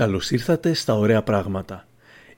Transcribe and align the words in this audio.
Καλώς 0.00 0.30
ήρθατε 0.30 0.72
στα 0.72 0.94
Ωραία 0.94 1.22
Πράγματα. 1.22 1.86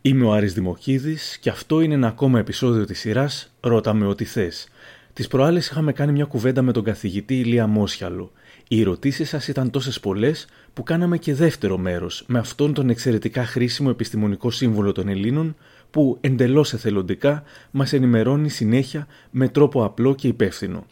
Είμαι 0.00 0.24
ο 0.24 0.32
Άρης 0.32 0.54
Δημοκίδης 0.54 1.38
και 1.40 1.50
αυτό 1.50 1.80
είναι 1.80 1.94
ένα 1.94 2.06
ακόμα 2.06 2.38
επεισόδιο 2.38 2.84
της 2.84 2.98
σειράς 2.98 3.52
«Ρώτα 3.60 3.94
με 3.94 4.06
ό,τι 4.06 4.24
θες». 4.24 4.68
Τις 5.12 5.26
προάλλες 5.26 5.66
είχαμε 5.66 5.92
κάνει 5.92 6.12
μια 6.12 6.24
κουβέντα 6.24 6.62
με 6.62 6.72
τον 6.72 6.84
καθηγητή 6.84 7.38
Ηλία 7.38 7.66
Μόσιαλο. 7.66 8.32
Οι 8.68 8.80
ερωτήσεις 8.80 9.28
σας 9.28 9.48
ήταν 9.48 9.70
τόσες 9.70 10.00
πολλές 10.00 10.46
που 10.72 10.82
κάναμε 10.82 11.18
και 11.18 11.34
δεύτερο 11.34 11.78
μέρος 11.78 12.24
με 12.26 12.38
αυτόν 12.38 12.74
τον 12.74 12.90
εξαιρετικά 12.90 13.44
χρήσιμο 13.44 13.88
επιστημονικό 13.92 14.50
σύμβολο 14.50 14.92
των 14.92 15.08
Ελλήνων 15.08 15.56
που 15.90 16.18
εντελώς 16.20 16.72
εθελοντικά 16.72 17.42
μας 17.70 17.92
ενημερώνει 17.92 18.48
συνέχεια 18.48 19.06
με 19.30 19.48
τρόπο 19.48 19.84
απλό 19.84 20.14
και 20.14 20.28
υπεύθυνο. 20.28 20.86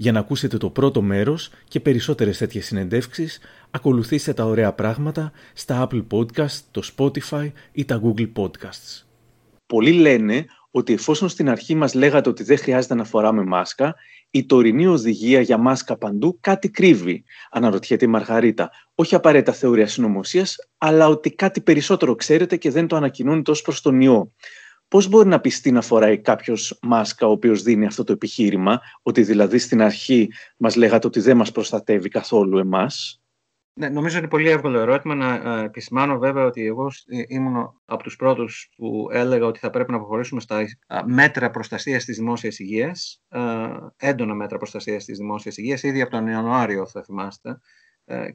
Για 0.00 0.12
να 0.12 0.18
ακούσετε 0.18 0.56
το 0.56 0.70
πρώτο 0.70 1.02
μέρος 1.02 1.50
και 1.68 1.80
περισσότερες 1.80 2.38
τέτοιες 2.38 2.66
συνεντεύξεις, 2.66 3.38
ακολουθήστε 3.70 4.32
τα 4.32 4.44
ωραία 4.44 4.72
πράγματα 4.72 5.32
στα 5.52 5.88
Apple 5.88 6.06
Podcast, 6.10 6.60
το 6.70 6.90
Spotify 6.96 7.52
ή 7.72 7.84
τα 7.84 8.00
Google 8.04 8.32
Podcasts. 8.36 9.04
Πολλοί 9.66 9.92
λένε 9.92 10.44
ότι 10.70 10.92
εφόσον 10.92 11.28
στην 11.28 11.48
αρχή 11.48 11.74
μας 11.74 11.94
λέγατε 11.94 12.28
ότι 12.28 12.42
δεν 12.42 12.58
χρειάζεται 12.58 12.94
να 12.94 13.04
φοράμε 13.04 13.44
μάσκα, 13.44 13.94
η 14.30 14.46
τωρινή 14.46 14.86
οδηγία 14.86 15.40
για 15.40 15.58
μάσκα 15.58 15.96
παντού 15.96 16.38
κάτι 16.40 16.70
κρύβει, 16.70 17.24
αναρωτιέται 17.50 18.04
η 18.04 18.08
Μαργαρίτα. 18.08 18.70
Όχι 18.94 19.14
απαραίτητα 19.14 19.52
θεωρία 19.52 19.86
συνωμοσίας, 19.86 20.56
αλλά 20.78 21.08
ότι 21.08 21.30
κάτι 21.30 21.60
περισσότερο 21.60 22.14
ξέρετε 22.14 22.56
και 22.56 22.70
δεν 22.70 22.86
το 22.86 22.96
ανακοινώνετε 22.96 23.50
ως 23.50 23.62
προς 23.62 23.80
τον 23.80 24.00
ιό. 24.00 24.32
Πώς 24.88 25.08
μπορεί 25.08 25.28
να 25.28 25.40
πιστεί 25.40 25.72
να 25.72 25.80
φοράει 25.80 26.18
κάποιος 26.18 26.78
μάσκα 26.82 27.26
ο 27.26 27.30
οποίος 27.30 27.62
δίνει 27.62 27.86
αυτό 27.86 28.04
το 28.04 28.12
επιχείρημα, 28.12 28.80
ότι 29.02 29.22
δηλαδή 29.22 29.58
στην 29.58 29.82
αρχή 29.82 30.28
μας 30.56 30.76
λέγατε 30.76 31.06
ότι 31.06 31.20
δεν 31.20 31.36
μας 31.36 31.52
προστατεύει 31.52 32.08
καθόλου 32.08 32.58
εμάς; 32.58 33.20
Ναι, 33.78 33.88
νομίζω 33.88 34.18
είναι 34.18 34.28
πολύ 34.28 34.48
εύκολο 34.48 34.78
ερώτημα 34.78 35.14
να 35.14 35.58
επισημάνω 35.62 36.18
βέβαια 36.18 36.44
ότι 36.44 36.66
εγώ 36.66 36.86
ε, 37.06 37.22
ήμουν 37.26 37.80
από 37.84 38.02
τους 38.02 38.16
πρώτους 38.16 38.70
που 38.76 39.08
έλεγα 39.12 39.46
ότι 39.46 39.58
θα 39.58 39.70
πρέπει 39.70 39.90
να 39.90 39.98
προχωρήσουμε 39.98 40.40
στα 40.40 40.64
μέτρα 41.06 41.50
προστασίας 41.50 42.04
της 42.04 42.16
δημόσιας 42.16 42.58
υγείας, 42.58 43.22
έντονα 43.96 44.34
μέτρα 44.34 44.58
προστασίας 44.58 45.04
της 45.04 45.18
δημόσιας 45.18 45.56
υγείας, 45.56 45.82
ήδη 45.82 46.00
από 46.00 46.10
τον 46.10 46.26
Ιανουάριο 46.26 46.86
θα 46.86 47.02
θυμάστε, 47.02 47.50
ε, 47.50 47.54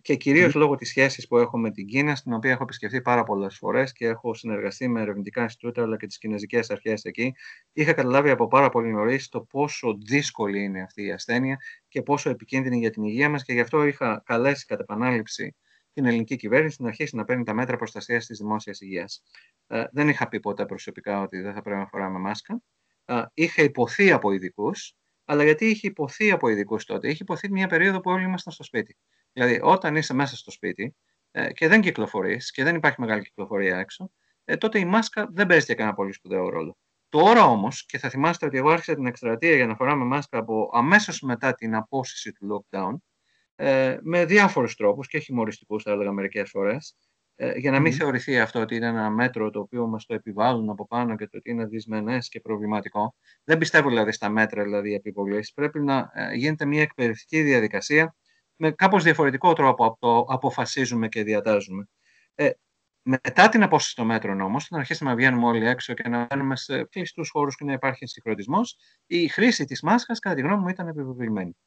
και 0.01 0.15
κυρίως 0.15 0.51
mm. 0.51 0.57
λόγω 0.57 0.75
της 0.75 0.89
σχέσης 0.89 1.27
που 1.27 1.37
έχω 1.37 1.57
με 1.57 1.71
την 1.71 1.85
Κίνα, 1.85 2.15
στην 2.15 2.33
οποία 2.33 2.51
έχω 2.51 2.63
επισκεφθεί 2.63 3.01
πάρα 3.01 3.23
πολλές 3.23 3.57
φορές 3.57 3.93
και 3.93 4.05
έχω 4.05 4.33
συνεργαστεί 4.33 4.87
με 4.87 5.01
ερευνητικά 5.01 5.41
Ινστιτούτα 5.41 5.81
αλλά 5.81 5.97
και 5.97 6.07
τις 6.07 6.17
κινέζικες 6.17 6.69
αρχές 6.69 7.03
εκεί, 7.03 7.33
είχα 7.73 7.93
καταλάβει 7.93 8.29
από 8.29 8.47
πάρα 8.47 8.69
πολύ 8.69 8.91
νωρίς 8.91 9.29
το 9.29 9.41
πόσο 9.41 9.97
δύσκολη 10.05 10.63
είναι 10.63 10.81
αυτή 10.81 11.03
η 11.03 11.11
ασθένεια 11.11 11.57
και 11.87 12.01
πόσο 12.01 12.29
επικίνδυνη 12.29 12.77
για 12.77 12.89
την 12.89 13.03
υγεία 13.03 13.29
μας 13.29 13.43
και 13.43 13.53
γι' 13.53 13.59
αυτό 13.59 13.85
είχα 13.85 14.23
καλέσει 14.25 14.65
κατά 14.65 14.81
επανάληψη 14.81 15.55
την 15.93 16.05
ελληνική 16.05 16.35
κυβέρνηση 16.35 16.81
να 16.81 16.87
αρχίσει 16.87 17.15
να 17.15 17.23
παίρνει 17.23 17.43
τα 17.43 17.53
μέτρα 17.53 17.77
προστασίας 17.77 18.25
της 18.25 18.37
δημόσιας 18.37 18.81
υγείας. 18.81 19.23
Ε, 19.67 19.83
δεν 19.91 20.09
είχα 20.09 20.27
πει 20.27 20.39
ποτέ 20.39 20.65
προσωπικά 20.65 21.21
ότι 21.21 21.39
δεν 21.39 21.53
θα 21.53 21.61
πρέπει 21.61 21.79
να 21.79 21.87
φοράμε 21.87 22.19
μάσκα. 22.19 22.61
Ε, 23.05 23.21
είχα 23.33 23.63
υποθεί 23.63 24.11
από 24.11 24.31
ειδικούς, 24.31 24.95
αλλά 25.25 25.43
γιατί 25.43 25.65
είχε 25.65 25.87
υποθεί 25.87 26.31
από 26.31 26.47
ειδικούς 26.47 26.85
τότε; 26.85 27.09
Είχε 27.09 27.23
υποθεί 27.23 27.51
μια 27.51 27.67
περίοδο 27.67 27.99
που 27.99 28.11
όλοι 28.11 28.23
ήμασταν 28.23 28.53
στο 28.53 28.63
σπίτι. 28.63 28.97
Δηλαδή, 29.33 29.59
όταν 29.63 29.95
είσαι 29.95 30.13
μέσα 30.13 30.35
στο 30.35 30.51
σπίτι 30.51 30.95
ε, 31.31 31.53
και 31.53 31.67
δεν 31.67 31.81
κυκλοφορείς 31.81 32.51
και 32.51 32.63
δεν 32.63 32.75
υπάρχει 32.75 33.01
μεγάλη 33.01 33.21
κυκλοφορία 33.21 33.77
έξω, 33.77 34.11
ε, 34.45 34.57
τότε 34.57 34.79
η 34.79 34.85
μάσκα 34.85 35.27
δεν 35.31 35.47
παίζει 35.47 35.65
και 35.65 35.75
κανένα 35.75 35.95
πολύ 35.95 36.13
σπουδαίο 36.13 36.49
ρόλο. 36.49 36.77
Τώρα 37.09 37.45
όμως, 37.45 37.85
και 37.85 37.97
θα 37.97 38.09
θυμάστε 38.09 38.45
ότι 38.45 38.57
εγώ 38.57 38.69
άρχισα 38.69 38.95
την 38.95 39.05
εκστρατεία 39.05 39.55
για 39.55 39.67
να 39.67 39.75
φοράμε 39.75 40.05
μάσκα 40.05 40.37
από 40.37 40.69
αμέσως 40.73 41.21
μετά 41.21 41.53
την 41.53 41.75
απόσυση 41.75 42.31
του 42.31 42.65
lockdown, 42.71 42.95
ε, 43.55 43.97
με 44.01 44.25
διάφορους 44.25 44.75
τρόπους 44.75 45.07
και 45.07 45.19
χειμωριστικού, 45.19 45.81
θα 45.81 45.91
έλεγα 45.91 46.11
μερικές 46.11 46.49
φορές, 46.49 46.95
ε, 47.35 47.57
για 47.57 47.71
να 47.71 47.79
μην 47.79 47.93
mm. 47.93 47.95
θεωρηθεί 47.95 48.39
αυτό 48.39 48.59
ότι 48.59 48.75
είναι 48.75 48.87
ένα 48.87 49.09
μέτρο 49.09 49.49
το 49.49 49.59
οποίο 49.59 49.87
μας 49.87 50.05
το 50.05 50.13
επιβάλλουν 50.13 50.69
από 50.69 50.87
πάνω 50.87 51.15
και 51.15 51.27
το 51.27 51.37
ότι 51.37 51.49
είναι 51.49 51.65
δυσμενές 51.65 52.29
και 52.29 52.39
προβληματικό. 52.39 53.15
Δεν 53.43 53.57
πιστεύω 53.57 53.89
δηλαδή 53.89 54.11
στα 54.11 54.29
μέτρα 54.29 54.63
δηλαδή 54.63 54.93
επιβολή. 54.93 55.47
Πρέπει 55.55 55.79
να 55.79 56.11
ε, 56.13 56.35
γίνεται 56.35 56.65
μια 56.65 56.81
εκπαιδευτική 56.81 57.41
διαδικασία 57.41 58.15
με 58.55 58.71
κάπως 58.71 59.03
διαφορετικό 59.03 59.53
τρόπο 59.53 59.85
από 59.85 59.97
το 59.99 60.33
αποφασίζουμε 60.33 61.07
και 61.07 61.23
διατάζουμε. 61.23 61.87
Ε, 62.35 62.49
μετά 63.03 63.49
την 63.49 63.63
απόσταση 63.63 63.95
των 63.95 64.05
μέτρων 64.05 64.41
όμως, 64.41 64.69
να 64.69 64.77
αρχίσουμε 64.77 65.09
να 65.09 65.15
βγαίνουμε 65.15 65.45
όλοι 65.45 65.67
έξω 65.67 65.93
και 65.93 66.09
να 66.09 66.25
μπαίνουμε 66.25 66.55
σε 66.55 66.83
κλειστούς 66.83 67.29
χώρους 67.29 67.55
και 67.55 67.65
να 67.65 67.73
υπάρχει 67.73 68.05
συγχρονισμός, 68.05 68.77
η 69.05 69.27
χρήση 69.27 69.65
της 69.65 69.81
μάσκας, 69.81 70.19
κατά 70.19 70.35
τη 70.35 70.41
γνώμη 70.41 70.61
μου, 70.61 70.67
ήταν 70.67 70.87
επιβεβαιωμένη. 70.87 71.57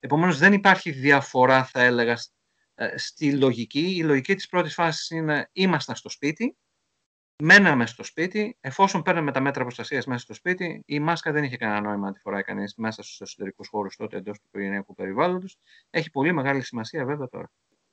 Επομένως, 0.00 0.38
δεν 0.38 0.52
υπάρχει 0.52 0.90
διαφορά, 0.90 1.64
θα 1.64 1.82
έλεγα, 1.82 2.18
ε, 2.74 2.98
στη 2.98 3.32
λογική. 3.32 3.96
Η 3.96 4.02
λογική 4.02 4.34
της 4.34 4.48
πρώτης 4.48 4.74
φάσης 4.74 5.10
είναι 5.10 5.48
ήμασταν 5.52 5.96
στο 5.96 6.08
σπίτι, 6.08 6.56
μέναμε 7.44 7.86
στο 7.86 8.04
σπίτι. 8.04 8.56
Εφόσον 8.60 9.02
παίρναμε 9.02 9.32
τα 9.32 9.40
μέτρα 9.40 9.62
προστασίας 9.62 10.06
μέσα 10.06 10.20
στο 10.20 10.34
σπίτι, 10.34 10.82
η 10.86 11.00
μάσκα 11.00 11.32
δεν 11.32 11.44
είχε 11.44 11.56
κανένα 11.56 11.80
νόημα 11.80 12.06
να 12.06 12.12
τη 12.12 12.18
φοράει 12.20 12.42
κανείς 12.42 12.74
μέσα 12.76 13.02
στους 13.02 13.20
εσωτερικούς 13.20 13.68
χώρους 13.68 13.96
τότε 13.96 14.16
εντός 14.16 14.38
του 14.38 14.44
οικογενειακού 14.48 14.94
περιβάλλοντος. 14.94 15.56
Έχει 15.90 16.10
πολύ 16.10 16.32
μεγάλη 16.32 16.62
σημασία 16.62 17.04
βέβαια 17.04 17.28
τώρα. 17.28 17.50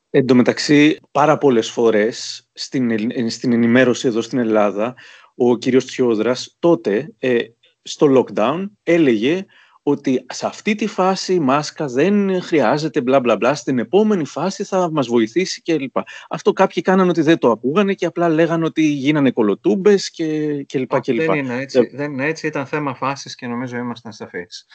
Εν 0.10 0.26
τω 0.26 0.36
μεταξύ, 0.36 1.00
πάρα 1.12 1.38
πολλές 1.38 1.70
φορές 1.70 2.48
στην, 2.54 2.92
στην 3.30 3.54
ενημέρωση 3.54 4.08
εδώ 4.08 4.22
στην 4.22 4.40
Ελλάδα, 4.40 4.96
ο 5.36 5.58
κύριος 5.58 5.86
Τσιόδρας 5.86 6.56
τότε 6.60 7.14
ε, 7.20 7.40
στο 7.82 8.08
lockdown 8.10 8.70
έλεγε 8.84 9.46
ότι 9.84 10.26
σε 10.30 10.46
αυτή 10.46 10.76
τη 10.76 10.88
φάση 10.88 11.34
η 11.34 11.40
μάσκα 11.40 11.86
δεν 11.86 12.42
χρειάζεται 12.42 13.02
μπλα 13.02 13.20
μπλα 13.20 13.36
μπλα, 13.36 13.56
στην 13.56 13.80
επόμενη 13.80 14.26
φάση 14.26 14.64
θα 14.64 14.92
μας 14.92 15.08
βοηθήσει 15.08 15.62
κλπ. 15.62 15.98
Αυτό 16.30 16.54
κάποιοι 16.54 16.84
κάνανε 16.84 17.10
ότι 17.10 17.22
δεν 17.22 17.38
το 17.38 17.52
ακούγανε 17.52 17.94
και 17.94 18.06
απλά 18.06 18.30
λέγανε 18.30 18.66
ότι 18.66 18.82
γίνανε 18.82 19.32
κολοτούμπες 19.32 20.12
και 20.12 20.64
κλπ. 20.64 20.92
Δεν, 21.06 21.34
είναι 21.34 21.56
έτσι, 21.62 21.90
δεν 21.94 22.12
είναι 22.12 22.26
έτσι, 22.26 22.48
ήταν 22.48 22.66
θέμα 22.66 22.96
φάσης 22.96 23.36
και 23.36 23.48
νομίζω 23.48 23.78
ήμασταν 23.78 24.12
σαφείς. 24.12 24.66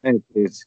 Έτσι, 0.00 0.26
έτσι. 0.32 0.66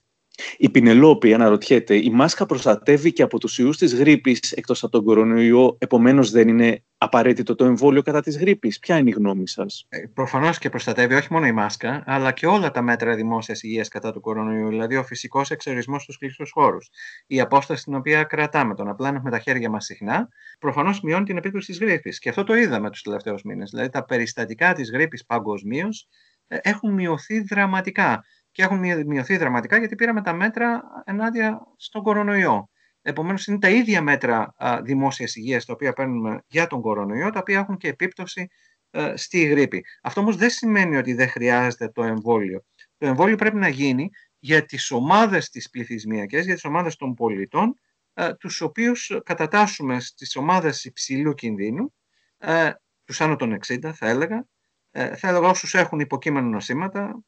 Η 0.58 0.70
Πινελόπη 0.70 1.34
αναρωτιέται, 1.34 1.96
η 1.96 2.10
μάσκα 2.10 2.46
προστατεύει 2.46 3.14
και 3.14 3.24
από 3.24 3.40
τους 3.40 3.58
ιούς 3.58 3.78
της 3.78 3.96
γρήπης 3.96 4.52
εκτός 4.52 4.84
από 4.84 4.92
τον 4.92 5.04
κορονοϊό, 5.04 5.78
επομένως 5.80 6.32
δεν 6.32 6.48
είναι 6.48 6.84
απαραίτητο 6.98 7.56
το 7.56 7.66
εμβόλιο 7.66 8.02
κατά 8.02 8.22
της 8.22 8.38
γρήπης; 8.38 8.80
Ποια 8.80 8.98
είναι 8.98 9.10
η 9.10 9.14
γνώμη 9.14 9.48
σας; 9.48 9.86
Ε, 9.90 10.00
προφανώς 10.14 10.58
και 10.58 10.70
προστατεύει 10.70 11.14
όχι 11.14 11.28
μόνο 11.32 11.46
η 11.46 11.52
μάσκα, 11.52 12.04
αλλά 12.06 12.32
και 12.32 12.48
όλα 12.48 12.72
τα 12.72 12.82
μέτρα 12.82 13.16
δημόσιας 13.16 13.64
υγείας 13.64 13.88
κατά 13.88 14.12
του 14.12 14.22
κορονοϊού, 14.22 14.70
δηλαδή 14.70 14.96
ο 14.96 15.04
φυσικός 15.04 15.52
εξαιρισμός 15.52 16.04
στους 16.04 16.18
κλειστούς 16.18 16.52
χώρους, 16.52 16.90
η 17.28 17.40
απόσταση 17.40 17.84
την 17.84 17.96
οποία 17.96 18.24
κρατάμε, 18.24 18.76
το 18.76 18.84
να 18.84 18.96
πλάνουμε 18.96 19.30
τα 19.30 19.40
χέρια 19.40 19.70
μας 19.70 19.86
συχνά, 19.86 20.28
προφανώς 20.60 21.02
μειώνει 21.02 21.26
την 21.26 21.38
επίπτωση 21.38 21.68
της 21.68 21.80
γρήπης. 21.80 22.20
Και 22.20 22.30
αυτό 22.30 22.44
το 22.44 22.56
είδαμε 22.56 22.90
τους 22.90 23.02
τελευταίους 23.02 23.44
μήνες. 23.44 23.70
Δηλαδή 23.70 23.90
τα 23.90 24.06
περιστατικά 24.06 24.74
της 24.74 24.92
γρήπης 24.92 25.26
παγκοσμίως 25.26 26.08
ε, 26.48 26.58
έχουν 26.62 26.94
μειωθεί 26.94 27.42
δραματικά 27.42 28.24
και 28.56 28.64
έχουν 28.64 29.06
μειωθεί 29.06 29.38
δραματικά 29.38 29.78
γιατί 29.78 29.96
πήραμε 29.96 30.22
τα 30.22 30.34
μέτρα 30.34 30.84
ενάντια 31.06 31.62
στον 31.78 32.04
κορονοϊό. 32.04 32.70
Επομένως, 33.02 33.48
είναι 33.48 33.60
τα 33.60 33.70
ίδια 33.70 34.02
μέτρα 34.02 34.56
δημόσιας 34.84 35.36
υγείας 35.36 35.66
τα 35.66 35.74
οποία 35.74 35.94
παίρνουμε 35.94 36.42
για 36.48 36.68
τον 36.68 36.82
κορονοϊό, 36.82 37.30
τα 37.30 37.40
οποία 37.40 37.60
έχουν 37.60 37.78
και 37.78 37.88
επίπτωση 37.88 38.48
ε, 38.90 39.14
στη 39.16 39.44
γρήπη. 39.44 39.86
Αυτό 40.02 40.22
όμως 40.22 40.36
δεν 40.36 40.50
σημαίνει 40.50 40.98
ότι 40.98 41.14
δεν 41.14 41.30
χρειάζεται 41.30 41.90
το 41.90 42.04
εμβόλιο. 42.04 42.66
Το 42.98 43.08
εμβόλιο 43.08 43.36
πρέπει 43.36 43.56
να 43.56 43.68
γίνει 43.68 44.10
για 44.40 44.66
τις 44.66 44.92
ομάδες 44.92 45.50
τις 45.50 45.70
πληθυσμιακές, 45.70 46.46
για 46.46 46.54
τις 46.54 46.66
ομάδες 46.66 46.96
των 46.96 47.14
πολιτών, 47.14 47.80
ε, 48.14 48.34
τους 48.34 48.62
οποίους 48.62 49.20
κατατάσσουμε 49.24 50.00
στις 50.00 50.36
ομάδες 50.36 50.86
υψηλού 50.86 51.34
κινδύνου, 51.34 51.94
ε, 52.38 52.72
τους 53.04 53.22
άνω 53.22 53.36
των 53.36 53.52
60 53.52 53.94
θα 53.94 54.08
έλεγα, 54.10 54.48
θα 54.92 55.28
έλεγα 55.28 55.48
όσους 55.48 55.74
έχουν 55.74 56.00
υποκείμενα 56.00 56.48
νοσήματα, 56.48 57.24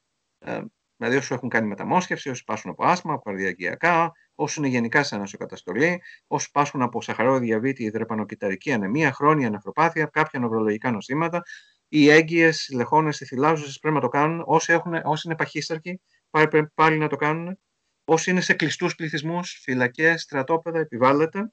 Δηλαδή 0.97 1.17
όσου 1.17 1.33
έχουν 1.33 1.49
κάνει 1.49 1.67
μεταμόσχευση, 1.67 2.29
όσοι 2.29 2.43
πάσχουν 2.43 2.71
από 2.71 2.85
άσμα, 2.85 3.13
από 3.13 3.21
καρδιακιακά, 3.21 4.11
όσοι 4.35 4.59
είναι 4.59 4.67
γενικά 4.67 5.03
σε 5.03 5.15
ανασοκαταστολή, 5.15 6.01
όσοι 6.27 6.51
πάσχουν 6.51 6.81
από 6.81 7.01
σαχαρό 7.01 7.39
διαβήτη, 7.39 7.83
υδρεπανοκυταρική 7.83 8.71
ανεμία, 8.71 9.11
χρόνια 9.11 9.49
νευροπάθεια, 9.49 10.05
κάποια 10.05 10.39
νευρολογικά 10.39 10.91
νοσήματα, 10.91 11.41
οι 11.87 12.09
έγκυες, 12.09 12.67
οι 12.67 12.75
λεχόνες, 12.75 13.19
οι 13.19 13.25
θυλάζουσες 13.25 13.79
πρέπει 13.79 13.95
να 13.95 14.01
το 14.01 14.07
κάνουν. 14.07 14.43
Όσοι, 14.45 14.73
έχουν, 14.73 14.93
όσοι 15.03 15.27
είναι 15.27 15.35
παχύσαρκοι, 15.35 16.01
πάλι, 16.29 16.47
πάλι 16.73 16.97
να 16.97 17.07
το 17.07 17.15
κάνουν. 17.15 17.59
Όσοι 18.05 18.31
είναι 18.31 18.41
σε 18.41 18.53
κλειστούς 18.53 18.95
πληθυσμούς, 18.95 19.59
φυλακές, 19.63 20.21
στρατόπεδα, 20.21 20.79
επιβάλλεται. 20.79 21.51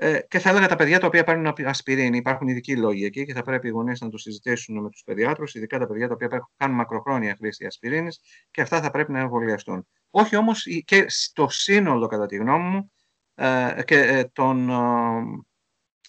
Ε, 0.00 0.18
και 0.28 0.38
θα 0.38 0.50
έλεγα 0.50 0.68
τα 0.68 0.76
παιδιά 0.76 1.00
τα 1.00 1.06
οποία 1.06 1.24
παίρνουν 1.24 1.54
ασπιρίνη. 1.64 2.16
Υπάρχουν 2.16 2.48
ειδικοί 2.48 2.76
λόγοι 2.76 3.04
εκεί 3.04 3.24
και 3.24 3.32
θα 3.32 3.42
πρέπει 3.42 3.66
οι 3.66 3.70
γονείς 3.70 4.00
να 4.00 4.08
το 4.08 4.18
συζητήσουν 4.18 4.82
με 4.82 4.90
τους 4.90 5.02
παιδιάτρους, 5.04 5.54
ειδικά 5.54 5.78
τα 5.78 5.86
παιδιά 5.86 6.08
τα 6.08 6.14
οποία 6.14 6.48
κάνουν 6.56 6.76
μακροχρόνια 6.76 7.34
χρήση 7.38 7.66
ασπιρίνης 7.66 8.20
και 8.50 8.60
αυτά 8.60 8.82
θα 8.82 8.90
πρέπει 8.90 9.12
να 9.12 9.18
εμβολιαστούν. 9.18 9.86
Όχι 10.10 10.36
όμως 10.36 10.66
και 10.84 11.04
στο 11.08 11.48
σύνολο, 11.48 12.06
κατά 12.06 12.26
τη 12.26 12.36
γνώμη 12.36 12.68
μου, 12.68 12.92
ε, 13.34 13.82
και 13.84 13.98
ε, 13.98 14.24
των 14.24 14.70
ε, 14.70 14.74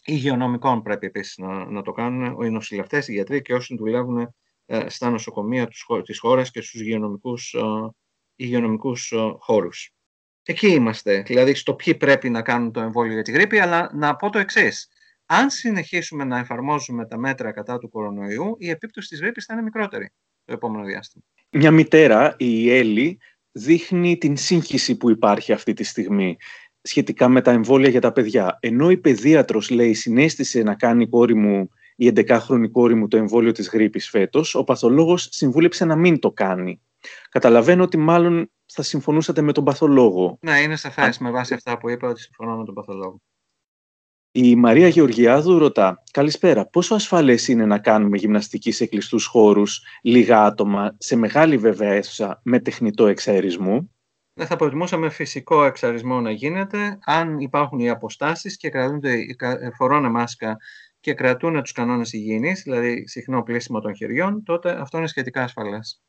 υγειονομικών 0.05 0.81
πρέπει 0.81 1.05
επίσης 1.05 1.37
να, 1.37 1.65
να 1.65 1.81
το 1.81 1.91
κάνουν 1.91 2.41
οι 2.41 2.49
νοσηλευτές, 2.49 3.07
οι 3.07 3.13
γιατροί 3.13 3.41
και 3.41 3.53
όσοι 3.53 3.75
δουλεύουν 3.75 4.35
ε, 4.65 4.89
στα 4.89 5.09
νοσοκομεία 5.09 5.67
της 6.03 6.19
χώρας 6.19 6.51
και 6.51 6.61
στους 6.61 6.81
υγειονομικούς 8.35 9.13
χώρους. 9.39 9.93
Εκεί 10.49 10.67
είμαστε, 10.67 11.21
δηλαδή 11.25 11.53
στο 11.53 11.73
ποιοι 11.73 11.95
πρέπει 11.95 12.29
να 12.29 12.41
κάνουν 12.41 12.71
το 12.71 12.79
εμβόλιο 12.79 13.13
για 13.13 13.21
τη 13.21 13.31
γρήπη, 13.31 13.59
αλλά 13.59 13.91
να 13.93 14.15
πω 14.15 14.29
το 14.29 14.39
εξής. 14.39 14.87
αν 15.25 15.49
συνεχίσουμε 15.49 16.23
να 16.23 16.37
εφαρμόζουμε 16.37 17.05
τα 17.05 17.17
μέτρα 17.17 17.51
κατά 17.51 17.77
του 17.77 17.89
κορονοϊού, 17.89 18.55
η 18.59 18.69
επίπτωση 18.69 19.09
της 19.09 19.19
γρήπης 19.19 19.45
θα 19.45 19.53
είναι 19.53 19.63
μικρότερη 19.63 20.11
το 20.45 20.53
επόμενο 20.53 20.83
διάστημα. 20.83 21.23
Μια 21.51 21.71
μητέρα, 21.71 22.35
η 22.37 22.71
Έλλη, 22.71 23.19
δείχνει 23.51 24.17
την 24.17 24.37
σύγχυση 24.37 24.97
που 24.97 25.09
υπάρχει 25.09 25.51
αυτή 25.51 25.73
τη 25.73 25.83
στιγμή 25.83 26.37
σχετικά 26.81 27.27
με 27.27 27.41
τα 27.41 27.51
εμβόλια 27.51 27.89
για 27.89 28.01
τα 28.01 28.11
παιδιά. 28.11 28.57
Ενώ 28.59 28.89
η 28.89 28.97
παιδίατρος 28.97 29.69
λέει 29.69 29.93
συνέστησε 29.93 30.63
να 30.63 30.75
κάνει 30.75 31.03
η 31.03 31.07
κόρη 31.09 31.35
μου, 31.35 31.69
η 31.95 32.11
11χρονη 32.15 32.71
κόρη 32.71 32.95
μου 32.95 33.07
το 33.07 33.17
εμβόλιο 33.17 33.51
της 33.51 33.69
γρήπης 33.69 34.09
φέτος, 34.09 34.55
ο 34.55 34.63
παθολόγος 34.63 35.27
συμβούλεψε 35.31 35.85
να 35.85 35.95
μην 35.95 36.19
το 36.19 36.31
κάνει. 36.31 36.81
Καταλαβαίνω 37.29 37.83
ότι 37.83 37.97
μάλλον 37.97 38.51
θα 38.73 38.83
συμφωνούσατε 38.83 39.41
με 39.41 39.51
τον 39.51 39.63
παθολόγο. 39.63 40.37
Ναι, 40.41 40.59
είναι 40.59 40.75
σαφές 40.75 41.17
με 41.17 41.31
βάση 41.31 41.53
αυτά 41.53 41.77
που 41.77 41.89
είπα 41.89 42.07
ότι 42.07 42.21
συμφωνώ 42.21 42.57
με 42.57 42.65
τον 42.65 42.73
παθολόγο. 42.73 43.21
Η 44.31 44.55
Μαρία 44.55 44.87
Γεωργιάδου 44.87 45.57
ρωτά 45.57 46.03
«Καλησπέρα, 46.11 46.67
πόσο 46.67 46.95
ασφαλές 46.95 47.47
είναι 47.47 47.65
να 47.65 47.79
κάνουμε 47.79 48.17
γυμναστική 48.17 48.71
σε 48.71 48.85
κλειστούς 48.85 49.25
χώρους, 49.25 49.81
λίγα 50.01 50.43
άτομα, 50.43 50.95
σε 50.97 51.15
μεγάλη 51.15 51.57
βέβαια 51.57 51.91
αίθουσα, 51.91 52.41
με 52.43 52.59
τεχνητό 52.59 53.07
εξαερισμό» 53.07 53.89
Δεν 54.33 54.47
θα 54.47 54.55
προτιμούσαμε 54.55 55.09
φυσικό 55.09 55.63
εξαρισμό 55.63 56.21
να 56.21 56.31
γίνεται 56.31 56.99
αν 57.05 57.39
υπάρχουν 57.39 57.79
οι 57.79 57.89
αποστάσεις 57.89 58.57
και 58.57 58.69
κρατούνται, 58.69 59.25
φορώνε 59.77 60.09
μάσκα 60.09 60.57
και 60.99 61.13
κρατούν 61.13 61.61
τους 61.61 61.71
κανόνες 61.71 62.13
υγιεινής, 62.13 62.61
δηλαδή 62.61 63.07
συχνό 63.07 63.43
πλήσιμο 63.43 63.79
των 63.79 63.95
χεριών, 63.95 64.43
τότε 64.43 64.81
αυτό 64.81 64.97
είναι 64.97 65.07
σχετικά 65.07 65.43
ασφαλές. 65.43 66.01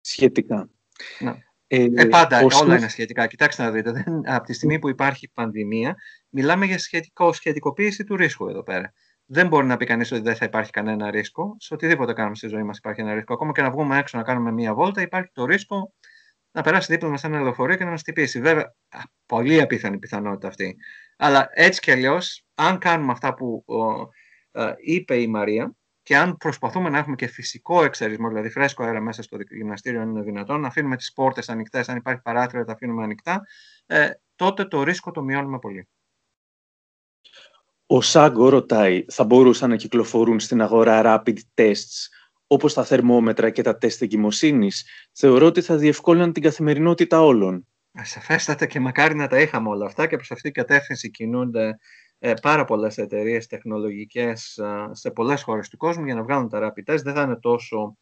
Σχετικά. 0.00 0.68
Ναι. 1.18 1.32
Ε, 1.66 1.88
ε, 1.94 2.04
πάντα, 2.04 2.40
όλα 2.62 2.76
είναι 2.76 2.88
σχετικά. 2.88 3.26
Κοιτάξτε 3.26 3.62
να 3.62 3.70
δείτε, 3.70 3.90
δεν, 3.90 4.22
από 4.24 4.44
τη 4.44 4.52
στιγμή 4.52 4.78
που 4.78 4.88
υπάρχει 4.88 5.30
πανδημία, 5.34 5.96
μιλάμε 6.28 6.66
για 6.66 6.78
σχετικό, 6.78 7.32
σχετικοποίηση 7.32 8.04
του 8.04 8.16
ρίσκου 8.16 8.48
εδώ 8.48 8.62
πέρα. 8.62 8.92
Δεν 9.24 9.46
μπορεί 9.46 9.66
να 9.66 9.76
πει 9.76 9.86
κανείς 9.86 10.12
ότι 10.12 10.20
δεν 10.20 10.36
θα 10.36 10.44
υπάρχει 10.44 10.70
κανένα 10.70 11.10
ρίσκο. 11.10 11.56
Σε 11.58 11.74
οτιδήποτε 11.74 12.12
κάνουμε 12.12 12.34
στη 12.34 12.48
ζωή 12.48 12.62
μας 12.62 12.78
υπάρχει 12.78 13.00
ένα 13.00 13.14
ρίσκο. 13.14 13.34
Ακόμα 13.34 13.52
και 13.52 13.62
να 13.62 13.70
βγούμε 13.70 13.98
έξω 13.98 14.18
να 14.18 14.24
κάνουμε 14.24 14.52
μία 14.52 14.74
βόλτα, 14.74 15.00
υπάρχει 15.02 15.30
το 15.32 15.44
ρίσκο 15.44 15.94
να 16.52 16.62
περάσει 16.62 16.92
δίπλα 16.92 17.08
μας 17.08 17.24
ένα 17.24 17.40
λεωφορείο 17.40 17.76
και 17.76 17.84
να 17.84 17.90
μας 17.90 18.02
τυπήσει. 18.02 18.40
Βέβαια, 18.40 18.74
πολύ 19.26 19.60
απίθανη 19.60 19.98
πιθανότητα 19.98 20.48
αυτή. 20.48 20.76
Αλλά 21.16 21.48
έτσι 21.52 21.80
κι 21.80 21.90
αλλιώς, 21.90 22.44
αν 22.54 22.78
κάνουμε 22.78 23.12
αυτά 23.12 23.34
που 23.34 23.64
ε, 24.50 24.72
είπε 24.84 25.16
η 25.16 25.26
Μαρία, 25.26 25.74
και 26.02 26.16
αν 26.16 26.36
προσπαθούμε 26.36 26.88
να 26.88 26.98
έχουμε 26.98 27.16
και 27.16 27.26
φυσικό 27.26 27.84
εξαρισμό, 27.84 28.28
δηλαδή 28.28 28.50
φρέσκο 28.50 28.84
αέρα 28.84 29.00
μέσα 29.00 29.22
στο 29.22 29.36
γυμναστήριο, 29.50 30.00
αν 30.00 30.10
είναι 30.10 30.22
δυνατόν, 30.22 30.60
να 30.60 30.66
αφήνουμε 30.68 30.96
τις 30.96 31.12
πόρτες 31.12 31.48
ανοιχτές, 31.48 31.88
αν 31.88 31.96
υπάρχει 31.96 32.22
παράθυρα, 32.22 32.64
τα 32.64 32.72
αφήνουμε 32.72 33.02
ανοιχτά, 33.02 33.42
ε, 33.86 34.10
τότε 34.36 34.64
το 34.64 34.82
ρίσκο 34.82 35.10
το 35.10 35.22
μειώνουμε 35.22 35.58
πολύ. 35.58 35.88
Ο 37.86 38.00
Σάγκο 38.00 38.48
ρωτάει, 38.48 39.04
θα 39.08 39.24
μπορούσαν 39.24 39.70
να 39.70 39.76
κυκλοφορούν 39.76 40.40
στην 40.40 40.62
αγορά 40.62 41.02
rapid 41.04 41.36
tests 41.54 42.08
όπως 42.46 42.74
τα 42.74 42.84
θερμόμετρα 42.84 43.50
και 43.50 43.62
τα 43.62 43.78
τεστ 43.78 44.02
εγκυμοσύνης; 44.02 44.86
Θεωρώ 45.12 45.46
ότι 45.46 45.60
θα 45.60 45.76
διευκόλυναν 45.76 46.32
την 46.32 46.42
καθημερινότητα 46.42 47.22
όλων. 47.22 47.66
Σαφέστατα 48.02 48.66
και 48.66 48.80
μακάρι 48.80 49.14
να 49.14 49.26
τα 49.26 49.40
είχαμε 49.40 49.68
όλα 49.68 49.86
αυτά 49.86 50.06
και 50.06 50.16
προς 50.16 50.30
αυτή 50.30 50.50
την 50.50 50.62
κατεύθυνση 50.62 51.10
κινούνται 51.10 51.78
ε, 52.24 52.32
πάρα 52.42 52.64
πολλές 52.64 52.98
εταιρείες 52.98 53.46
τεχνολογικές 53.46 54.56
ε, 54.56 54.88
σε 54.90 55.10
πολλές 55.10 55.42
χώρες 55.42 55.68
του 55.68 55.76
κόσμου 55.76 56.04
για 56.04 56.14
να 56.14 56.22
βγάλουν 56.22 56.48
τα 56.48 56.58
rapid 56.58 56.92
test. 56.92 57.02
Δεν 57.02 57.14
θα 57.14 57.22
είναι 57.22 57.36
τόσο 57.36 57.96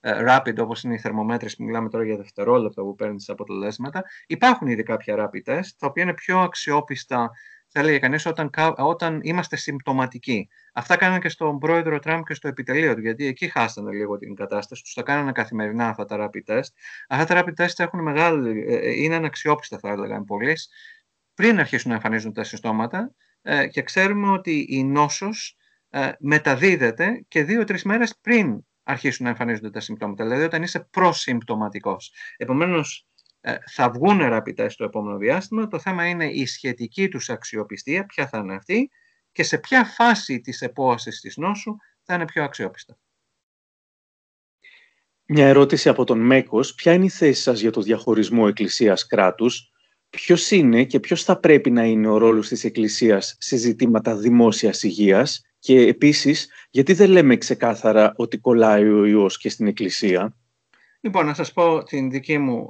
ε, 0.00 0.22
rapid 0.26 0.58
όπως 0.58 0.82
είναι 0.82 0.94
οι 0.94 0.98
θερμομέτρες 0.98 1.56
που 1.56 1.64
μιλάμε 1.64 1.88
τώρα 1.88 2.04
για 2.04 2.16
δευτερόλεπτα 2.16 2.82
που 2.82 2.94
παίρνει 2.94 3.16
τις 3.16 3.28
αποτελέσματα. 3.28 4.02
Υπάρχουν 4.26 4.66
ήδη 4.66 4.82
κάποια 4.82 5.16
rapid 5.16 5.52
test 5.52 5.68
τα 5.78 5.86
οποία 5.86 6.02
είναι 6.02 6.14
πιο 6.14 6.38
αξιόπιστα 6.38 7.30
θα 7.68 7.80
έλεγε 7.80 7.98
κανείς 7.98 8.26
όταν, 8.26 8.50
όταν 8.76 9.20
είμαστε 9.22 9.56
συμπτωματικοί. 9.56 10.48
Αυτά 10.72 10.96
κάνανε 10.96 11.18
και 11.18 11.28
στον 11.28 11.58
πρόεδρο 11.58 11.98
Τραμπ 11.98 12.22
και 12.22 12.34
στο 12.34 12.48
επιτελείο 12.48 12.94
του, 12.94 13.00
γιατί 13.00 13.26
εκεί 13.26 13.48
χάσανε 13.48 13.92
λίγο 13.92 14.18
την 14.18 14.34
κατάσταση 14.34 14.82
τους. 14.82 14.94
Τα 14.94 15.02
κάνανε 15.02 15.32
καθημερινά 15.32 15.88
αυτά 15.88 16.04
τα 16.04 16.16
rapid 16.16 16.52
test. 16.52 16.68
Αυτά 17.08 17.34
τα 17.34 17.44
rapid 17.44 17.64
test 17.64 17.74
έχουν 17.76 18.02
μεγάλη, 18.02 18.64
είναι 19.04 19.14
αναξιόπιστα, 19.14 19.78
θα 19.78 19.88
έλεγα, 19.88 20.24
πολύ, 20.24 20.56
πριν 21.34 21.58
αρχίσουν 21.58 21.90
να 21.90 21.96
εμφανίζουν 21.96 22.32
τα 22.32 22.44
συστόματα 22.44 22.98
ε, 22.98 23.26
και 23.70 23.82
ξέρουμε 23.82 24.30
ότι 24.30 24.66
η 24.68 24.84
νόσος 24.84 25.56
ε, 25.90 26.12
μεταδίδεται 26.18 27.24
και 27.28 27.44
δύο-τρεις 27.44 27.84
μέρες 27.84 28.18
πριν 28.20 28.60
αρχίσουν 28.82 29.24
να 29.24 29.30
εμφανίζονται 29.30 29.70
τα 29.70 29.80
συμπτώματα, 29.80 30.24
δηλαδή 30.24 30.42
όταν 30.42 30.62
είσαι 30.62 30.88
προσυμπτωματικός. 30.90 32.14
Επομένως, 32.36 33.06
ε, 33.40 33.56
θα 33.74 33.90
βγουν 33.90 34.18
ραπιτές 34.18 34.72
στο 34.72 34.84
επόμενο 34.84 35.16
διάστημα, 35.18 35.68
το 35.68 35.78
θέμα 35.78 36.08
είναι 36.08 36.26
η 36.26 36.46
σχετική 36.46 37.08
τους 37.08 37.30
αξιοπιστία, 37.30 38.06
ποια 38.06 38.28
θα 38.28 38.38
είναι 38.38 38.54
αυτή 38.54 38.90
και 39.32 39.42
σε 39.42 39.58
ποια 39.58 39.84
φάση 39.84 40.40
της 40.40 40.60
επόασης 40.60 41.20
της 41.20 41.36
νόσου 41.36 41.76
θα 42.02 42.14
είναι 42.14 42.24
πιο 42.24 42.44
αξιόπιστα. 42.44 42.98
Μια 45.24 45.46
ερώτηση 45.46 45.88
από 45.88 46.04
τον 46.04 46.18
Μέκος. 46.18 46.74
Ποια 46.74 46.92
είναι 46.92 47.04
η 47.04 47.08
θέση 47.08 47.42
σας 47.42 47.60
για 47.60 47.70
το 47.70 47.82
διαχωρισμό 47.82 48.44
εκκλησίας-κράτους 48.48 49.70
ποιος 50.10 50.50
είναι 50.50 50.84
και 50.84 51.00
ποιος 51.00 51.24
θα 51.24 51.40
πρέπει 51.40 51.70
να 51.70 51.84
είναι 51.84 52.08
ο 52.08 52.18
ρόλος 52.18 52.48
της 52.48 52.64
Εκκλησίας 52.64 53.36
σε 53.38 53.56
ζητήματα 53.56 54.16
δημόσιας 54.16 54.82
υγείας 54.82 55.42
και 55.58 55.80
επίσης 55.80 56.48
γιατί 56.70 56.92
δεν 56.92 57.10
λέμε 57.10 57.36
ξεκάθαρα 57.36 58.12
ότι 58.16 58.38
κολλάει 58.38 58.88
ο 58.88 59.04
ιός 59.04 59.38
και 59.38 59.48
στην 59.48 59.66
Εκκλησία; 59.66 60.36
Λοιπόν, 61.00 61.26
να 61.26 61.34
σας 61.34 61.52
πω 61.52 61.82
την 61.82 62.10
δική 62.10 62.38
μου 62.38 62.68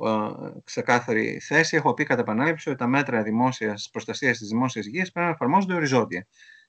ξεκάθαρη 0.64 1.38
θέση. 1.40 1.76
Έχω 1.76 1.94
πει 1.94 2.04
κατά 2.04 2.20
επανάληψη 2.20 2.68
ότι 2.68 2.78
τα 2.78 2.86
μέτρα 2.86 3.22
δημόσιας, 3.22 3.88
προστασίας 3.92 4.38
της 4.38 4.48
δημόσιας 4.48 4.86
υγείας 4.86 5.10
πρέπει 5.10 5.26
να 5.26 5.32
εφαρμόζονται 5.32 5.74
οριζόντια. 5.74 6.26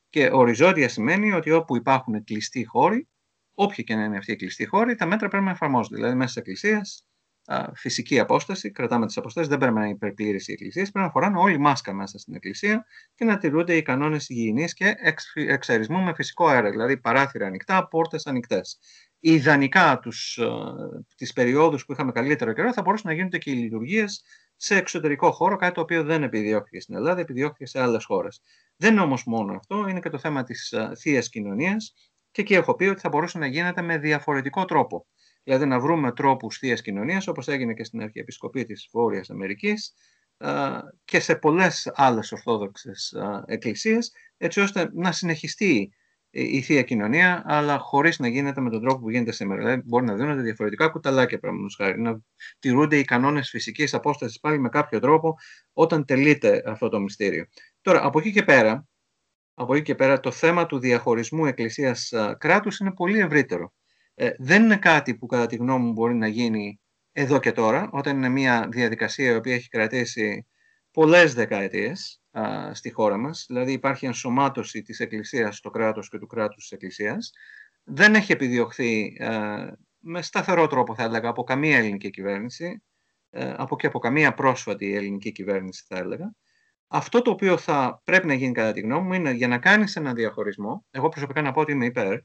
Και 0.09 0.29
οριζόντια 0.31 0.89
σημαίνει 0.89 1.31
ότι 1.31 1.51
όπου 1.51 1.75
υπάρχουν 1.75 2.23
κλειστοί 2.23 2.65
χώροι, 2.65 3.07
όποια 3.53 3.83
και 3.83 3.95
να 3.95 4.03
είναι 4.03 4.17
αυτή 4.17 4.31
η 4.31 4.35
κλειστή 4.35 4.65
χώρη, 4.65 4.95
τα 4.95 5.05
μέτρα 5.05 5.27
πρέπει 5.27 5.43
να 5.43 5.51
εφαρμόζονται. 5.51 5.95
Δηλαδή, 5.95 6.15
μέσα 6.15 6.41
της 6.41 6.63
Εκκλησία 7.51 7.73
φυσική 7.75 8.19
απόσταση, 8.19 8.71
κρατάμε 8.71 9.05
τις 9.05 9.17
αποστάσεις, 9.17 9.49
δεν 9.49 9.57
πρέπει 9.57 9.73
να 9.73 9.81
είναι 9.81 9.89
υπερπλήρε 9.89 10.37
οι 10.45 10.51
εκκλησίε. 10.51 10.81
Πρέπει 10.81 10.99
να 10.99 11.09
φοράνε 11.09 11.39
όλη 11.39 11.57
μάσκα 11.57 11.93
μέσα 11.93 12.17
στην 12.17 12.35
εκκλησία 12.35 12.85
και 13.15 13.25
να 13.25 13.37
τηρούνται 13.37 13.75
οι 13.75 13.81
κανόνες 13.81 14.29
υγιεινής 14.29 14.73
και 14.73 14.95
εξ, 14.97 15.31
εξαρισμού 15.35 15.99
με 15.99 16.13
φυσικό 16.13 16.47
αέρα, 16.47 16.69
δηλαδή 16.69 16.97
παράθυρα 16.97 17.47
ανοιχτά, 17.47 17.87
πόρτες 17.87 18.25
ανοιχτές. 18.25 18.79
Ιδανικά 19.19 19.99
τις 21.15 21.33
περιόδους 21.33 21.85
που 21.85 21.91
είχαμε 21.91 22.11
καλύτερο 22.11 22.53
καιρό 22.53 22.73
θα 22.73 22.81
μπορούσαν 22.81 23.11
να 23.11 23.17
γίνονται 23.17 23.37
και 23.37 23.51
οι 23.51 23.55
λειτουργίες 23.55 24.23
σε 24.55 24.75
εξωτερικό 24.75 25.31
χώρο, 25.31 25.55
κάτι 25.55 25.73
το 25.73 25.81
οποίο 25.81 26.03
δεν 26.03 26.23
επιδιώχθηκε 26.23 26.79
στην 26.79 26.95
Ελλάδα, 26.95 27.21
επιδιώχθηκε 27.21 27.65
σε 27.65 27.81
άλλες 27.81 28.05
χώρες. 28.05 28.41
Δεν 28.75 28.91
είναι 28.91 29.01
όμως 29.01 29.23
μόνο 29.25 29.53
αυτό, 29.53 29.87
είναι 29.87 29.99
και 29.99 30.09
το 30.09 30.17
θέμα 30.17 30.43
της 30.43 30.73
θείας 30.99 31.29
κοινωνίας 31.29 31.93
και 32.31 32.41
εκεί 32.41 32.53
έχω 32.53 32.75
πει 32.75 32.85
ότι 32.85 32.99
θα 32.99 33.09
μπορούσε 33.09 33.37
να 33.37 33.45
γίνεται 33.45 33.81
με 33.81 33.97
διαφορετικό 33.97 34.65
τρόπο 34.65 35.07
δηλαδή 35.43 35.65
να 35.65 35.79
βρούμε 35.79 36.11
τρόπους 36.11 36.57
θεία 36.57 36.75
κοινωνίας, 36.75 37.27
όπως 37.27 37.47
έγινε 37.47 37.73
και 37.73 37.83
στην 37.83 38.01
Αρχιεπισκοπή 38.01 38.65
της 38.65 38.87
Βόρειας 38.91 39.29
Αμερικής 39.29 39.93
και 41.05 41.19
σε 41.19 41.35
πολλές 41.35 41.91
άλλες 41.93 42.31
ορθόδοξες 42.31 43.15
εκκλησίες, 43.45 44.11
έτσι 44.37 44.59
ώστε 44.59 44.89
να 44.93 45.11
συνεχιστεί 45.11 45.93
η 46.31 46.61
θεία 46.61 46.83
κοινωνία, 46.83 47.43
αλλά 47.45 47.77
χωρίς 47.77 48.19
να 48.19 48.27
γίνεται 48.27 48.61
με 48.61 48.69
τον 48.69 48.81
τρόπο 48.81 48.99
που 48.99 49.09
γίνεται 49.09 49.31
σήμερα. 49.31 49.61
Δηλαδή, 49.61 49.81
μπορεί 49.85 50.05
να 50.05 50.15
δίνονται 50.15 50.41
διαφορετικά 50.41 50.87
κουταλάκια, 50.87 51.39
παραδείγματος 51.39 51.75
χάρη, 51.75 52.01
να 52.01 52.19
τηρούνται 52.59 52.97
οι 52.97 53.03
κανόνες 53.03 53.49
φυσικής 53.49 53.93
απόστασης 53.93 54.39
πάλι 54.39 54.59
με 54.59 54.69
κάποιο 54.69 54.99
τρόπο 54.99 55.35
όταν 55.73 56.05
τελείται 56.05 56.63
αυτό 56.65 56.89
το 56.89 56.99
μυστήριο. 56.99 57.45
Τώρα, 57.81 58.05
από 58.05 58.19
εκεί 58.19 58.31
και 58.31 58.43
πέρα, 58.43 58.87
από 59.53 59.73
εκεί 59.73 59.83
και 59.83 59.95
πέρα 59.95 60.19
το 60.19 60.31
θέμα 60.31 60.65
του 60.65 60.79
διαχωρισμού 60.79 61.45
εκκλησίας-κράτους 61.45 62.79
είναι 62.79 62.93
πολύ 62.93 63.19
ευρύτερο. 63.19 63.73
Ε, 64.21 64.31
δεν 64.37 64.63
είναι 64.63 64.77
κάτι 64.77 65.15
που 65.15 65.25
κατά 65.25 65.45
τη 65.45 65.55
γνώμη 65.55 65.85
μου 65.85 65.91
μπορεί 65.91 66.15
να 66.15 66.27
γίνει 66.27 66.79
εδώ 67.11 67.39
και 67.39 67.51
τώρα, 67.51 67.89
όταν 67.91 68.15
είναι 68.15 68.29
μια 68.29 68.67
διαδικασία 68.71 69.31
η 69.31 69.35
οποία 69.35 69.53
έχει 69.53 69.69
κρατήσει 69.69 70.47
πολλές 70.91 71.33
δεκαετίες 71.33 72.21
α, 72.31 72.73
στη 72.73 72.91
χώρα 72.91 73.17
μας, 73.17 73.45
δηλαδή 73.47 73.71
υπάρχει 73.71 74.05
ενσωμάτωση 74.05 74.81
της 74.81 74.99
Εκκλησίας 74.99 75.57
στο 75.57 75.69
κράτος 75.69 76.09
και 76.09 76.17
του 76.17 76.27
κράτους 76.27 76.61
της 76.61 76.71
Εκκλησίας, 76.71 77.31
δεν 77.83 78.15
έχει 78.15 78.31
επιδιωχθεί 78.31 79.17
με 79.99 80.21
σταθερό 80.21 80.67
τρόπο 80.67 80.95
θα 80.95 81.03
έλεγα 81.03 81.29
από 81.29 81.43
καμία 81.43 81.77
ελληνική 81.77 82.09
κυβέρνηση, 82.09 82.83
ε, 83.29 83.53
από 83.57 83.75
και 83.75 83.87
από 83.87 83.99
καμία 83.99 84.33
πρόσφατη 84.33 84.95
ελληνική 84.95 85.31
κυβέρνηση 85.31 85.83
θα 85.87 85.97
έλεγα. 85.97 86.35
Αυτό 86.87 87.21
το 87.21 87.31
οποίο 87.31 87.57
θα 87.57 88.01
πρέπει 88.03 88.27
να 88.27 88.33
γίνει 88.33 88.51
κατά 88.51 88.71
τη 88.71 88.79
γνώμη 88.79 89.07
μου 89.07 89.13
είναι 89.13 89.31
για 89.31 89.47
να 89.47 89.57
κάνεις 89.57 89.95
ένα 89.95 90.13
διαχωρισμό, 90.13 90.85
εγώ 90.91 91.09
προσωπικά 91.09 91.41
να 91.41 91.51
πω 91.51 91.61
ότι 91.61 91.71
είμαι 91.71 91.85
υπέρ, 91.85 92.19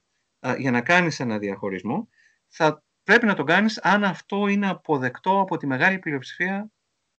για 0.58 0.70
να 0.70 0.80
κάνεις 0.80 1.20
ένα 1.20 1.38
διαχωρισμό, 1.38 2.08
θα 2.48 2.84
πρέπει 3.02 3.26
να 3.26 3.34
το 3.34 3.44
κάνεις 3.44 3.80
αν 3.80 4.04
αυτό 4.04 4.46
είναι 4.46 4.68
αποδεκτό 4.68 5.40
από 5.40 5.56
τη 5.56 5.66
μεγάλη 5.66 5.98
πλειοψηφία 5.98 6.70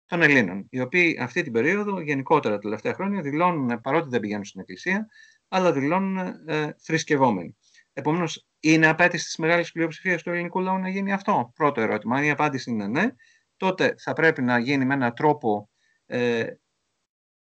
των 0.07 0.23
Ελλήνων, 0.23 0.66
οι 0.71 0.81
οποίοι 0.81 1.19
αυτή 1.21 1.43
την 1.43 1.52
περίοδο, 1.52 2.00
γενικότερα 2.00 2.54
τα 2.54 2.61
τελευταία 2.61 2.95
χρόνια, 2.95 3.21
δηλώνουν, 3.23 3.81
παρότι 3.81 4.09
δεν 4.09 4.21
πηγαίνουν 4.21 4.45
στην 4.45 4.61
Εκκλησία, 4.61 5.09
αλλά 5.49 5.73
δηλώνουν 5.73 6.16
ε, 6.47 6.75
θρησκευόμενοι. 6.78 7.57
Επομένως, 7.93 8.47
είναι 8.61 8.87
απέτηση 8.87 9.25
της 9.25 9.37
μεγάλης 9.37 9.73
πλειοψηφίας 9.73 10.23
του 10.23 10.31
ελληνικού 10.31 10.61
λαού 10.61 10.78
να 10.78 10.88
γίνει 10.88 11.12
αυτό; 11.12 11.52
Πρώτο 11.54 11.81
ερώτημα. 11.81 12.16
Αν 12.16 12.25
η 12.25 12.31
απάντηση 12.31 12.71
είναι 12.71 12.87
ναι, 12.87 13.07
τότε 13.57 13.95
θα 13.99 14.12
πρέπει 14.12 14.43
να 14.43 14.59
γίνει 14.59 14.85
με 14.85 14.95
έναν 14.95 15.14
τρόπο 15.14 15.71
ε, 16.07 16.47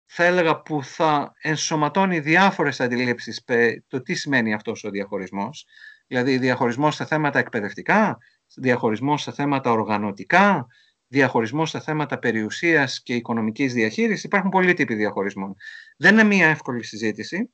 θα 0.05 0.23
έλεγα 0.23 0.61
που 0.61 0.83
θα 0.83 1.33
ενσωματώνει 1.41 2.19
διάφορες 2.19 2.79
αντιλήψεις 2.79 3.43
το 3.87 4.01
τι 4.01 4.13
σημαίνει 4.13 4.53
αυτός 4.53 4.83
ο 4.83 4.89
διαχωρισμός. 4.89 5.65
Δηλαδή 6.07 6.37
διαχωρισμός 6.37 6.95
σε 6.95 7.05
θέματα 7.05 7.39
εκπαιδευτικά, 7.39 8.17
διαχωρισμός 8.55 9.21
σε 9.21 9.31
θέματα 9.31 9.71
οργανωτικά, 9.71 10.67
διαχωρισμός 11.07 11.69
σε 11.69 11.79
θέματα 11.79 12.19
περιουσίας 12.19 13.01
και 13.01 13.15
οικονομικής 13.15 13.73
διαχείρισης. 13.73 14.23
Υπάρχουν 14.23 14.49
πολλοί 14.49 14.73
τύποι 14.73 14.93
διαχωρισμών. 14.95 15.53
Δεν 15.97 16.13
είναι 16.13 16.23
μια 16.23 16.47
εύκολη 16.47 16.83
συζήτηση. 16.83 17.53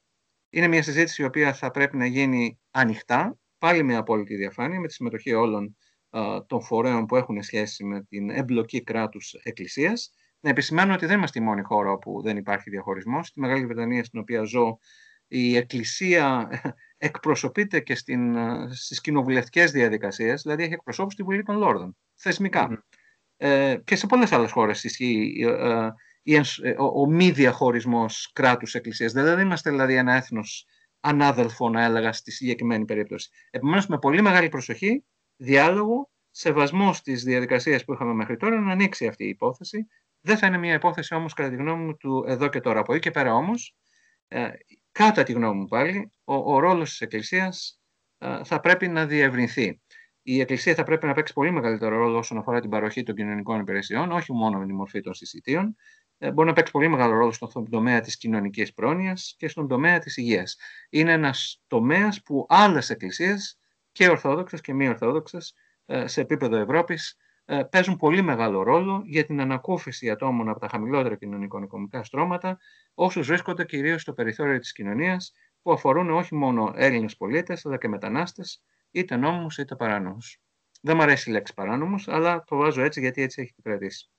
Είναι 0.49 0.67
μια 0.67 0.83
συζήτηση 0.83 1.21
η 1.21 1.25
οποία 1.25 1.53
θα 1.53 1.71
πρέπει 1.71 1.97
να 1.97 2.05
γίνει 2.05 2.59
ανοιχτά, 2.71 3.37
πάλι 3.57 3.83
με 3.83 3.95
απόλυτη 3.95 4.35
διαφάνεια, 4.35 4.79
με 4.79 4.87
τη 4.87 4.93
συμμετοχή 4.93 5.33
όλων 5.33 5.77
των 6.47 6.63
φορέων 6.63 7.05
που 7.05 7.15
έχουν 7.15 7.43
σχέση 7.43 7.83
με 7.83 8.03
την 8.03 8.29
εμπλοκή 8.29 8.83
κράτους 8.83 9.33
εκκλησίας. 9.33 10.13
Να 10.41 10.49
επισημάνω 10.49 10.93
ότι 10.93 11.05
δεν 11.05 11.17
είμαστε 11.17 11.39
η 11.39 11.41
μόνη 11.41 11.61
χώρα 11.61 11.91
όπου 11.91 12.21
δεν 12.21 12.37
υπάρχει 12.37 12.69
διαχωρισμός. 12.69 13.27
Στη 13.27 13.39
Μεγάλη 13.39 13.65
Βρετανία, 13.65 14.03
στην 14.03 14.19
οποία 14.19 14.43
ζω, 14.43 14.79
η 15.27 15.55
Εκκλησία 15.55 16.49
εκπροσωπείται 16.97 17.79
και 17.79 17.95
στην, 17.95 18.35
στις 18.73 19.01
κοινοβουλευτικές 19.01 19.71
διαδικασίες, 19.71 20.41
δηλαδή 20.41 20.63
έχει 20.63 20.73
εκπροσώπους 20.73 21.13
στη 21.13 21.23
Βουλή 21.23 21.43
των 21.43 21.57
Λόρδων, 21.57 21.97
θεσμικά. 22.15 22.85
Ε, 23.37 23.75
και 23.83 23.95
σε 23.95 24.07
πολλές 24.07 24.31
άλλες 24.31 24.51
χώρες 24.51 24.83
ισχύει 24.83 25.33
ε, 25.43 25.89
ε, 26.23 26.75
ο, 26.77 27.01
ο 27.01 27.05
μη 27.09 27.31
διαχωρισμός 27.31 28.31
κράτους 28.33 28.75
εκκλησίας. 28.75 29.11
Δεν 29.11 29.39
είμαστε 29.39 29.69
δηλαδή 29.69 29.95
ένα 29.95 30.13
έθνος 30.13 30.65
ανάδελφο, 30.99 31.69
να 31.69 31.83
έλεγα, 31.83 32.13
στη 32.13 32.31
συγκεκριμένη 32.31 32.85
περίπτωση. 32.85 33.29
Επομένως, 33.49 33.87
με 33.87 33.97
πολύ 33.97 34.21
μεγάλη 34.21 34.49
προσοχή, 34.49 35.05
διάλογο, 35.35 36.11
σεβασμό 36.31 36.93
στις 36.93 37.23
διαδικασίες 37.23 37.83
που 37.83 37.93
είχαμε 37.93 38.13
μέχρι 38.13 38.37
τώρα, 38.37 38.59
να 38.59 38.71
ανοίξει 38.71 39.07
αυτή 39.07 39.23
η 39.23 39.29
υπόθεση. 39.29 39.87
Δεν 40.21 40.37
θα 40.37 40.47
είναι 40.47 40.57
μια 40.57 40.73
υπόθεση 40.73 41.13
όμως, 41.13 41.33
κατά 41.33 41.49
τη 41.49 41.55
γνώμη 41.55 41.83
μου, 41.83 41.97
του 41.97 42.25
εδώ 42.27 42.47
και 42.47 42.59
τώρα. 42.59 42.79
Από 42.79 42.93
εκεί 42.93 43.01
και 43.01 43.11
πέρα 43.11 43.33
όμως, 43.33 43.75
ε, 44.27 44.49
κατά 44.91 45.23
τη 45.23 45.33
γνώμη 45.33 45.59
μου 45.59 45.67
πάλι, 45.67 46.11
ο, 46.23 46.53
ο 46.53 46.59
ρόλος 46.59 46.89
της 46.89 47.01
Εκκλησίας 47.01 47.81
ε, 48.17 48.43
θα 48.43 48.59
πρέπει 48.59 48.87
να 48.87 49.05
διευρυνθεί. 49.05 49.81
Η 50.21 50.39
Εκκλησία 50.39 50.75
θα 50.75 50.83
πρέπει 50.83 51.05
να 51.05 51.13
παίξει 51.13 51.33
πολύ 51.33 51.51
μεγαλύτερο 51.51 51.97
ρόλο 51.97 52.17
όσον 52.17 52.37
αφορά 52.37 52.59
την 52.59 52.69
παροχή 52.69 53.03
των 53.03 53.15
κοινωνικών 53.15 53.59
υπηρεσιών, 53.59 54.11
όχι 54.11 54.33
μόνο 54.33 54.59
με 54.59 54.65
τη 54.65 54.73
μορφή 54.73 55.01
των 55.01 55.13
συσιτίων. 55.13 55.75
Ε, 56.17 56.31
μπορεί 56.31 56.47
να 56.47 56.53
παίξει 56.53 56.71
πολύ 56.71 56.87
μεγάλο 56.87 57.13
ρόλο 57.13 57.31
στον 57.31 57.69
τομέα 57.69 57.99
της 57.99 58.17
κοινωνικής 58.17 58.73
πρόνοιας 58.73 59.35
και 59.37 59.47
στον 59.47 59.67
τομέα 59.67 59.99
της 59.99 60.17
υγείας. 60.17 60.57
Είναι 60.89 61.11
ένας 61.11 61.61
τομέας 61.67 62.21
που 62.21 62.45
άλλες 62.49 62.89
εκκλησίες, 62.89 63.55
και 63.91 64.09
ορθόδοξες 64.09 64.61
και 64.61 64.73
μη 64.73 64.87
ορθόδοξε, 64.87 65.37
ε, 65.85 66.07
σε 66.07 66.21
επίπεδο 66.21 66.55
Ευρώπης, 66.55 67.09
ε, 67.11 67.17
παίζουν 67.69 67.97
πολύ 67.97 68.21
μεγάλο 68.21 68.63
ρόλο 68.63 69.01
για 69.05 69.25
την 69.25 69.41
ανακούφιση 69.41 70.09
ατόμων 70.09 70.49
από 70.49 70.59
τα 70.59 70.67
χαμηλότερα 70.67 71.15
κοινωνικο-οικονομικά 71.15 72.03
στρώματα, 72.03 72.57
όσους 72.93 73.27
βρίσκονται 73.27 73.65
κυρίως 73.65 74.01
στο 74.01 74.13
περιθώριο 74.13 74.59
της 74.59 74.71
κοινωνίας, 74.71 75.33
που 75.61 75.71
αφορούν 75.71 76.09
όχι 76.09 76.35
μόνο 76.35 76.73
Έλληνες 76.75 77.17
πολίτες, 77.17 77.65
αλλά 77.65 77.77
και 77.77 77.87
μετανάστες, 77.87 78.63
είτε 78.91 79.15
νόμιμους 79.15 79.57
είτε 79.57 79.75
παράνομους. 79.75 80.41
Δεν 80.81 80.95
μου 80.95 81.01
αρέσει 81.01 81.29
η 81.29 81.33
λέξη 81.33 81.53
παράνομου, 81.53 82.03
αλλά 82.05 82.43
το 82.47 82.55
βάζω 82.55 82.81
έτσι 82.81 82.99
γιατί 82.99 83.21
έτσι 83.21 83.41
έχει 83.41 83.53
επικρατήσει. 83.57 84.09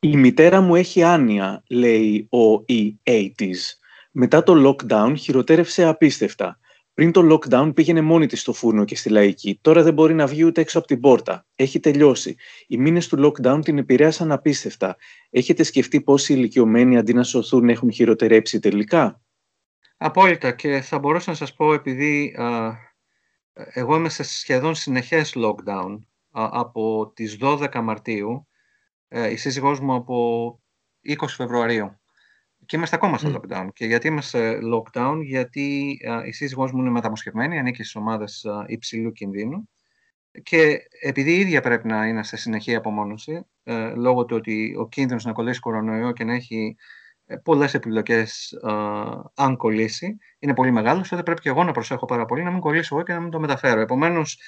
Η 0.00 0.16
μητέρα 0.16 0.60
μου 0.60 0.74
έχει 0.74 1.02
άνοια, 1.02 1.62
λέει 1.68 2.28
ο 2.30 2.64
EA 2.68 3.30
της. 3.34 3.78
Μετά 4.10 4.42
το 4.42 4.68
lockdown 4.68 5.14
χειροτέρευσε 5.18 5.84
απίστευτα. 5.84 6.58
Πριν 6.98 7.12
το 7.12 7.34
lockdown 7.34 7.70
πήγαινε 7.74 8.00
μόνη 8.00 8.26
της 8.26 8.40
στο 8.40 8.52
φούρνο 8.52 8.84
και 8.84 8.96
στη 8.96 9.08
λαϊκή. 9.08 9.58
Τώρα 9.60 9.82
δεν 9.82 9.94
μπορεί 9.94 10.14
να 10.14 10.26
βγει 10.26 10.44
ούτε 10.44 10.60
έξω 10.60 10.78
από 10.78 10.86
την 10.86 11.00
πόρτα. 11.00 11.46
Έχει 11.54 11.80
τελειώσει. 11.80 12.36
Οι 12.66 12.76
μήνες 12.76 13.08
του 13.08 13.16
lockdown 13.24 13.60
την 13.64 13.78
επηρέασαν 13.78 14.32
απίστευτα. 14.32 14.96
Έχετε 15.30 15.62
σκεφτεί 15.62 16.00
πόσοι 16.00 16.32
ηλικιωμένοι 16.32 16.98
αντί 16.98 17.14
να 17.14 17.22
σωθούν 17.22 17.68
έχουν 17.68 17.92
χειροτερέψει 17.92 18.58
τελικά; 18.58 19.20
Απόλυτα 19.96 20.52
και 20.52 20.80
θα 20.80 20.98
μπορούσα 20.98 21.30
να 21.30 21.36
σας 21.36 21.54
πω 21.54 21.72
επειδή 21.72 22.36
εγώ 23.52 23.96
είμαι 23.96 24.08
σε 24.08 24.22
σχεδόν 24.22 24.74
συνεχές 24.74 25.34
lockdown 25.36 25.98
από 26.30 27.12
τις 27.14 27.38
12 27.40 27.80
Μαρτίου, 27.82 28.48
ε, 29.08 29.30
η 29.30 29.36
σύζυγός 29.36 29.80
μου 29.80 29.94
από 29.94 30.60
20 31.02 31.34
Φεβρουαρίου. 31.36 32.00
Και 32.68 32.76
είμαστε 32.76 32.96
ακόμα 32.96 33.18
στο 33.18 33.40
lockdown. 33.40 33.68
Και 33.72 33.86
γιατί 33.86 34.06
είμαστε 34.06 34.58
lockdown, 34.74 35.20
γιατί 35.22 35.98
η 36.26 36.32
σύζυγός 36.32 36.72
μου 36.72 36.80
είναι 36.80 36.90
μεταμοσχευμένη, 36.90 37.58
ανήκει 37.58 37.82
στις 37.82 37.96
ομάδες 37.96 38.46
υψηλού 38.66 39.12
κινδύνου. 39.12 39.68
Και 40.42 40.78
επειδή 41.02 41.30
η 41.30 41.38
ίδια 41.38 41.60
πρέπει 41.60 41.86
να 41.86 42.06
είναι 42.06 42.22
σε 42.22 42.36
συνεχή 42.36 42.74
απομόνωση, 42.74 43.46
ε, 43.62 43.94
λόγω 43.94 44.24
του 44.24 44.36
ότι 44.36 44.74
ο 44.78 44.88
κίνδυνος 44.88 45.24
να 45.24 45.32
κολλήσει 45.32 45.60
κορονοϊό 45.60 46.12
και 46.12 46.24
να 46.24 46.34
έχει 46.34 46.76
ε, 47.26 47.36
πολλές 47.36 47.74
επιλογέ 47.74 48.26
αν 49.34 49.56
κολλήσει, 49.56 50.16
είναι 50.38 50.54
πολύ 50.54 50.70
μεγάλος, 50.70 51.08
τότε 51.08 51.22
πρέπει 51.22 51.40
και 51.40 51.48
εγώ 51.48 51.64
να 51.64 51.72
προσέχω 51.72 52.06
πάρα 52.06 52.24
πολύ 52.24 52.42
να 52.42 52.50
μην 52.50 52.60
κολλήσω 52.60 52.94
εγώ 52.94 53.04
και 53.04 53.12
να 53.12 53.20
μην 53.20 53.30
το 53.30 53.40
μεταφέρω. 53.40 53.80
Επομένως, 53.80 54.38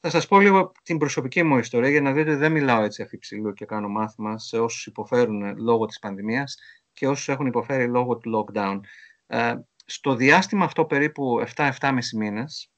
θα 0.00 0.10
σας 0.10 0.26
πω 0.26 0.40
λίγο 0.40 0.72
την 0.82 0.98
προσωπική 0.98 1.42
μου 1.42 1.58
ιστορία 1.58 1.90
για 1.90 2.00
να 2.00 2.12
δείτε 2.12 2.30
ότι 2.30 2.38
δεν 2.38 2.52
μιλάω 2.52 2.82
έτσι 2.82 3.02
αφιψηλού 3.02 3.52
και 3.52 3.64
κάνω 3.64 3.88
μάθημα 3.88 4.38
σε 4.38 4.58
όσους 4.58 4.86
υποφέρουν 4.86 5.58
λόγω 5.58 5.86
της 5.86 5.98
πανδημίας 5.98 6.56
και 6.98 7.08
όσους 7.08 7.28
έχουν 7.28 7.46
υποφέρει 7.46 7.88
λόγω 7.88 8.18
του 8.18 8.30
lockdown. 8.36 8.80
Ε, 9.26 9.54
στο 9.84 10.14
διάστημα 10.14 10.64
αυτό 10.64 10.84
περίπου 10.84 11.40
7-7,5 11.54 11.98
μήνες, 12.16 12.72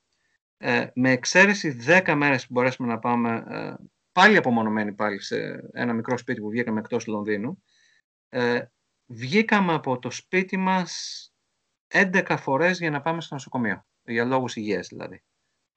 ε, 0.57 0.87
με 0.95 1.11
εξαίρεση 1.11 1.71
10 1.87 2.15
μέρες 2.15 2.47
που 2.47 2.53
μπορέσουμε 2.53 2.89
να 2.89 2.99
πάμε 2.99 3.45
ε, 3.49 3.75
πάλι 4.13 4.37
απομονωμένοι 4.37 4.93
πάλι 4.93 5.23
σε 5.23 5.69
ένα 5.73 5.93
μικρό 5.93 6.19
σπίτι 6.19 6.41
που 6.41 6.49
βγήκαμε 6.49 6.81
εκτός 6.81 7.07
Λονδίνου, 7.07 7.63
ε, 8.29 8.63
βγήκαμε 9.07 9.73
από 9.73 9.99
το 9.99 10.11
σπίτι 10.11 10.57
μας 10.57 11.25
11 11.89 12.37
φορές 12.39 12.79
για 12.79 12.91
να 12.91 13.01
πάμε 13.01 13.21
στο 13.21 13.35
νοσοκομείο, 13.35 13.87
για 14.03 14.25
λόγους 14.25 14.57
υγείας 14.57 14.89
δηλαδή. 14.89 15.23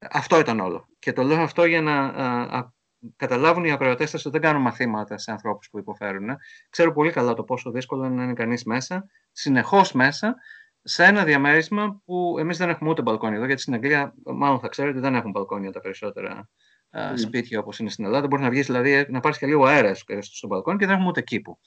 Αυτό 0.09 0.39
ήταν 0.39 0.59
όλο. 0.59 0.87
Και 0.99 1.13
το 1.13 1.23
λέω 1.23 1.41
αυτό 1.41 1.65
για 1.65 1.81
να 1.81 2.05
α, 2.05 2.73
καταλάβουν 3.15 3.65
οι 3.65 3.71
ακροατές 3.71 4.13
ότι 4.13 4.29
δεν 4.29 4.41
κάνω 4.41 4.59
μαθήματα 4.59 5.17
σε 5.17 5.31
ανθρώπους 5.31 5.69
που 5.69 5.77
υποφέρουν. 5.77 6.29
Ξέρω 6.69 6.93
πολύ 6.93 7.11
καλά 7.11 7.33
το 7.33 7.43
πόσο 7.43 7.71
δύσκολο 7.71 8.05
είναι 8.05 8.15
να 8.15 8.23
είναι 8.23 8.33
κανείς 8.33 8.63
μέσα, 8.63 9.05
συνεχώς 9.31 9.91
μέσα, 9.91 10.35
σε 10.81 11.03
ένα 11.03 11.23
διαμέρισμα 11.23 12.01
που 12.05 12.35
εμείς 12.39 12.57
δεν 12.57 12.69
έχουμε 12.69 12.89
ούτε 12.89 13.01
μπαλκόνια 13.01 13.37
εδώ, 13.37 13.45
γιατί 13.45 13.61
στην 13.61 13.73
Αγγλία 13.73 14.13
μάλλον 14.25 14.59
θα 14.59 14.67
ξέρετε 14.67 14.99
δεν 14.99 15.15
έχουν 15.15 15.31
μπαλκόνια 15.31 15.71
τα 15.71 15.79
περισσότερα 15.79 16.49
mm. 16.91 17.13
σπίτια 17.15 17.59
όπως 17.59 17.79
είναι 17.79 17.89
στην 17.89 18.05
Ελλάδα. 18.05 18.27
Μπορεί 18.27 18.41
να 18.41 18.49
βγεις 18.49 18.65
δηλαδή 18.65 19.05
να 19.09 19.19
πάρεις 19.19 19.37
και 19.37 19.45
λίγο 19.45 19.65
αέρας 19.65 20.03
στο 20.19 20.47
μπαλκόνι 20.47 20.77
και 20.77 20.85
δεν 20.85 20.93
έχουμε 20.93 21.09
ούτε 21.09 21.21
κήπο. 21.21 21.59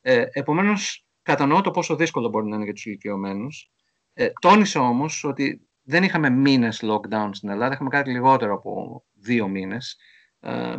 Ε, 0.00 0.24
επομένως, 0.32 1.04
Κατανοώ 1.22 1.60
το 1.60 1.70
πόσο 1.70 1.96
δύσκολο 1.96 2.28
μπορεί 2.28 2.46
να 2.46 2.54
είναι 2.54 2.64
για 2.64 2.72
τους 2.72 2.86
ηλικιωμένους. 2.86 3.70
Ε, 4.12 4.28
τόνισα 4.40 4.80
όμως 4.80 5.24
ότι 5.24 5.68
δεν 5.82 6.02
είχαμε 6.02 6.30
μήνες 6.30 6.82
lockdown 6.82 7.28
στην 7.32 7.48
Ελλάδα, 7.48 7.74
είχαμε 7.74 7.88
κάτι 7.88 8.10
λιγότερο 8.10 8.54
από 8.54 9.04
δύο 9.12 9.48
μήνες, 9.48 9.96
ε, 9.96 9.98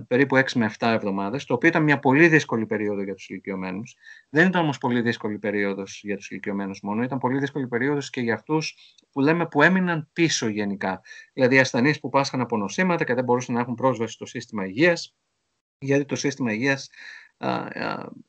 περίπου 0.07 0.35
6 0.37 0.51
με 0.55 0.65
7 0.79 0.87
εβδομάδες, 0.87 1.45
το 1.45 1.53
οποίο 1.53 1.69
ήταν 1.69 1.83
μια 1.83 1.99
πολύ 1.99 2.27
δύσκολη 2.27 2.65
περίοδο 2.65 3.03
για 3.03 3.13
τους 3.13 3.29
ηλικιωμένους. 3.29 3.95
Δεν 4.29 4.47
ήταν 4.47 4.61
όμως 4.61 4.77
πολύ 4.77 5.01
δύσκολη 5.01 5.39
περίοδος 5.39 6.01
για 6.03 6.17
τους 6.17 6.29
ηλικιωμένους 6.29 6.79
μόνο, 6.81 7.03
ήταν 7.03 7.17
πολύ 7.17 7.39
δύσκολη 7.39 7.67
περίοδος 7.67 8.09
και 8.09 8.21
για 8.21 8.33
αυτούς 8.33 8.77
που 9.11 9.19
λέμε 9.19 9.47
που 9.47 9.61
έμειναν 9.61 10.09
πίσω 10.13 10.47
γενικά. 10.47 11.01
Δηλαδή 11.33 11.59
ασθενείς 11.59 11.99
που 11.99 12.09
πάσχαν 12.09 12.41
από 12.41 12.57
νοσήματα 12.57 13.03
και 13.03 13.13
δεν 13.13 13.23
μπορούσαν 13.23 13.55
να 13.55 13.61
έχουν 13.61 13.75
πρόσβαση 13.75 14.13
στο 14.13 14.25
σύστημα 14.25 14.65
υγείας, 14.65 15.15
γιατί 15.77 16.05
το 16.05 16.15
σύστημα 16.15 16.53
υγείας 16.53 16.89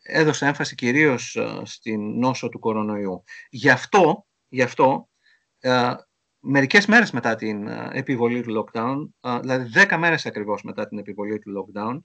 έδωσε 0.02 0.46
έμφαση 0.46 0.74
κυρίως 0.74 1.38
στην 1.62 2.18
νόσο 2.18 2.48
του 2.48 2.58
κορονοϊού. 2.58 3.24
Γι' 3.50 3.70
αυτό, 3.70 4.26
γι 4.48 4.62
αυτό 4.62 5.08
μερικές 6.42 6.86
μέρες 6.86 7.10
μετά 7.10 7.34
την 7.34 7.68
επιβολή 7.92 8.42
του 8.42 8.64
lockdown, 8.64 9.08
δηλαδή 9.40 9.68
δέκα 9.68 9.98
μέρες 9.98 10.26
ακριβώς 10.26 10.62
μετά 10.62 10.88
την 10.88 10.98
επιβολή 10.98 11.38
του 11.38 11.52
lockdown, 11.58 12.00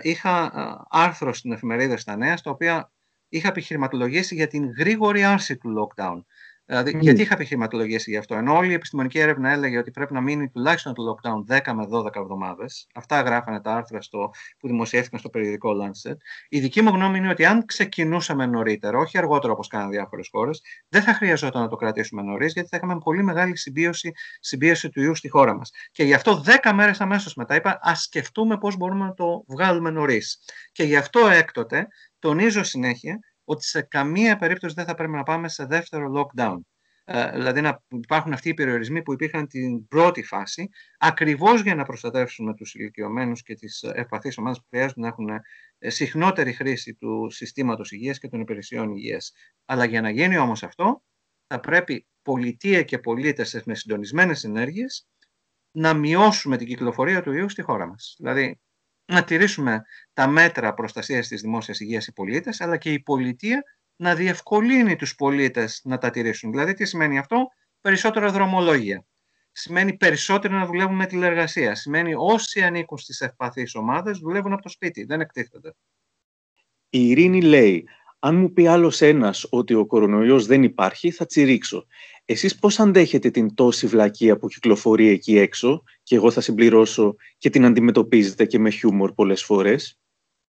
είχα 0.00 0.52
άρθρο 0.90 1.32
στην 1.32 1.52
εφημερίδα 1.52 1.96
στα 1.96 2.16
νέα, 2.16 2.36
στο 2.36 2.50
οποίο 2.50 2.90
είχα 3.28 3.48
επιχειρηματολογήσει 3.48 4.34
για 4.34 4.46
την 4.46 4.72
γρήγορη 4.78 5.24
άρση 5.24 5.56
του 5.56 5.74
lockdown. 5.78 6.20
Δηλαδή, 6.68 6.92
mm. 6.96 7.00
Γιατί 7.00 7.22
είχα 7.22 7.34
επιχειρηματολογήσει 7.34 8.10
γι' 8.10 8.16
αυτό. 8.16 8.34
Ενώ 8.34 8.56
όλη 8.56 8.70
η 8.70 8.74
επιστημονική 8.74 9.18
έρευνα 9.18 9.50
έλεγε 9.50 9.78
ότι 9.78 9.90
πρέπει 9.90 10.12
να 10.12 10.20
μείνει 10.20 10.48
τουλάχιστον 10.48 10.94
το 10.94 11.02
lockdown 11.02 11.56
10 11.56 11.72
με 11.74 11.86
12 11.90 12.16
εβδομάδες. 12.16 12.86
Αυτά 12.94 13.20
γράφανε 13.20 13.60
τα 13.60 13.74
άρθρα 13.74 14.00
στο, 14.00 14.30
που 14.58 14.68
δημοσιεύτηκαν 14.68 15.18
στο 15.18 15.28
περιοδικό 15.28 15.70
Lancet. 15.82 16.16
Η 16.48 16.60
δική 16.60 16.82
μου 16.82 16.90
γνώμη 16.90 17.18
είναι 17.18 17.30
ότι 17.30 17.44
αν 17.44 17.64
ξεκινούσαμε 17.64 18.46
νωρίτερα, 18.46 18.98
όχι 18.98 19.18
αργότερο 19.18 19.52
όπως 19.52 19.68
κάνουν 19.68 19.90
διάφορες 19.90 20.28
χώρες, 20.30 20.62
δεν 20.88 21.02
θα 21.02 21.12
χρειαζόταν 21.14 21.62
να 21.62 21.68
το 21.68 21.76
κρατήσουμε 21.76 22.22
νωρίς, 22.22 22.52
γιατί 22.52 22.68
θα 22.68 22.76
είχαμε 22.76 22.98
πολύ 22.98 23.22
μεγάλη 23.22 23.56
συμπίωση, 23.56 24.12
συμπίωση 24.40 24.90
του 24.90 25.02
ιού 25.02 25.14
στη 25.14 25.28
χώρα 25.28 25.54
μας. 25.54 25.70
Και 25.92 26.04
γι' 26.04 26.14
αυτό 26.14 26.42
10 26.62 26.72
μέρες 26.74 27.00
αμέσως 27.00 27.34
μετά 27.34 27.54
είπα 27.54 27.78
ας 27.82 28.02
σκεφτούμε 28.02 28.58
πώς 28.58 28.76
μπορούμε 28.76 29.04
να 29.04 29.14
το 29.14 29.44
βγάλουμε 29.48 29.90
νωρίς. 29.90 30.38
Και 30.72 30.82
γι' 30.82 30.96
αυτό 30.96 31.28
έκτοτε 31.28 31.86
τονίζω 32.18 32.62
συνέχεια 32.62 33.18
ότι 33.48 33.64
σε 33.64 33.82
καμία 33.82 34.36
περίπτωση 34.36 34.74
δεν 34.74 34.84
θα 34.84 34.94
πρέπει 34.94 35.12
να 35.12 35.22
πάμε 35.22 35.48
σε 35.48 35.64
δεύτερο 35.64 36.12
lockdown. 36.16 36.58
Ε, 37.08 37.30
δηλαδή 37.30 37.60
να 37.60 37.82
υπάρχουν 37.88 38.32
αυτοί 38.32 38.48
οι 38.48 38.54
περιορισμοί 38.54 39.02
που 39.02 39.12
υπήρχαν 39.12 39.46
την 39.46 39.88
πρώτη 39.88 40.22
φάση, 40.22 40.68
ακριβώς 40.98 41.62
για 41.62 41.74
να 41.74 41.84
προστατεύσουμε 41.84 42.54
τους 42.54 42.74
ηλικιωμένους 42.74 43.42
και 43.42 43.54
τις 43.54 43.82
ευπαθείς 43.82 44.38
ομάδες 44.38 44.58
που 44.58 44.66
χρειάζονται 44.70 45.00
να 45.00 45.08
έχουν 45.08 45.28
ε, 45.78 45.90
συχνότερη 45.90 46.52
χρήση 46.52 46.94
του 46.94 47.30
συστήματος 47.30 47.92
υγείας 47.92 48.18
και 48.18 48.28
των 48.28 48.40
υπηρεσιών 48.40 48.90
υγείας. 48.90 49.32
Αλλά 49.64 49.84
για 49.84 50.00
να 50.00 50.10
γίνει 50.10 50.38
όμως 50.38 50.62
αυτό, 50.62 51.02
θα 51.46 51.60
πρέπει 51.60 52.06
πολιτεία 52.22 52.82
και 52.82 52.98
πολίτες 52.98 53.62
με 53.64 53.74
συντονισμένες 53.74 54.44
ενέργειες 54.44 55.06
να 55.70 55.94
μειώσουμε 55.94 56.56
την 56.56 56.66
κυκλοφορία 56.66 57.22
του 57.22 57.32
ιού 57.32 57.48
στη 57.48 57.62
χώρα 57.62 57.86
μας. 57.86 58.16
Δηλαδή, 58.18 58.60
να 59.06 59.24
τηρήσουμε 59.24 59.82
τα 60.12 60.26
μέτρα 60.26 60.74
προστασίας 60.74 61.28
της 61.28 61.40
δημόσιας 61.40 61.80
υγείας 61.80 62.06
οι 62.06 62.12
πολίτες, 62.12 62.60
αλλά 62.60 62.76
και 62.76 62.92
η 62.92 63.00
πολιτεία 63.00 63.62
να 63.96 64.14
διευκολύνει 64.14 64.96
τους 64.96 65.14
πολίτες 65.14 65.80
να 65.84 65.98
τα 65.98 66.10
τηρήσουν. 66.10 66.50
Δηλαδή, 66.50 66.74
τι 66.74 66.84
σημαίνει 66.84 67.18
αυτό; 67.18 67.48
Περισσότερα 67.86 68.30
δρομολόγια. 68.30 69.04
Σημαίνει 69.52 69.96
περισσότερο 69.96 70.56
να 70.56 70.66
δουλεύουν 70.66 70.94
με 70.94 71.06
τηλεργασία. 71.06 71.74
Σημαίνει 71.74 72.14
όσοι 72.16 72.62
ανήκουν 72.62 72.98
στις 72.98 73.20
ευπαθείς 73.20 73.74
ομάδες 73.74 74.18
δουλεύουν 74.18 74.52
από 74.52 74.62
το 74.62 74.68
σπίτι, 74.68 75.04
δεν 75.04 75.20
εκτίθενται. 75.20 75.74
Η 76.90 77.08
Ειρήνη 77.08 77.42
λέει, 77.42 77.88
αν 78.18 78.36
μου 78.36 78.52
πει 78.52 78.66
άλλος 78.66 79.00
ένας 79.00 79.46
ότι 79.50 79.74
ο 79.74 79.86
κορονοϊός 79.86 80.46
δεν 80.46 80.62
υπάρχει, 80.62 81.10
θα 81.10 81.26
τσιρίξω. 81.26 81.86
Εσείς 82.28 82.58
πώς 82.58 82.80
αντέχετε 82.80 83.30
την 83.30 83.54
τόση 83.54 83.86
βλακεία 83.86 84.36
που 84.38 84.48
κυκλοφορεί 84.48 85.08
εκεί 85.08 85.38
έξω 85.38 85.82
και 86.02 86.16
εγώ 86.16 86.30
θα 86.30 86.40
συμπληρώσω 86.40 87.14
και 87.38 87.50
την 87.50 87.64
αντιμετωπίζετε 87.64 88.44
και 88.46 88.58
με 88.58 88.70
χιούμορ 88.70 89.12
πολλές 89.12 89.44
φορές; 89.44 89.98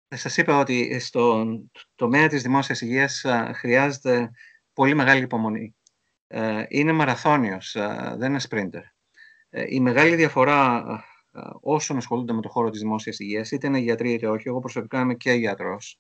Σας 0.08 0.38
είπα 0.38 0.60
ότι 0.60 1.00
στον 1.00 1.72
τομέα 1.96 2.28
της 2.28 2.42
δημόσιας 2.42 2.82
υγείας 2.82 3.26
χρειάζεται 3.54 4.32
πολύ 4.74 4.96
μεγάλη 4.96 5.24
υπομονή. 5.24 5.76
Ε, 6.28 6.64
είναι 6.68 6.92
μαραθώνιος, 6.92 7.76
δεν 8.18 8.30
είναι 8.30 8.40
σπρίντερ. 8.40 8.84
Ε, 9.50 9.64
η 9.68 9.80
μεγάλη 9.80 10.16
διαφορά 10.16 10.84
όσων 11.62 11.98
ασχολούνται 11.98 12.34
με 12.34 12.42
το 12.42 12.50
χώρο 12.50 12.70
της 12.70 12.80
δημόσιας 12.80 13.20
υγείας, 13.20 13.52
είτε 13.52 13.68
είναι 13.68 13.80
γιατροί 13.80 14.14
είτε 14.14 14.28
όχι, 14.28 14.48
εγώ 14.48 14.60
προσωπικά 14.60 15.00
είμαι 15.00 15.14
και 15.14 15.32
γιατρός, 15.32 16.00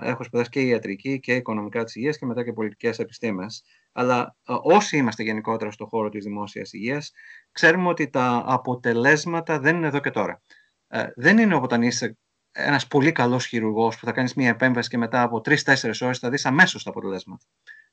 έχω 0.00 0.22
σπουδάσει 0.22 0.50
και 0.50 0.60
ιατρική 0.60 1.20
και 1.20 1.34
οικονομικά 1.34 1.84
της 1.84 1.94
υγείας 1.94 2.18
και 2.18 2.26
μετά 2.26 2.44
και 2.44 2.52
πολιτικές 2.52 2.98
επιστήμες. 2.98 3.64
Αλλά 3.92 4.36
όσοι 4.44 4.96
είμαστε 4.96 5.22
γενικότερα 5.22 5.70
στον 5.70 5.86
χώρο 5.86 6.08
της 6.08 6.24
δημόσιας 6.24 6.72
υγείας, 6.72 7.12
ξέρουμε 7.52 7.88
ότι 7.88 8.08
τα 8.10 8.42
αποτελέσματα 8.46 9.58
δεν 9.58 9.76
είναι 9.76 9.86
εδώ 9.86 10.00
και 10.00 10.10
τώρα. 10.10 10.42
Ε, 10.88 11.06
δεν 11.16 11.38
είναι 11.38 11.54
όταν 11.54 11.82
είσαι 11.82 12.16
ένας 12.52 12.86
πολύ 12.86 13.12
καλός 13.12 13.46
χειρουργός 13.46 13.98
που 13.98 14.06
θα 14.06 14.12
κάνεις 14.12 14.34
μια 14.34 14.48
επέμβαση 14.48 14.88
και 14.88 14.98
μετά 14.98 15.22
από 15.22 15.40
τρει-τέσσερι 15.40 15.98
ώρες 16.00 16.18
θα 16.18 16.30
δεις 16.30 16.46
αμέσως 16.46 16.82
τα 16.82 16.90
αποτελέσματα. 16.90 17.44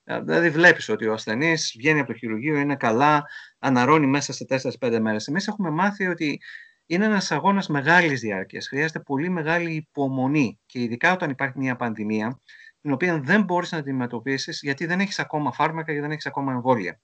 Ε, 0.04 0.20
δηλαδή 0.20 0.50
βλέπεις 0.50 0.90
ότι 0.90 1.08
ο 1.08 1.14
ασθενής 1.14 1.74
βγαίνει 1.78 2.00
από 2.00 2.12
το 2.12 2.18
χειρουργείο, 2.18 2.56
είναι 2.56 2.76
καλά, 2.76 3.24
αναρώνει 3.60 4.08
μέσα 4.08 4.34
σε 4.34 4.46
4-5 4.80 5.00
μέρες. 5.00 5.28
Εμείς 5.28 5.48
έχουμε 5.48 5.70
μάθει 5.70 6.08
ότι 6.08 6.42
είναι 6.86 7.06
ένας 7.06 7.32
αγώνας 7.32 7.68
μεγάλης 7.68 8.20
διάρκειας. 8.20 8.68
Χρειάζεται 8.68 9.00
πολύ 9.00 9.30
μεγάλη 9.30 9.74
υπομονή 9.74 10.60
και 10.66 10.82
ειδικά 10.82 11.14
όταν 11.14 11.30
υπάρχει 11.30 11.58
μια 11.58 11.76
πανδημία, 11.76 12.42
την 12.82 12.92
οποία 12.92 13.20
δεν 13.20 13.44
μπορείς 13.44 13.72
να 13.72 13.78
αντιμετωπίσεις 13.78 14.60
γιατί 14.62 14.86
δεν 14.86 15.00
έχεις 15.00 15.20
ακόμα 15.20 15.52
φάρμακα 15.52 15.94
και 15.94 16.02
δεν 16.02 16.12
έχεις 16.12 16.26
ακόμα 16.26 16.52
εμβόλια. 16.52 17.00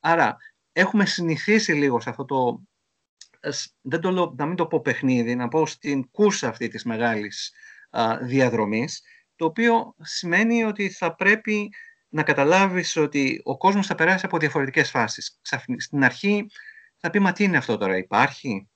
Άρα 0.00 0.36
έχουμε 0.72 1.06
συνηθίσει 1.06 1.72
λίγο 1.72 2.00
σε 2.00 2.10
αυτό 2.10 2.24
το, 2.24 2.62
δεν 3.80 4.00
το, 4.00 4.34
να 4.36 4.46
μην 4.46 4.56
το 4.56 4.66
πω 4.66 4.80
παιχνίδι, 4.80 5.34
να 5.34 5.48
πω 5.48 5.66
στην 5.66 6.10
κούρσα 6.10 6.48
αυτή 6.48 6.68
της 6.68 6.84
μεγάλης 6.84 7.52
α, 7.90 8.18
διαδρομής, 8.22 9.02
το 9.36 9.44
οποίο 9.44 9.94
σημαίνει 10.00 10.64
ότι 10.64 10.90
θα 10.90 11.14
πρέπει 11.14 11.68
να 12.08 12.22
καταλάβεις 12.22 12.96
ότι 12.96 13.40
ο 13.44 13.56
κόσμος 13.56 13.86
θα 13.86 13.94
περάσει 13.94 14.26
από 14.26 14.38
διαφορετικές 14.38 14.90
φάσεις. 14.90 15.40
Στην 15.76 16.04
αρχή 16.04 16.46
θα 16.96 17.10
πει, 17.10 17.18
μα 17.18 17.32
τι 17.32 17.44
είναι 17.44 17.56
αυτό 17.56 17.76
τώρα, 17.76 17.96
υπάρχει, 17.96 18.68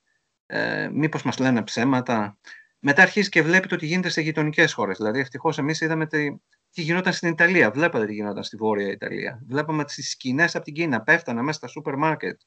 ε, 0.53 0.89
μήπως 0.93 1.23
μας 1.23 1.37
λένε 1.37 1.61
ψέματα. 1.63 2.37
Μετά 2.79 3.01
αρχίζει 3.01 3.29
και 3.29 3.41
βλέπει 3.41 3.67
το 3.67 3.75
τι 3.75 3.85
γίνεται 3.85 4.09
σε 4.09 4.21
γειτονικές 4.21 4.73
χώρες. 4.73 4.97
Δηλαδή, 4.97 5.19
ευτυχώς 5.19 5.57
εμείς 5.57 5.81
είδαμε 5.81 6.07
τι, 6.07 6.35
τι 6.71 6.81
γινόταν 6.81 7.13
στην 7.13 7.29
Ιταλία. 7.29 7.71
Βλέπατε 7.71 8.05
τι 8.05 8.13
γινόταν 8.13 8.43
στη 8.43 8.57
Βόρεια 8.57 8.87
Ιταλία. 8.87 9.41
Βλέπαμε 9.47 9.85
τις 9.85 10.09
σκηνές 10.09 10.55
από 10.55 10.65
την 10.65 10.73
Κίνα. 10.73 11.01
Πέφτανε 11.01 11.41
μέσα 11.41 11.57
στα 11.57 11.67
σούπερ 11.67 11.95
μάρκετ. 11.95 12.39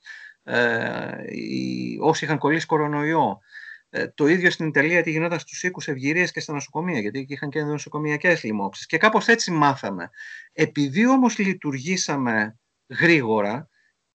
Ε, 0.42 1.11
όσοι 2.00 2.25
είχαν 2.25 2.38
κολλήσει 2.38 2.66
κορονοϊό. 2.66 3.38
Ε, 3.90 4.08
το 4.08 4.26
ίδιο 4.26 4.50
στην 4.50 4.67
Ιταλία 4.67 5.02
τι 5.02 5.10
γινόταν 5.10 5.38
στους 5.38 5.62
οίκους 5.62 5.88
ευγυρία 5.88 6.26
και 6.26 6.40
στα 6.40 6.52
νοσοκομεία, 6.52 7.00
γιατί 7.00 7.19
εκεί 7.19 7.32
είχαν 7.32 7.50
και 7.50 7.62
νοσοκομιακές 7.62 8.43
λοιμώξεις. 8.43 8.86
Και 8.86 8.99
κάπως 8.99 9.28
έτσι 9.28 9.50
μάθαμε. 9.50 10.10
Επειδή 10.52 11.06
όμως 11.06 11.38
λειτουργήσαμε 11.38 12.58
γρήγορα, 13.00 13.69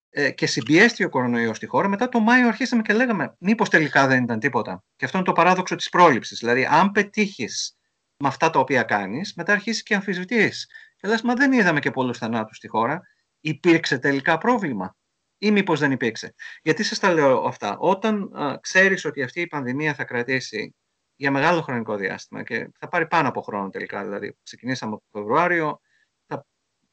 ε, 0.09 0.31
και 0.31 0.45
συμπιέστηκε 0.45 1.05
ο 1.05 1.09
κορονοϊός 1.09 1.57
στη 1.57 1.65
χώρα, 1.65 1.87
μετά 1.87 2.09
το 2.09 2.19
Μάιο 2.19 2.47
αρχίσαμε 2.47 2.81
και 2.81 2.93
λέγαμε 2.93 3.35
μήπως 3.39 3.69
τελικά 3.69 4.07
δεν 4.07 4.23
ήταν 4.23 4.39
τίποτα. 4.39 4.83
Και 4.95 5.05
αυτό 5.05 5.17
είναι 5.17 5.27
το 5.27 5.33
παράδοξο 5.33 5.75
της 5.75 5.89
πρόληψης. 5.89 6.39
Δηλαδή, 6.39 6.65
αν 6.65 6.91
πετύχεις 6.91 7.77
με 8.17 8.27
αυτά 8.27 8.49
τα 8.49 8.59
οποία 8.59 8.83
κάνεις, 8.83 9.33
μετά 9.35 9.51
αρχίσεις 9.53 9.83
και 9.83 9.95
αμφισβητείς. 9.95 10.69
Και 10.95 11.07
λες, 11.07 11.21
μα 11.21 11.33
δεν 11.33 11.51
είδαμε 11.51 11.79
και 11.79 11.91
πολλούς 11.91 12.17
θανάτους 12.17 12.57
στη 12.57 12.67
χώρα. 12.67 13.01
Υπήρξε 13.39 13.97
τελικά 13.97 14.37
πρόβλημα, 14.37 14.95
ή 15.37 15.51
μήπως 15.51 15.79
δεν 15.79 15.91
υπήρξε. 15.91 16.33
Γιατί 16.61 16.83
σας 16.83 16.99
τα 16.99 17.13
λέω 17.13 17.43
αυτά. 17.43 17.77
Όταν 17.77 18.31
ξέρεις 18.61 19.05
ότι 19.05 19.23
αυτή 19.23 19.41
η 19.41 19.47
πανδημία 19.47 19.93
θα 19.93 20.03
κρατήσει 20.03 20.75
για 21.15 21.31
μεγάλο 21.31 21.61
χρονικό 21.61 21.95
διάστημα 21.95 22.43
και 22.43 22.69
θα 22.79 22.87
πάρει 22.87 23.07
πάνω 23.07 23.27
από 23.27 23.41
χρόνο 23.41 23.69
τελικά, 23.69 24.03
δηλαδή 24.03 24.37
ξεκινήσαμε 24.43 24.93
από 24.93 25.03
το 25.11 25.19
Φεβρουάριο, 25.19 25.81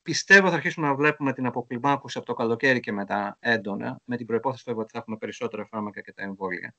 Πιστεύω 0.07 0.49
θα 0.49 0.55
αρχίσουμε 0.55 0.87
να 0.87 0.95
βλέπουμε 0.95 1.33
την 1.33 1.47
αποκλιμάκωση 1.47 2.19
από 2.19 2.27
το 2.27 2.35
καλοκαίρι 2.35 2.81
και 2.81 2.93
μετά 2.93 3.37
έντονα, 3.41 4.01
με 4.05 4.17
την 4.17 4.27
προπόθεση 4.27 4.71
ότι 4.71 4.91
θα 4.93 4.99
έχουμε 4.99 5.17
περισσότερα 5.17 5.67
φάρμακα 5.67 6.01
και 6.01 6.13
τα 6.13 6.23
εμβόλια. 6.23 6.75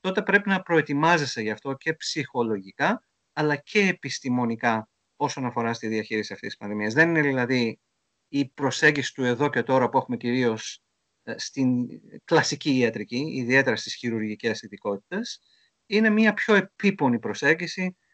Τότε 0.00 0.22
πρέπει 0.22 0.48
να 0.48 0.62
προετοιμάζεσαι 0.62 1.42
γι' 1.42 1.50
αυτό 1.50 1.74
και 1.74 1.94
ψυχολογικά, 1.94 3.04
αλλά 3.32 3.56
και 3.56 3.80
επιστημονικά 3.80 4.88
όσον 5.16 5.44
αφορά 5.44 5.72
στη 5.72 5.86
διαχείριση 5.86 6.32
αυτής 6.32 6.48
της 6.48 6.58
πανδημίας. 6.58 6.92
Δεν 6.92 7.08
είναι 7.08 7.20
δηλαδή 7.20 7.80
η 8.28 8.48
προσέγγιση 8.48 9.14
του 9.14 9.24
εδώ 9.24 9.48
και 9.50 9.62
τώρα 9.62 9.88
που 9.88 9.98
έχουμε 9.98 10.16
κυρίως 10.16 10.82
ε, 11.22 11.34
στην 11.38 11.86
κλασική 12.24 12.78
ιατρική, 12.78 13.32
ιδιαίτερα 13.34 13.76
στις 13.76 13.94
χειρουργικές 13.94 14.62
ειδικότητες. 14.62 15.40
Είναι 15.86 16.10
μια 16.10 16.34
πιο 16.34 16.54
επίπονη 16.54 17.18
προσέγγιση 17.18 17.82
ε, 17.82 18.08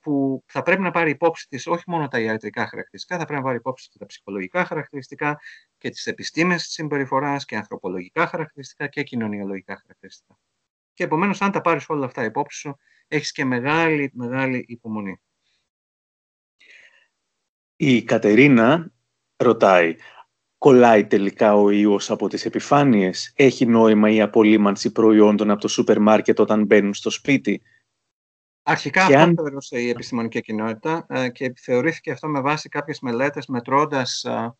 που 0.00 0.44
θα 0.46 0.62
πρέπει 0.62 0.82
να 0.82 0.90
πάρει 0.90 1.10
υπόψη 1.10 1.48
της 1.48 1.66
όχι 1.66 1.82
μόνο 1.86 2.08
τα 2.08 2.20
ιατρικά 2.20 2.66
χαρακτηριστικά, 2.66 3.18
θα 3.18 3.24
πρέπει 3.24 3.40
να 3.40 3.46
πάρει 3.46 3.58
υπόψη 3.58 3.88
και 3.88 3.98
τα 3.98 4.06
ψυχολογικά 4.06 4.64
χαρακτηριστικά 4.64 5.40
και 5.78 5.90
τις 5.90 6.06
επιστήμες 6.06 6.62
της 6.62 6.72
συμπεριφοράς 6.72 7.44
και 7.44 7.56
ανθρωπολογικά 7.56 8.26
χαρακτηριστικά 8.26 8.86
και 8.86 9.02
κοινωνιολογικά 9.02 9.76
χαρακτηριστικά. 9.76 10.38
Και 10.94 11.04
επομένως, 11.04 11.42
αν 11.42 11.50
τα 11.50 11.60
πάρεις 11.60 11.88
όλα 11.88 12.06
αυτά 12.06 12.24
υπόψη 12.24 12.58
σου, 12.58 12.78
έχεις 13.08 13.32
και 13.32 13.44
μεγάλη, 13.44 14.10
μεγάλη 14.14 14.64
υπομονή. 14.68 15.20
Η 17.76 18.02
Κατερίνα 18.02 18.92
ρωτάει, 19.36 19.96
κολλάει 20.58 21.06
τελικά 21.06 21.54
ο 21.54 21.70
ιός 21.70 22.10
από 22.10 22.28
τις 22.28 22.44
επιφάνειες, 22.44 23.32
έχει 23.36 23.66
νόημα 23.66 24.10
η 24.10 24.20
απολύμανση 24.20 24.92
προϊόντων 24.92 25.50
από 25.50 25.60
το 25.60 25.68
σούπερ 25.68 26.00
μάρκετ 26.00 26.40
όταν 26.40 26.64
μπαίνουν 26.64 26.94
στο 26.94 27.10
σπίτι, 27.10 27.62
Αρχικά 28.70 29.02
αυτό 29.02 29.18
αν... 29.18 29.34
θεωρούσε 29.36 29.80
η 29.80 29.88
επιστημονική 29.88 30.40
κοινότητα 30.40 31.06
ε, 31.08 31.28
και 31.28 31.52
θεωρήθηκε 31.60 32.10
αυτό 32.10 32.28
με 32.28 32.40
βάση 32.40 32.68
κάποιες 32.68 33.00
μελέτες 33.00 33.46
μετρώντας 33.46 34.24
ε, 34.24 34.54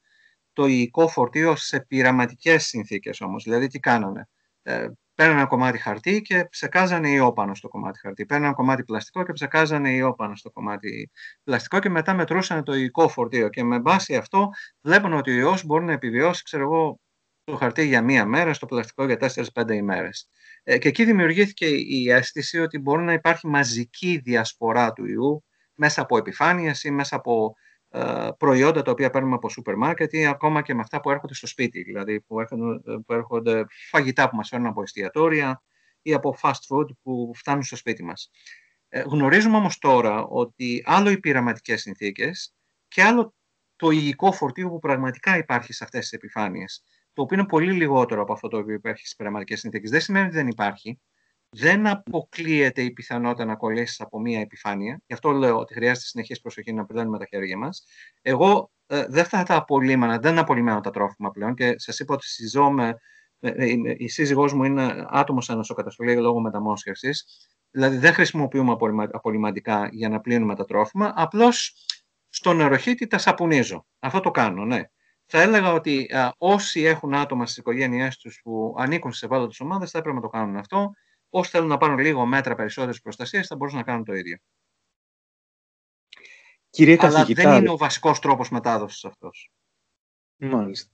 το 0.53 0.67
υλικό 0.67 1.09
φορτίο 1.09 1.57
σε 1.57 1.81
πειραματικές 1.81 2.67
συνθήκες 2.67 3.21
όμως. 3.21 3.45
Δηλαδή 3.45 3.67
τι 3.67 3.79
κάνανε; 3.79 4.29
Ε, 4.63 4.89
παίρνανε 5.15 5.39
ένα 5.39 5.49
κομμάτι 5.49 5.79
χαρτί 5.79 6.23
και 6.23 6.47
ψεκάζανε 6.51 7.09
ιό 7.09 7.33
πάνω 7.33 7.55
στο 7.55 7.69
κομμάτι 7.69 7.99
χαρτί. 7.99 8.27
Παίρνανε 8.27 8.47
ένα 8.47 8.57
κομμάτι 8.57 8.85
πλαστικό 8.85 9.25
και 9.25 9.33
ψεκάζανε 9.33 9.91
ιό 9.91 10.15
πάνω 10.15 10.37
στο 10.37 10.51
κομμάτι 10.51 11.11
πλαστικό 11.45 11.79
και 11.79 11.89
μετά 11.89 12.15
μετρούσαν 12.15 12.65
το 12.65 12.75
υλικό 12.75 13.09
φορτίο. 13.09 13.49
Και 13.49 13.63
με 13.63 13.81
βάση 13.81 14.17
αυτό 14.17 14.49
βλέπουν 14.81 15.13
ότι 15.13 15.31
ο 15.31 15.35
ιός 15.35 15.65
μπορεί 15.65 15.85
να 15.85 15.93
επιβιώσει, 15.93 16.43
ξέρω 16.43 16.63
εγώ, 16.63 16.91
το 16.91 17.01
χαρτί 17.57 17.87
για 17.87 18.03
μία 18.03 18.25
μέρα, 18.25 18.53
στο 18.53 18.67
πλαστικό 18.67 19.05
για 19.05 19.17
4-5 19.55 19.71
ημέρες. 19.75 20.29
Ε, 20.63 20.79
και 20.79 20.89
εκεί 20.89 21.05
δημιουργήθηκε 21.05 21.67
η 21.67 22.11
αίσθηση 22.11 22.59
ότι 22.59 22.79
μπορεί 22.79 23.03
να 23.03 23.13
υπάρχει 23.13 23.47
μαζική 23.47 24.21
διασπορά 24.25 24.93
του 24.93 25.07
ιού 25.07 25.45
μέσα 25.75 26.03
από 26.03 26.17
επιφάνειες 26.17 26.85
ή 26.85 26.91
μέσα 26.91 27.17
από 27.17 27.55
ε, 27.91 28.29
προϊόντα 28.39 28.83
τα 28.83 28.91
οποία 28.91 29.11
παίρνουμε 29.11 29.35
από 29.35 29.49
σούπερ 29.49 29.77
μάρκετ 29.77 30.13
ή 30.13 30.27
ακόμα 30.27 30.63
και 30.63 30.75
με 30.75 30.81
αυτά 30.81 31.01
που 31.01 31.11
έρχονται 31.11 31.35
στο 31.35 31.47
σπίτι, 31.47 31.83
δηλαδή 31.83 32.21
που 32.21 32.41
έρχονται, 32.41 32.99
που 33.07 33.13
έρχονται 33.13 33.65
φαγητά 33.91 34.29
που 34.29 34.37
μας 34.37 34.49
φέρνουν 34.49 34.69
από 34.69 34.83
εστιατόρια 34.83 35.63
ή 36.03 36.15
από 36.15 36.37
fast 36.43 36.51
food 36.69 36.87
που 37.03 37.33
φτάνουν 37.35 37.63
στο 37.63 37.77
σπίτι 37.77 38.05
μας. 38.05 38.31
Ε, 38.89 39.01
γνωρίζουμε 39.01 39.57
όμως 39.57 39.79
τώρα 39.79 40.25
ότι 40.25 40.83
άλλο 40.87 41.11
οι 41.11 41.19
πειραματικές 41.19 41.81
συνθήκες 41.81 42.55
και 42.89 43.03
άλλο 43.03 43.35
το 43.77 43.91
υλικό 43.91 44.33
φορτίο 44.33 44.69
που 44.69 44.79
πραγματικά 44.79 45.37
υπάρχει 45.37 45.73
σε 45.73 45.85
αυτές 45.85 46.01
τις 46.01 46.13
επιφάνειες 46.13 46.85
το 47.19 47.25
οποίο 47.25 47.39
είναι 47.39 47.47
πολύ 47.47 47.73
λιγότερο 47.73 48.23
από 48.23 48.33
αυτό 48.33 48.49
το 48.49 48.59
οποίο 48.59 48.75
υπάρχει 48.75 49.01
στις 49.01 49.17
πραγματικέ 49.17 49.57
συνθήκες. 49.57 49.91
Δεν 49.91 50.01
σημαίνει 50.01 50.27
ότι 50.27 50.35
δεν 50.35 50.49
υπάρχει. 50.49 51.01
δεν 51.51 51.87
αποκλείεται 51.87 52.83
η 52.83 52.91
πιθανότητα 52.91 53.45
να 53.45 53.57
κολλήσεις 53.57 54.01
από 54.01 54.21
μία 54.21 54.41
επιφάνεια. 54.41 55.01
Γι' 55.07 55.15
αυτό 55.15 55.31
λέω 55.31 55.59
ότι 55.59 55.75
χρειάζεται 55.75 56.07
συνεχής 56.07 56.41
προσοχή 56.41 56.73
να 56.73 56.85
πηγαίνουμε 56.85 57.19
τα 57.19 57.27
χέρια 57.29 57.59
μας. 57.59 57.85
Εγώ 58.23 58.71
ε, 58.87 59.05
δεν 59.09 59.25
θα 59.25 59.43
τα 59.43 59.55
απολύμανα, 59.55 60.19
δεν 60.19 60.39
απολυμμένω 60.39 60.81
τα 60.81 60.91
τρόφιμα 60.91 61.31
πλέον 61.31 61.55
και 61.55 61.75
σας 61.79 61.99
είπα 61.99 62.15
ότι 62.15 62.27
συζώ 62.27 62.71
με. 62.71 62.95
Ε, 63.41 63.49
ε, 63.49 63.95
η 63.97 64.09
σύζυγός 64.09 64.53
μου 64.53 64.65
είναι 64.65 65.07
άτομος 65.09 65.45
σε 65.45 65.55
νοσοκαταστολή 65.55 66.17
λόγω 66.17 66.41
μεταμόσχευσης. 66.41 67.25
Δηλαδή 67.71 67.97
δεν 67.97 68.13
χρησιμοποιούμε 68.13 68.77
απολυμαντικά 69.11 69.89
για 69.93 70.09
να 70.09 70.21
πλύνουμε 70.21 70.55
τα 70.55 70.65
τρόφιμα. 70.65 71.13
Απλώς 71.17 71.75
στο 72.29 72.53
νεροχύτη 72.53 73.07
τα 73.07 73.19
σαπουνίζω. 73.19 73.87
Αυτό 73.99 74.21
το 74.21 74.31
κάνω, 74.31 74.65
ναι. 74.65 74.83
Θα 75.31 75.43
έλεγα 75.43 75.73
ότι 75.73 76.15
α, 76.15 76.35
όσοι 76.39 76.83
έχουν 76.83 77.15
άτομα 77.15 77.45
στις 77.47 77.57
οικογένειές 77.57 78.17
τους 78.17 78.41
που 78.43 78.75
ανήκουν 78.79 79.11
στις 79.11 79.23
ευάλωτες 79.23 79.61
ομάδες 79.61 79.91
θα 79.91 79.99
έπρεπε 79.99 80.17
να 80.17 80.23
το 80.23 80.29
κάνουν 80.29 80.57
αυτό. 80.57 80.93
Όσοι 81.29 81.51
θέλουν 81.51 81.69
να 81.69 81.77
πάρουν 81.77 81.99
λίγο 81.99 82.27
μέτρα 82.27 82.55
περισσότερης 82.55 83.01
προστασίας 83.01 83.47
θα 83.47 83.57
μπορούσαν 83.57 83.79
να 83.79 83.85
κάνουν 83.85 84.05
το 84.05 84.13
ίδιο. 84.13 84.39
Κύριε 86.71 86.97
Αλλά 87.01 87.13
καθηγητά... 87.13 87.51
δεν 87.51 87.61
είναι 87.61 87.71
ο 87.71 87.77
βασικός 87.77 88.19
τρόπος 88.19 88.51
μετάδοσης 88.51 89.05
αυτός. 89.05 89.53
Μάλιστα. 90.37 90.93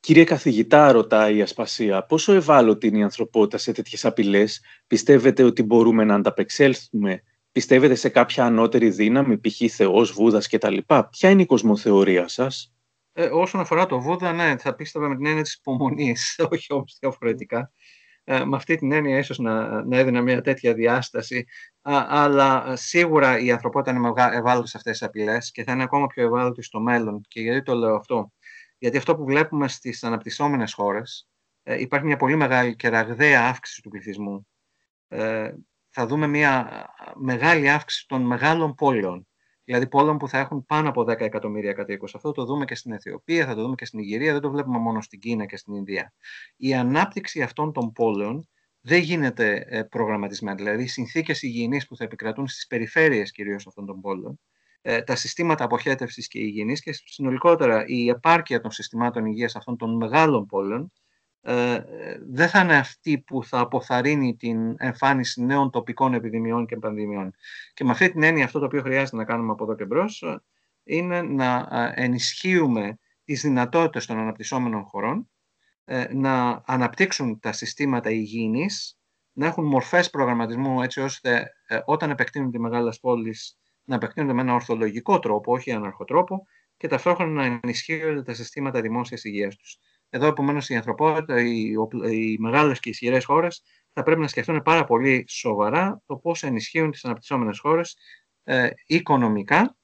Κύριε 0.00 0.24
καθηγητά, 0.24 0.92
ρωτάει 0.92 1.36
η 1.36 1.42
Ασπασία, 1.42 2.04
πόσο 2.04 2.32
ευάλωτη 2.32 2.86
είναι 2.86 2.98
η 2.98 3.02
ανθρωπότητα 3.02 3.58
σε 3.58 3.72
τέτοιες 3.72 4.04
απειλές, 4.04 4.64
πιστεύετε 4.86 5.42
ότι 5.42 5.62
μπορούμε 5.62 6.04
να 6.04 6.14
ανταπεξέλθουμε, 6.14 7.22
πιστεύετε 7.58 7.94
σε 7.94 8.08
κάποια 8.08 8.44
ανώτερη 8.44 8.90
δύναμη, 8.90 9.38
π.χ. 9.38 9.74
Θεός, 9.74 10.12
Βούδας 10.12 10.48
κτλ. 10.48 10.76
Ποια 11.10 11.30
είναι 11.30 11.42
η 11.42 11.46
κοσμοθεωρία 11.46 12.28
σας; 12.28 12.74
Ε, 13.12 13.24
όσον 13.26 13.60
αφορά 13.60 13.86
το 13.86 14.00
Βούδα, 14.00 14.32
ναι, 14.32 14.56
θα 14.56 14.74
πίστευα 14.74 15.08
με 15.08 15.16
την 15.16 15.26
έννοια 15.26 15.42
της 15.42 15.54
υπομονής, 15.54 16.36
όχι 16.52 16.72
όμως 16.72 16.96
διαφορετικά. 17.00 17.72
Ε, 18.24 18.44
με 18.44 18.56
αυτή 18.56 18.76
την 18.76 18.92
έννοια 18.92 19.18
ίσως 19.18 19.38
να, 19.38 19.84
να 19.84 19.98
έδινα 19.98 20.22
μια 20.22 20.40
τέτοια 20.40 20.74
διάσταση. 20.74 21.46
Α, 21.82 22.04
αλλά 22.08 22.76
σίγουρα 22.76 23.38
η 23.38 23.50
ανθρωπότητα 23.50 23.96
είναι 23.96 24.12
ευάλωτη 24.32 24.68
σε 24.68 24.76
αυτές 24.76 24.98
τις 24.98 25.08
απειλές 25.08 25.50
και 25.50 25.62
θα 25.64 25.72
είναι 25.72 25.82
ακόμα 25.82 26.06
πιο 26.06 26.22
ευάλωτη 26.22 26.62
στο 26.62 26.80
μέλλον. 26.80 27.20
Και 27.28 27.40
γιατί 27.40 27.62
το 27.62 27.74
λέω 27.74 27.94
αυτό; 27.94 28.32
Γιατί 28.78 28.96
αυτό 28.96 29.16
που 29.16 29.24
βλέπουμε 29.24 29.68
στις 29.68 30.04
αναπτυσσόμενες 30.04 30.72
χώρες 30.72 31.28
ε, 31.62 31.80
υπάρχει 31.80 32.06
μια 32.06 32.16
πολύ 32.16 32.36
μεγάλη 32.36 32.76
και 32.76 32.88
ραγδαία 32.88 33.48
αύξηση 33.48 33.82
του 33.82 33.88
πληθυσμού. 33.88 34.46
Ε, 35.08 35.50
θα 36.00 36.06
δούμε 36.06 36.26
μια 36.26 36.86
μεγάλη 37.14 37.70
αύξηση 37.70 38.06
των 38.08 38.22
μεγάλων 38.22 38.74
πόλεων 38.74 39.26
δηλαδή 39.64 39.88
πόλεων 39.88 40.16
που 40.16 40.28
θα 40.28 40.38
έχουν 40.38 40.66
πάνω 40.66 40.88
από 40.88 41.02
10 41.02 41.08
εκατομμύρια 41.20 41.72
κατοίκους. 41.72 42.14
Αυτό 42.14 42.32
το 42.32 42.44
δούμε 42.44 42.64
και 42.64 42.74
στην 42.74 42.92
Αιθιοπία, 42.92 43.46
θα 43.46 43.54
το 43.54 43.62
δούμε 43.62 43.74
και 43.74 43.84
στην 43.84 43.98
Ιγυρία, 43.98 44.32
δεν 44.32 44.40
το 44.40 44.50
βλέπουμε 44.50 44.78
μόνο 44.78 45.00
στην 45.00 45.20
Κίνα 45.20 45.46
και 45.46 45.56
στην 45.56 45.74
Ινδία. 45.74 46.12
Η 46.56 46.74
ανάπτυξη 46.74 47.42
αυτών 47.42 47.72
των 47.72 47.92
πόλεων 47.92 48.48
δεν 48.80 49.00
γίνεται 49.00 49.64
ε, 49.68 49.82
προγραμματισμένη. 49.82 50.56
Δηλαδή, 50.56 50.82
οι 50.82 50.86
συνθήκες 50.86 51.42
υγιεινής 51.42 51.86
που 51.86 51.96
θα 51.96 52.04
επικρατούν 52.04 52.48
στις 52.48 52.66
περιφέρειες 52.66 53.30
κυρίως 53.30 53.66
αυτών 53.66 53.86
των 53.86 54.00
πόλεων, 54.00 54.40
ε, 54.82 55.02
τα 55.02 55.16
συστήματα 55.16 55.64
αποχέτευσης 55.64 56.28
και 56.28 56.38
υγιεινής 56.38 56.80
και 56.80 56.92
συνολικότερα 56.92 57.84
η 57.86 58.08
επάρκεια 58.08 58.60
των 58.60 58.70
συστημάτων 58.70 59.24
υγείας 59.24 59.56
αυτών 59.56 59.76
των 59.76 59.96
μεγάλων 59.96 60.46
πόλεων 60.46 60.92
ε, 61.48 61.84
δεν 62.30 62.48
θα 62.48 62.60
είναι 62.60 62.76
αυτή 62.76 63.18
που 63.18 63.44
θα 63.44 63.58
αποθαρρύνει 63.58 64.36
την 64.36 64.74
εμφάνιση 64.78 65.44
νέων 65.44 65.70
τοπικών 65.70 66.14
επιδημιών 66.14 66.66
και 66.66 66.76
πανδημιών. 66.76 67.34
Και 67.74 67.84
με 67.84 67.90
αυτή 67.90 68.10
την 68.10 68.22
έννοια 68.22 68.44
αυτό 68.44 68.58
το 68.58 68.64
οποίο 68.64 68.82
χρειάζεται 68.82 69.16
να 69.16 69.24
κάνουμε 69.24 69.52
από 69.52 69.64
εδώ 69.64 69.74
και 69.74 69.84
μπρος 69.84 70.22
ε, 70.22 70.42
είναι 70.84 71.22
να 71.22 71.68
ε, 71.70 72.02
ενισχύουμε 72.04 72.98
τις 73.24 73.40
δυνατότητες 73.40 74.06
των 74.06 74.18
αναπτυσσόμενων 74.18 74.82
χωρών 74.82 75.30
να 76.12 76.62
αναπτύξουν 76.66 77.40
τα 77.40 77.52
συστήματα 77.52 78.10
υγιεινής, 78.10 78.98
να 79.32 79.46
έχουν 79.46 79.64
μορφές 79.64 80.10
προγραμματισμού 80.10 80.82
έτσι 80.82 81.00
ώστε 81.00 81.50
όταν 81.84 82.10
επεκτείνουν 82.10 82.50
οι 82.54 82.58
μεγάλες 82.58 83.00
πόλεις 83.00 83.58
να 83.84 83.94
επεκτείνονται 83.94 84.32
με 84.32 84.40
ένα 84.40 84.54
ορθολογικό 84.54 85.18
τρόπο, 85.18 85.52
όχι 85.52 85.72
αναρχοτρόπο, 85.72 86.46
και 86.76 86.88
ταυτόχρονα 86.88 87.32
να 87.32 87.58
ενισχύονται 87.62 88.22
τα 88.22 88.34
συστήματα 88.34 88.80
δημόσιας 88.80 89.24
υγείας 89.24 89.56
τους. 89.56 89.78
Εδώ, 90.10 90.26
επομένως, 90.26 90.68
η 90.68 90.76
ανθρωπότητα, 90.76 91.40
οι, 91.40 91.74
οι 92.10 92.36
μεγάλες 92.38 92.80
και 92.80 92.88
ισχυρές 92.88 93.24
χώρες 93.24 93.62
θα 93.92 94.02
πρέπει 94.02 94.20
να 94.20 94.28
σκεφτούν 94.28 94.62
πάρα 94.62 94.84
πολύ 94.84 95.24
σοβαρά 95.28 96.02
το 96.06 96.16
πώς 96.16 96.42
ενισχύουν 96.42 96.90
τις 96.90 97.04
αναπτυσσόμενες 97.04 97.58
χώρες 97.58 97.96
ε, 98.44 98.68
οικονομικά, 98.86 99.76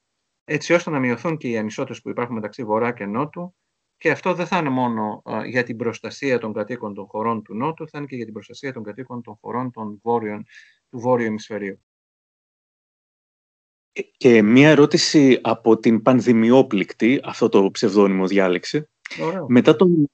έτσι 0.43 0.73
ώστε 0.73 0.89
να 0.89 0.99
μειωθούν 0.99 1.37
και 1.37 1.47
οι 1.47 1.57
ανισότητες 1.57 2.01
που 2.01 2.09
υπάρχουν 2.09 2.35
μεταξύ 2.35 2.63
Βορρά 2.63 2.93
και 2.93 3.05
Νότου. 3.05 3.55
Και 3.97 4.11
αυτό 4.11 4.33
δεν 4.33 4.47
θα 4.47 4.57
είναι 4.57 4.69
μόνο 4.69 5.21
ε, 5.25 5.47
για 5.47 5.63
την 5.63 5.77
προστασία 5.77 6.39
των 6.39 6.53
κατοίκων 6.53 6.93
των 6.93 7.05
χωρών 7.05 7.41
του 7.41 7.55
Νότου, 7.55 7.87
θα 7.89 7.97
είναι 7.97 8.07
και 8.07 8.15
για 8.15 8.25
την 8.25 8.33
προστασία 8.33 8.73
των 8.73 8.83
κατοίκων 8.83 9.21
των 9.21 9.37
χωρών 9.41 9.71
των 9.71 9.99
βόρειων, 10.03 10.45
του 10.89 10.99
Βόρειου 10.99 11.25
Ημισφαιρίου. 11.25 11.83
Και 14.17 14.41
μία 14.41 14.69
ερώτηση 14.69 15.39
από 15.43 15.77
την 15.77 16.01
πανδημιόπληκτη, 16.01 17.21
αυτό 17.23 17.49
το 17.49 17.71
ψευδόνυμο 17.71 18.27
διάλεξη. 18.27 18.89
Μετά 19.47 19.75
τον, 19.75 20.09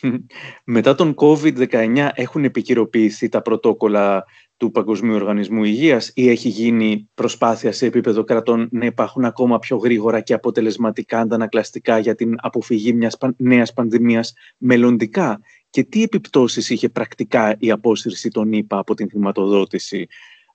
μετά 0.64 0.94
τον 0.94 1.14
COVID-19 1.16 2.08
έχουν 2.14 2.44
επικυροποιηθεί 2.44 3.28
τα 3.28 3.42
πρωτόκολλα 3.42 4.24
του 4.56 4.70
Παγκοσμίου 4.70 5.14
Οργανισμού 5.14 5.64
Υγείας 5.64 6.12
ή 6.14 6.28
έχει 6.28 6.48
γίνει 6.48 7.10
προσπάθεια 7.14 7.72
σε 7.72 7.86
επίπεδο 7.86 8.24
κρατών 8.24 8.68
να 8.70 8.86
υπάρχουν 8.86 9.24
ακόμα 9.24 9.58
πιο 9.58 9.76
γρήγορα 9.76 10.20
και 10.20 10.34
αποτελεσματικά 10.34 11.18
αντανακλαστικά 11.18 11.98
για 11.98 12.14
την 12.14 12.34
αποφυγή 12.40 12.92
μιας 12.92 13.16
νέας 13.36 13.72
πανδημίας 13.72 14.32
μελλοντικά; 14.58 15.40
Και 15.70 15.84
τι 15.84 16.02
επιπτώσεις 16.02 16.70
είχε 16.70 16.88
πρακτικά 16.88 17.56
η 17.58 17.70
απόσυρση 17.70 18.28
των 18.28 18.52
ΗΠΑ 18.52 18.78
από 18.78 18.94
την 18.94 19.08
χρηματοδότηση 19.10 20.06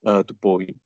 uh, 0.02 0.22
του 0.26 0.38
ΠΟΗ; 0.38 0.82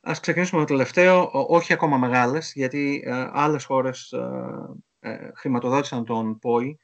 Ας 0.00 0.20
ξεκινήσουμε 0.20 0.60
με 0.60 0.66
το 0.66 0.72
τελευταίο, 0.72 1.30
όχι 1.32 1.72
ακόμα 1.72 1.96
μεγάλες, 1.96 2.52
γιατί 2.54 3.04
uh, 3.06 3.30
άλλες 3.32 3.64
χώρες 3.64 4.14
uh, 4.16 5.10
χρηματοδότησαν 5.34 6.04
τον 6.04 6.38
ΠΟΗ 6.38 6.78
ε, 6.78 6.83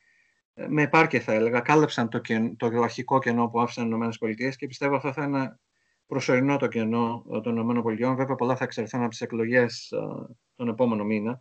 με 0.69 0.83
επάρκεια 0.83 1.21
θα 1.21 1.33
έλεγα, 1.33 1.61
κάλεψαν 1.61 2.09
το, 2.09 2.21
το 2.57 2.81
αρχικό 2.83 3.19
κενό 3.19 3.49
που 3.49 3.61
άφησαν 3.61 3.91
οι 3.91 4.09
ΗΠΑ 4.21 4.51
και 4.51 4.67
πιστεύω 4.67 4.97
αυτό 4.97 5.13
θα 5.13 5.25
είναι 5.25 5.59
προσωρινό 6.07 6.57
το 6.57 6.67
κενό 6.67 7.25
ε, 7.33 7.41
των 7.41 7.57
ΗΠΑ. 7.57 8.15
Βέβαια, 8.15 8.35
πολλά 8.35 8.57
θα 8.57 8.65
εξερθούν 8.65 9.01
από 9.01 9.11
τις 9.11 9.21
εκλογές 9.21 9.91
ε, 9.91 9.99
τον 10.57 10.69
επόμενο 10.69 11.05
μήνα. 11.05 11.41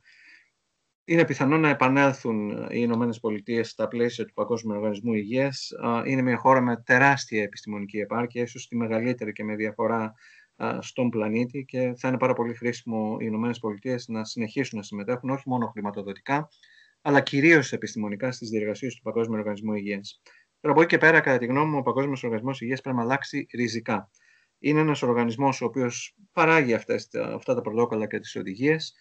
Είναι 1.05 1.25
πιθανό 1.25 1.57
να 1.57 1.69
επανέλθουν 1.69 2.49
οι 2.49 2.67
Ηνωμένες 2.69 3.19
Πολιτείες 3.19 3.69
στα 3.69 3.87
πλαίσια 3.87 4.25
του 4.25 4.33
Παγκόσμιου 4.33 4.75
Οργανισμού 4.75 5.13
Υγείας. 5.13 5.71
Είναι 6.05 6.21
μια 6.21 6.37
χώρα 6.37 6.61
με 6.61 6.81
τεράστια 6.85 7.43
επιστημονική 7.43 7.97
επάρκεια, 7.97 8.41
ίσως 8.41 8.67
τη 8.67 8.75
μεγαλύτερη 8.75 9.31
και 9.31 9.43
με 9.43 9.55
διαφορά 9.55 10.13
στον 10.79 11.09
πλανήτη 11.09 11.65
και 11.65 11.93
θα 11.97 12.07
είναι 12.07 12.17
πάρα 12.17 12.33
πολύ 12.33 12.53
χρήσιμο 12.53 13.17
οι 13.19 13.25
Ηνωμένες 13.27 13.59
Πολιτείες 13.59 14.07
να 14.07 14.23
συνεχίσουν 14.23 14.77
να 14.77 14.83
συμμετέχουν 14.83 15.29
όχι 15.29 15.49
μόνο 15.49 15.67
χρηματοδοτικά, 15.67 16.49
αλλά 17.01 17.21
κυρίως 17.21 17.73
επιστημονικά 17.73 18.31
στις 18.31 18.49
διεργασίες 18.49 18.95
του 18.95 19.01
Παγκόσμιου 19.01 19.37
Οργανισμού 19.37 19.73
Υγείας. 19.73 20.21
Τώρα 20.59 20.73
από 20.73 20.81
εκεί 20.81 20.89
και 20.89 20.97
πέρα, 20.97 21.19
κατά 21.19 21.37
τη 21.37 21.45
γνώμη 21.45 21.71
μου, 21.71 21.77
ο 21.77 21.81
Παγκόσμιος 21.81 22.23
Οργανισμός 22.23 22.61
Υγείας 22.61 22.81
πρέπει 22.81 22.97
να 22.97 23.03
αλλάξει 23.03 23.47
ριζικά. 23.53 24.09
Είναι 24.59 24.79
ένας 24.79 25.01
οργανισμός 25.01 25.61
ο 25.61 25.65
οποίος 25.65 26.15
παράγει 26.31 26.73
αυτές, 26.73 27.09
αυτά 27.13 27.55
τα 27.55 27.61
πρωτόκολλα 27.61 28.07
και 28.07 28.19
τις 28.19 28.35
οδηγίες. 28.35 28.93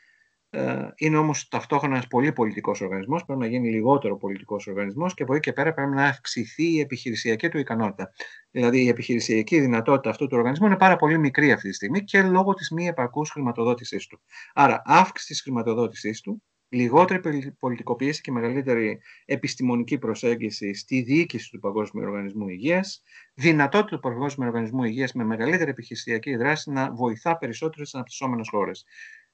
Ε, 0.51 0.89
είναι 0.97 1.17
όμως 1.17 1.49
ταυτόχρονα 1.49 1.95
ένας 1.95 2.07
πολύ 2.07 2.33
πολιτικός 2.33 2.81
οργανισμός. 2.81 3.25
Πρέπει 3.25 3.41
να 3.41 3.47
γίνει 3.47 3.71
λιγότερο 3.71 4.17
πολιτικός 4.17 4.67
οργανισμός 4.67 5.15
και 5.15 5.23
από 5.23 5.35
εκεί 5.35 5.43
και 5.43 5.53
πέρα 5.53 5.75
πρέπει 5.75 5.95
να 5.95 6.05
αυξηθεί 6.05 6.73
η 6.73 6.81
επιχειρησιακή 6.81 7.49
του 7.49 7.59
ικανότητα. 7.59 8.11
Δηλαδή, 8.51 8.83
η 8.83 8.89
επιχειρησιακή 8.89 9.61
δυνατότητα 9.61 10.11
αυτού 10.11 10.27
του 10.27 10.37
οργανισμού 10.37 10.67
είναι 10.67 10.77
πάρα 10.77 10.97
πολύ 10.97 11.19
μικρή 11.19 11.53
αυτή 11.53 11.69
τη 11.69 11.75
στιγμή 11.75 12.05
και 12.05 12.23
λόγω 12.23 12.55
της 12.55 12.71
μη 12.71 12.87
επαρκούς 12.87 13.31
χρηματοδότησής 13.31 14.07
του. 14.07 14.21
Άρα, 14.55 14.83
αύξηση 14.85 15.33
της 15.33 15.43
χρηματοδότησής 15.43 16.21
του 16.21 16.43
λιγότερη 16.69 17.53
πολιτικοποίηση 17.59 18.21
και 18.21 18.33
μεγαλύτερη 18.33 19.01
επιστημονική 19.25 19.99
προσέγγιση 19.99 20.75
στη 20.75 21.03
διοίκηση 21.03 21.51
του 21.51 21.59
Παγκόσμιου 21.59 22.05
Οργανισμού 22.05 22.49
Υγείας, 22.49 23.03
δυνατότητα 23.35 23.97
του 23.97 24.03
Παγκόσμιου 24.03 24.49
Οργανισμού 24.49 24.85
Υγείας 24.85 25.13
με 25.13 25.25
μεγαλύτερη 25.25 25.71
επιχειρησιακή 25.71 26.37
δράση 26.37 26.71
να 26.71 26.93
βοηθά 26.93 27.39
περισσότερες 27.39 27.91
τι 27.91 27.97
αναπτυσσόμενες 27.97 28.49
χώρες. 28.49 28.85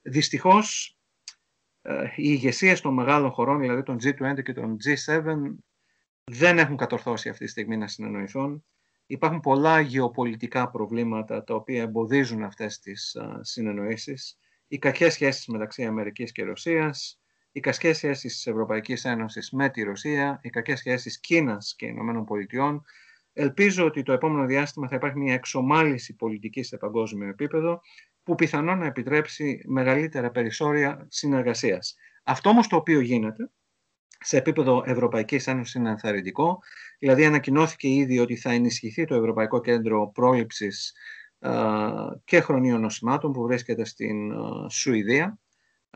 Δυστυχώς, 0.03 0.99
ε, 1.83 2.05
οι 2.05 2.13
ηγεσίες 2.17 2.81
των 2.81 2.95
μεγάλων 2.95 3.31
χωρών, 3.31 3.61
δηλαδή 3.61 3.83
των 3.83 3.99
G20 4.03 4.43
και 4.43 4.53
των 4.53 4.77
G7, 4.85 5.35
δεν 6.25 6.59
έχουν 6.59 6.77
κατορθώσει 6.77 7.29
αυτή 7.29 7.45
τη 7.45 7.51
στιγμή 7.51 7.77
να 7.77 7.89
συνεννοηθούν. 7.89 8.65
Υπάρχουν 9.07 9.41
πολλά 9.41 9.81
γεωπολιτικά 9.81 10.71
προβλήματα 10.71 11.45
τα 11.45 11.55
οποία 11.55 11.83
εμποδίζουν 11.83 12.43
αυτές 12.43 12.79
τις 12.79 13.17
συνεννοήσεις. 13.41 14.39
Οι 14.69 14.79
κακές 14.79 15.13
σχέσεις 15.13 15.47
μεταξύ 15.47 15.85
Αμερικής 15.85 16.33
και 16.33 16.45
Ρωσίας, 16.45 17.24
οι 17.57 17.61
κακέ 17.61 17.93
σχέσεις 17.93 18.35
της 18.35 18.47
Ευρωπαϊκής 18.47 19.05
Ένωσης 19.05 19.51
με 19.51 19.69
τη 19.69 19.83
Ρωσία, 19.83 20.39
οι 20.43 20.51
κακές 20.51 20.79
σχέσεις 20.79 21.21
Κίνας 21.21 21.75
και 21.77 21.87
Ηνωμένων 21.87 22.25
Πολιτειών. 22.25 22.85
Ελπίζω 23.33 23.85
ότι 23.85 24.03
το 24.03 24.13
επόμενο 24.13 24.47
διάστημα 24.47 24.89
θα 24.89 24.97
υπάρχει 24.97 25.19
μια 25.19 25.35
εξομάλυση 25.35 26.15
πολιτικής 26.15 26.69
σε 26.69 26.77
παγκόσμιο 26.77 27.29
επίπεδο, 27.29 27.81
που 28.23 28.35
πιθανόν 28.35 28.79
να 28.79 28.87
επιτρέψει 28.87 29.61
μεγαλύτερα 29.67 30.31
περισσόρια 30.31 31.07
συνεργασίας. 31.11 31.95
Αυτό 32.23 32.51
όμως 32.51 32.67
το 32.67 32.77
οποίο 32.77 33.01
γίνεται, 33.01 33.51
σε 34.19 34.37
επίπεδο 34.37 34.83
Ευρωπαϊκής 34.87 35.47
Ένωσης 35.47 35.75
είναι 35.75 35.91
ενθαρρυντικό. 35.91 36.59
Δηλαδή, 36.99 37.25
ανακοινώθηκε 37.25 37.89
ήδη 37.89 38.19
ότι 38.19 38.37
θα 38.37 38.51
ενισχυθεί 38.51 39.05
το 39.05 39.15
Ευρωπαϊκό 39.15 39.61
Κέντρο 39.61 40.11
Πρόληψης 40.15 40.95
και 42.25 42.41
Χρονίων 42.41 42.81
Νοσημάτων 42.81 43.33
που 43.33 43.43
βρίσκεται 43.43 43.85
στην 43.85 44.33
Σουηδία 44.71 45.27
ενώ 45.27 45.44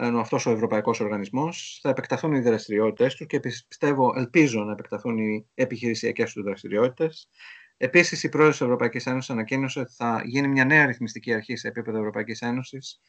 αυτός 0.00 0.46
ο 0.46 0.50
ευρωπαϊκός 0.50 1.00
οργανισμός, 1.00 1.78
θα 1.82 1.88
επεκταθούν 1.90 2.32
οι 2.32 2.40
δραστηριότητες 2.40 3.14
του 3.14 3.26
και 3.26 3.40
πιστεύω, 3.40 4.12
ελπίζω 4.16 4.64
να 4.64 4.72
επεκταθούν 4.72 5.18
οι 5.18 5.46
επιχειρησιακές 5.54 6.32
του 6.32 6.42
δραστηριότητες. 6.42 7.28
Επίσης, 7.76 8.22
η 8.22 8.28
πρόεδρος 8.28 8.56
της 8.56 8.66
Ευρωπαϊκής 8.66 9.06
Ένωσης 9.06 9.30
ανακοίνωσε 9.30 9.80
ότι 9.80 9.92
θα 9.94 10.22
γίνει 10.24 10.48
μια 10.48 10.64
νέα 10.64 10.86
ρυθμιστική 10.86 11.34
αρχή 11.34 11.56
σε 11.56 11.68
επίπεδο 11.68 11.98
Ευρωπαϊκής 11.98 12.40
Ένωσης 12.40 13.00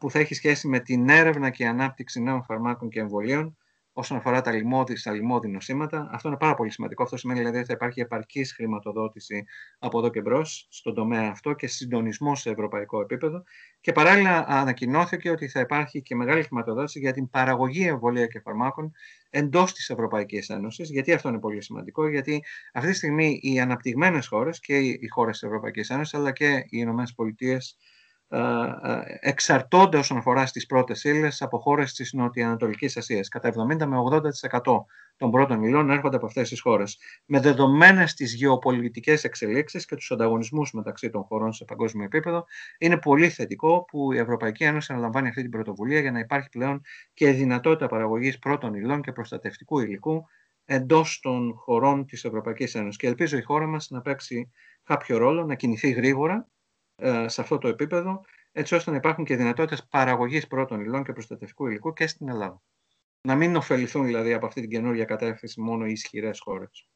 που 0.00 0.10
θα 0.10 0.18
έχει 0.18 0.34
σχέση 0.34 0.68
με 0.68 0.80
την 0.80 1.08
έρευνα 1.08 1.50
και 1.50 1.66
ανάπτυξη 1.66 2.20
νέων 2.20 2.42
φαρμάκων 2.44 2.88
και 2.88 3.00
εμβολίων 3.00 3.56
όσον 3.92 4.16
αφορά 4.16 4.40
τα 4.40 4.52
λοιμώδη, 4.52 4.96
στα 4.96 5.12
λοιμώδη 5.12 5.48
νοσήματα. 5.48 6.08
Αυτό 6.12 6.28
είναι 6.28 6.36
πάρα 6.36 6.54
πολύ 6.54 6.70
σημαντικό. 6.70 7.02
Αυτό 7.02 7.16
σημαίνει 7.16 7.38
δηλαδή 7.38 7.58
ότι 7.58 7.66
θα 7.66 7.72
υπάρχει 7.72 8.00
επαρκής 8.00 8.52
χρηματοδότηση 8.52 9.44
από 9.78 9.98
εδώ 9.98 10.10
και 10.10 10.20
μπρος 10.20 10.66
στον 10.70 10.94
τομέα 10.94 11.30
αυτό 11.30 11.52
και 11.52 11.66
συντονισμός 11.66 12.40
σε 12.40 12.50
ευρωπαϊκό 12.50 13.00
επίπεδο. 13.00 13.42
Και 13.80 13.92
παράλληλα 13.92 14.44
ανακοινώθηκε 14.48 15.30
ότι 15.30 15.48
θα 15.48 15.60
υπάρχει 15.60 16.02
και 16.02 16.14
μεγάλη 16.14 16.42
χρηματοδότηση 16.42 16.98
για 16.98 17.12
την 17.12 17.30
παραγωγή 17.30 17.86
εμβολία 17.86 18.26
και 18.26 18.40
φαρμάκων 18.40 18.92
εντός 19.30 19.72
της 19.72 19.90
Ευρωπαϊκής 19.90 20.48
Ένωσης. 20.48 20.90
Γιατί 20.90 21.12
αυτό 21.12 21.28
είναι 21.28 21.38
πολύ 21.38 21.62
σημαντικό, 21.62 22.08
γιατί 22.08 22.44
αυτή 22.72 22.90
τη 22.90 22.96
στιγμή 22.96 23.38
οι 23.42 23.60
αναπτυγμένες 23.60 24.26
χώρες 24.26 24.60
και 24.60 24.78
οι 24.78 25.08
χώρες 25.10 25.38
της 25.38 25.48
Ευρωπαϊκής 25.48 25.90
Ένωσης 25.90 26.14
αλλά 26.14 26.32
και 26.32 26.46
οι 26.46 26.68
Ηνωμένες 26.70 27.14
Πολιτείες 27.14 27.76
ε, 27.78 27.78
ε, 27.78 28.01
εξαρτώνται 29.20 29.98
όσον 29.98 30.16
αφορά 30.16 30.46
στις 30.46 30.66
πρώτες 30.66 31.04
ύλες 31.04 31.42
από 31.42 31.58
χώρες 31.58 31.92
της 31.92 32.12
Νοτιοανατολικής 32.12 32.96
Ασίας. 32.96 33.28
Κατά 33.28 33.48
70 33.48 33.86
με 33.86 33.96
80% 33.96 34.86
των 35.16 35.30
πρώτων 35.30 35.62
υλών 35.62 35.90
έρχονται 35.90 36.16
από 36.16 36.26
αυτές 36.26 36.48
τις 36.48 36.60
χώρες. 36.60 36.98
Με 37.26 37.40
δεδομένες 37.40 38.14
τις 38.14 38.34
γεωπολιτικές 38.34 39.24
εξελίξεις 39.24 39.84
και 39.84 39.96
τους 39.96 40.10
ανταγωνισμούς 40.10 40.72
μεταξύ 40.72 41.10
των 41.10 41.22
χωρών 41.22 41.52
σε 41.52 41.64
παγκόσμιο 41.64 42.04
επίπεδο, 42.04 42.44
είναι 42.78 42.98
πολύ 42.98 43.28
θετικό 43.28 43.84
που 43.84 44.12
η 44.12 44.18
Ευρωπαϊκή 44.18 44.64
Ένωση 44.64 44.92
αναλαμβάνει 44.92 45.28
αυτή 45.28 45.42
την 45.42 45.50
πρωτοβουλία 45.50 46.00
για 46.00 46.10
να 46.10 46.18
υπάρχει 46.18 46.48
πλέον 46.48 46.80
και 47.14 47.30
δυνατότητα 47.30 47.86
παραγωγής 47.86 48.38
πρώτων 48.38 48.74
υλών 48.74 49.02
και 49.02 49.12
προστατευτικού 49.12 49.78
υλικού 49.78 50.24
εντός 50.64 51.20
των 51.20 51.54
χωρών 51.54 52.06
της 52.06 52.24
Ευρωπαϊκής 52.24 52.74
Ένωσης. 52.74 52.96
Και 52.96 53.06
ελπίζω 53.06 53.36
η 53.36 53.42
χώρα 53.42 53.66
μας 53.66 53.90
να 53.90 54.00
παίξει 54.00 54.50
κάποιο 54.84 55.18
ρόλο, 55.18 55.44
να 55.44 55.54
κινηθεί 55.54 55.90
γρήγορα 55.90 56.34
ε, 56.34 56.61
σε 57.26 57.40
αυτό 57.40 57.58
το 57.58 57.68
επίπεδο, 57.68 58.24
έτσι 58.52 58.74
ώστε 58.74 58.90
να 58.90 58.96
υπάρχουν 58.96 59.24
και 59.24 59.36
δυνατότητες 59.36 59.86
παραγωγής 59.86 60.46
πρώτων 60.46 60.80
υλών 60.80 61.04
και 61.04 61.12
προστατευτικού 61.12 61.66
υλικού 61.66 61.92
και 61.92 62.06
στην 62.06 62.28
Ελλάδα. 62.28 62.62
Να 63.20 63.36
μην 63.36 63.56
ωφεληθούν 63.56 64.04
δηλαδή 64.04 64.32
από 64.32 64.46
αυτή 64.46 64.60
την 64.60 64.70
καινούργια 64.70 65.04
κατεύθυνση 65.04 65.60
μόνο 65.60 65.86
οι 65.86 65.92
ισχυρές 65.92 66.40
χώρες 66.40 66.88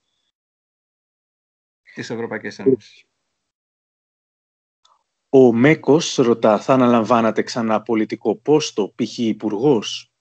της 1.94 2.10
Ευρωπαϊκής 2.10 2.58
Ένωσης. 2.58 3.04
Ο 5.28 5.52
Μέκος 5.52 6.14
ρωτά, 6.14 6.58
θα 6.58 6.74
αναλαμβάνατε 6.74 7.42
ξανά 7.42 7.82
πολιτικό 7.82 8.36
πόστο, 8.36 8.92
π.χ. 8.94 9.18
υπουργός, 9.18 10.12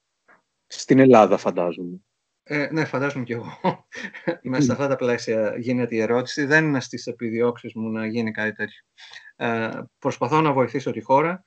στην 0.67 0.99
Ελλάδα 0.99 1.37
φαντάζομαι. 1.37 2.04
Ε, 2.47 2.67
ναι, 2.71 2.85
φαντάζομαι 2.85 3.23
κι 3.23 3.31
εγώ. 3.31 3.59
Μέσα 4.41 4.61
σε 4.61 4.71
αυτά 4.71 4.87
τα 4.87 4.95
πλαίσια 4.95 5.55
γίνεται 5.57 5.95
η 5.95 5.99
ερώτηση. 6.01 6.45
Δεν 6.45 6.65
είναι 6.65 6.81
στις 6.81 7.07
επιδιώξεις 7.07 7.73
μου 7.73 7.89
να 7.89 8.07
γίνει 8.07 8.31
κάτι 8.31 8.51
τέτοιο. 8.51 8.81
Ε, 9.35 9.69
προσπαθώ 9.99 10.41
να 10.41 10.53
βοηθήσω 10.53 10.91
τη 10.91 11.01
χώρα 11.01 11.43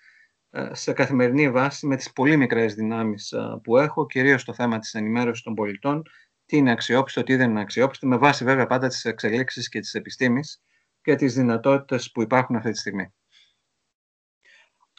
ε, 0.50 0.74
σε 0.74 0.92
καθημερινή 0.92 1.50
βάση 1.50 1.86
με 1.86 1.96
τις 1.96 2.12
πολύ 2.12 2.36
μικρές 2.36 2.74
δυνάμεις 2.74 3.32
ε, 3.32 3.60
που 3.62 3.76
έχω, 3.76 4.06
κυρίως 4.06 4.40
στο 4.40 4.54
θέμα 4.54 4.78
της 4.78 4.94
ενημέρωσης 4.94 5.42
των 5.42 5.54
πολιτών, 5.54 6.02
τι 6.46 6.56
είναι 6.56 6.70
αξιόπιστο, 6.70 7.22
τι 7.22 7.36
δεν 7.36 7.50
είναι 7.50 7.60
αξιόπιστο, 7.60 8.06
με 8.06 8.16
βάση 8.16 8.44
βέβαια 8.44 8.66
πάντα 8.66 8.88
τις 8.88 9.04
εξελίξεις 9.04 9.68
και 9.68 9.80
τις 9.80 9.94
επιστήμης 9.94 10.62
και 11.02 11.14
τις 11.14 11.34
δυνατότητες 11.34 12.10
που 12.10 12.22
υπάρχουν 12.22 12.56
αυτή 12.56 12.70
τη 12.70 12.78
στιγμή. 12.78 13.14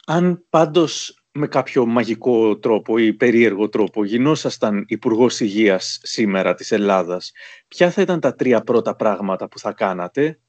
Αν 0.06 0.46
πάντως 0.50 1.19
με 1.32 1.46
κάποιο 1.46 1.86
μαγικό 1.86 2.58
τρόπο 2.58 2.98
ή 2.98 3.12
περίεργο 3.12 3.68
τρόπο 3.68 4.04
γινόσασταν 4.04 4.84
υπουργός 4.88 5.40
Υγείας 5.40 6.00
σήμερα 6.02 6.54
της 6.54 6.72
Ελλάδας, 6.72 7.32
ποια 7.68 7.90
θα 7.90 8.02
ήταν 8.02 8.20
τα 8.20 8.34
τρία 8.34 8.60
πρώτα 8.60 8.96
πράγματα 8.96 9.48
που 9.48 9.58
θα 9.58 9.72
κάνατε; 9.72 10.40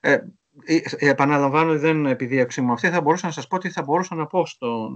Ε, 0.00 0.12
ε, 0.64 0.76
ε 0.96 1.08
επαναλαμβάνω, 1.08 1.78
δεν 1.78 2.06
επειδή 2.06 2.46
μου 2.60 2.72
αυτή, 2.72 2.88
θα 2.88 3.00
μπορούσα 3.00 3.26
να 3.26 3.32
σας 3.32 3.46
πω 3.46 3.58
τι 3.58 3.70
θα 3.70 3.82
μπορούσα 3.82 4.14
να 4.14 4.26
πω 4.26 4.46
στον, 4.46 4.92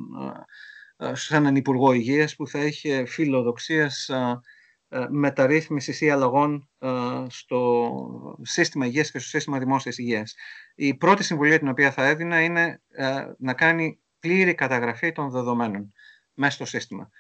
ε, 0.97 1.15
σε 1.15 1.37
έναν 1.37 1.57
Υπουργό 1.57 1.93
Υγείας 1.93 2.37
που 2.37 2.47
θα 2.47 2.65
είχε 2.65 3.05
φιλοδοξίες 3.07 4.11
μεταρρύθμισης 5.11 6.01
ή 6.01 6.11
αλλαγών 6.11 6.69
στο 7.29 7.91
σύστημα 8.43 8.87
υγείας 8.87 9.11
και 9.11 9.19
στο 9.19 9.29
σύστημα 9.29 9.59
δημόσιας 9.59 9.99
υγείας. 9.99 10.35
Η 10.75 10.95
πρώτη 10.95 11.25
συμβουλή 11.25 11.59
την 11.59 11.69
οποία 11.69 11.93
θα 11.93 12.07
έδινα 12.07 12.41
είναι 12.41 12.81
να 13.39 13.55
κάνει 13.55 14.01
πλήρη 14.27 14.55
καταγραφή 14.55 15.13
των 15.13 15.31
δεδομένων 15.31 15.93
μέσα 16.35 16.55
στο 16.55 16.65
σύστημα 16.65 17.11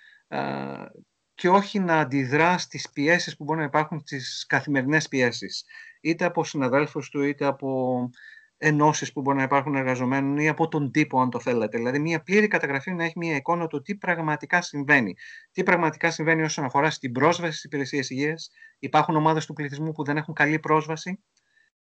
και 1.35 1.49
όχι 1.49 1.79
να 1.79 1.99
αντιδρά 1.99 2.59
στις 2.59 2.91
πιέσεις 2.91 3.37
που 3.37 3.45
μπορεί 3.45 3.59
να 3.59 3.65
υπάρχουν 3.65 4.01
στις 4.05 4.47
καθημερινές 4.47 5.09
πιέσεις 5.09 5.65
είτε 6.01 6.25
από 6.25 6.45
συναδέλφους 6.45 7.09
του 7.09 7.23
είτε 7.23 7.45
από 7.45 8.11
ενώσεις 8.59 9.13
που 9.13 9.21
μπορεί 9.21 9.37
να 9.37 9.43
υπάρχουν 9.43 9.75
εργαζομένων 9.75 10.39
ή 10.39 10.49
από 10.49 10.69
τον 10.69 10.91
τύπο 10.91 11.21
αν 11.21 11.31
το 11.31 11.41
θέλετε. 11.41 11.77
Δηλαδή 11.77 11.99
μια 11.99 12.23
πλήρη 12.23 12.49
καταγραφή 12.49 12.93
να 12.93 13.05
έχει 13.05 13.19
μια 13.19 13.37
εικόνα 13.37 13.67
του 13.67 13.83
τι 13.83 13.97
πραγματικά 13.97 14.63
συμβαίνει. 14.63 15.15
Τι 15.53 15.63
πραγματικά 15.63 16.11
συμβαίνει 16.11 16.43
όσον 16.43 16.65
αφορά 16.65 16.91
στην 16.91 17.13
πρόσβαση 17.13 17.53
στις 17.53 17.65
υπηρεσίες 17.65 18.11
υγείας. 18.11 18.51
Υπάρχουν 18.79 19.17
ομάδες 19.17 19.47
του 19.47 19.53
πληθυσμού 19.53 19.93
που 19.93 20.05
δεν 20.05 20.17
έχουν 20.17 20.35
καλή 20.35 20.59
πρόσβαση. 20.59 21.25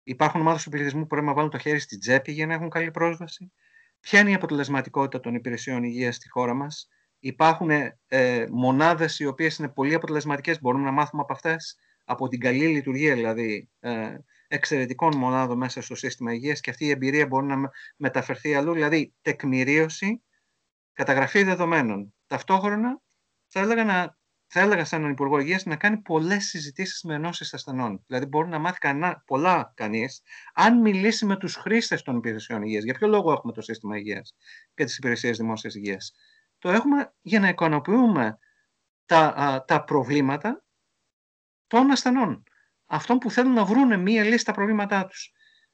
Υπάρχουν 0.02 0.40
ομάδες 0.40 0.62
του 0.62 0.70
πληθυσμού 0.70 1.00
που 1.00 1.06
πρέπει 1.06 1.26
να 1.26 1.34
βάλουν 1.34 1.50
το 1.50 1.58
χέρι 1.58 1.78
στην 1.78 2.00
τσέπη 2.00 2.32
για 2.32 2.46
να 2.46 2.54
έχουν 2.54 2.68
καλή 2.68 2.90
πρόσβαση. 2.90 3.52
Ποια 4.00 4.20
είναι 4.20 4.30
η 4.30 4.34
αποτελεσματικότητα 4.34 5.20
των 5.20 5.34
υπηρεσιών 5.34 5.82
υγείας 5.82 6.16
στη 6.16 6.28
χώρα 6.28 6.54
μας; 6.54 6.88
Υπάρχουν 7.20 7.70
ε, 8.06 8.46
μονάδες 8.50 9.18
οι 9.18 9.26
οποίες 9.26 9.56
είναι 9.56 9.68
πολύ 9.68 9.94
αποτελεσματικές, 9.94 10.60
μπορούμε 10.60 10.84
να 10.84 10.90
μάθουμε 10.90 11.22
από 11.22 11.32
αυτές, 11.32 11.76
από 12.04 12.28
την 12.28 12.40
καλή 12.40 12.66
λειτουργία 12.66 13.14
δηλαδή 13.14 13.68
ε, 13.80 14.16
εξαιρετικών 14.48 15.16
μονάδων 15.16 15.56
μέσα 15.56 15.82
στο 15.82 15.94
σύστημα 15.94 16.32
υγείας 16.32 16.60
και 16.60 16.70
αυτή 16.70 16.84
η 16.84 16.90
εμπειρία 16.90 17.26
μπορεί 17.26 17.46
να 17.46 17.70
μεταφερθεί 17.96 18.54
αλλού, 18.54 18.72
δηλαδή 18.72 19.14
τεκμηρίωση, 19.22 20.22
καταγραφή 20.92 21.42
δεδομένων. 21.42 22.14
Ταυτόχρονα 22.26 23.00
θα 23.46 23.60
έλεγα 23.60 23.84
να 23.84 24.18
θα 24.52 24.60
έλεγα 24.60 24.84
σαν 24.84 25.00
έναν 25.00 25.12
Υπουργό 25.12 25.38
Υγείας 25.38 25.64
να 25.64 25.76
κάνει 25.76 25.98
πολλές 25.98 26.44
συζητήσεις 26.44 27.02
με 27.02 27.14
ενώσεις 27.14 27.54
ασθενών. 27.54 28.04
Δηλαδή, 28.06 28.26
μπορεί 28.26 28.48
να 28.48 28.58
μάθει 28.58 28.78
κανά, 28.78 29.22
πολλά 29.26 29.72
κανείς 29.76 30.22
αν 30.54 30.80
μιλήσει 30.80 31.26
με 31.26 31.36
τους 31.36 31.54
χρήστες 31.54 32.02
των 32.02 32.16
υπηρεσιών 32.16 32.62
υγείας. 32.62 32.84
Για 32.84 32.94
ποιο 32.94 33.08
λόγο 33.08 33.32
έχουμε 33.32 33.52
το 33.52 33.60
σύστημα 33.60 33.96
υγείας 33.96 34.34
και 34.74 34.84
τις 34.84 34.96
υπηρεσίες 34.96 35.38
δημόσιας 35.38 35.74
υγείας; 35.74 36.12
Το 36.58 36.70
έχουμε 36.70 37.12
για 37.20 37.40
να 37.40 37.48
εικονοποιούμε 37.48 38.38
τα, 39.06 39.64
τα 39.66 39.84
προβλήματα 39.84 40.64
των 41.66 41.90
ασθενών. 41.90 42.42
Αυτών 42.86 43.18
που 43.18 43.30
θέλουν 43.30 43.52
να 43.52 43.64
βρουν 43.64 44.00
μία 44.00 44.24
λύση 44.24 44.38
στα 44.38 44.52
προβλήματά 44.52 45.06
τους. 45.06 45.32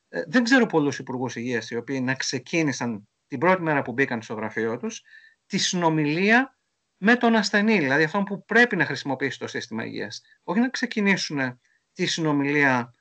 Ε, 0.09 0.23
δεν 0.27 0.45
ξέρω 0.45 0.67
πολλούς 0.67 0.99
υπουργούς 0.99 1.37
υγείας 1.37 1.71
οι 1.71 1.77
οποίοι 1.77 2.01
να 2.05 2.15
ξεκίνησαν 2.15 3.09
την 3.27 3.39
πρώτη 3.39 3.63
μέρα 3.63 3.83
που 3.83 3.93
μπήκαν 3.93 4.23
στο 4.23 4.35
γραφείο 4.35 4.77
τους 4.77 5.03
τη 5.47 5.59
συνομιλία 5.59 6.56
με 6.99 7.17
τον 7.17 7.35
ασθενή, 7.35 7.79
δηλαδή 7.79 8.03
αυτόν 8.03 8.25
που 8.25 8.45
πρέπει 8.45 8.77
να 8.77 8.85
χρησιμοποιήσει 8.85 9.39
το 9.39 9.47
σύστημα 9.47 9.85
υγείας. 9.85 10.23
Όχι 10.43 10.61
να 10.61 10.71
ξεκινήσουν 10.71 11.61
τη 11.93 12.07
συνομιλία 12.07 12.95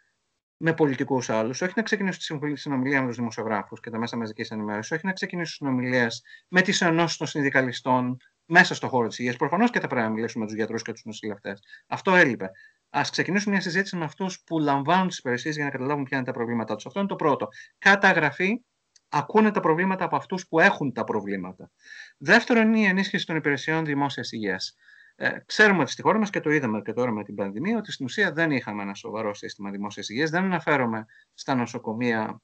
με 0.57 0.73
πολιτικούς 0.73 1.29
άλλους, 1.29 1.61
όχι 1.61 1.73
να 1.75 1.81
ξεκινήσουν 1.81 2.39
τη 2.39 2.55
συνομιλία 2.55 3.01
με 3.01 3.07
τους 3.07 3.15
δημοσιογράφους 3.15 3.79
και 3.79 3.89
τα 3.89 3.97
μέσα 3.97 4.17
μαζικής 4.17 4.51
ενημέρωσης, 4.51 4.91
όχι 4.91 5.05
να 5.05 5.13
ξεκινήσουν 5.13 5.55
συνομιλίες 5.55 6.23
με 6.47 6.61
τις 6.61 6.81
ενώσεις 6.81 7.17
των 7.17 7.27
συνδικαλιστών 7.27 8.17
μέσα 8.45 8.75
στον 8.75 8.89
χώρο 8.89 9.07
της 9.07 9.19
υγείας. 9.19 9.35
Προφανώς 9.35 9.69
και 9.69 9.79
θα 9.79 9.87
πρέπει 9.87 10.05
να 10.05 10.11
μιλήσουμε 10.11 10.43
με 10.43 10.49
τους 10.49 10.59
γιατρούς 10.59 10.81
και 10.81 10.91
τους 10.91 11.03
νοσηλευτές. 11.05 11.63
Αυτό 11.87 12.15
έλειπε. 12.15 12.49
Α 12.89 13.01
ξεκινήσουμε 13.11 13.53
μια 13.53 13.63
συζήτηση 13.63 13.95
με 13.95 14.03
αυτούς 14.03 14.43
που 14.45 14.59
λαμβάνουν 14.59 15.07
τις 15.07 15.17
υπηρεσίες 15.17 15.55
για 15.55 15.65
να 15.65 15.71
καταλάβουν 15.71 16.03
ποια 16.03 16.17
είναι 16.17 16.25
τα 16.25 16.31
προβλήματά 16.33 16.75
τους. 16.75 16.85
Αυτό 16.85 16.99
είναι 16.99 17.07
το 17.07 17.15
πρώτο. 17.15 17.47
Καταγραφή 17.77 18.61
ακούνε 19.09 19.51
τα 19.51 19.59
προβλήματα 19.59 20.05
από 20.05 20.15
αυτούς 20.15 20.47
που 20.47 20.59
έχουν 20.59 20.93
τα 20.93 21.03
προβλήματα. 21.03 21.71
Δεύτερον 22.17 22.67
είναι 22.67 22.79
η 22.79 22.83
ενίσχυση 22.83 23.25
των 23.25 23.35
υπηρεσιών 23.35 23.85
δημόσιας 23.85 24.31
υγείας. 24.31 24.75
Ε, 25.15 25.29
ξέρουμε 25.45 25.81
ότι 25.81 25.91
στη 25.91 26.01
χώρα 26.01 26.19
μας 26.19 26.29
και 26.29 26.39
το 26.39 26.49
είδαμε 26.49 26.81
και 26.81 26.93
τώρα 26.93 27.11
με 27.11 27.23
την 27.23 27.35
πανδημία 27.35 27.77
ότι 27.77 27.91
στην 27.91 28.05
ουσία 28.05 28.31
δεν 28.31 28.51
είχαμε 28.51 28.81
ένα 28.81 28.93
σοβαρό 28.93 29.33
σύστημα 29.33 29.69
δημόσιας 29.69 30.09
υγείας. 30.09 30.29
Δεν 30.29 30.43
αναφέρομαι 30.43 31.05
στα 31.33 31.55
νοσοκομεία, 31.55 32.41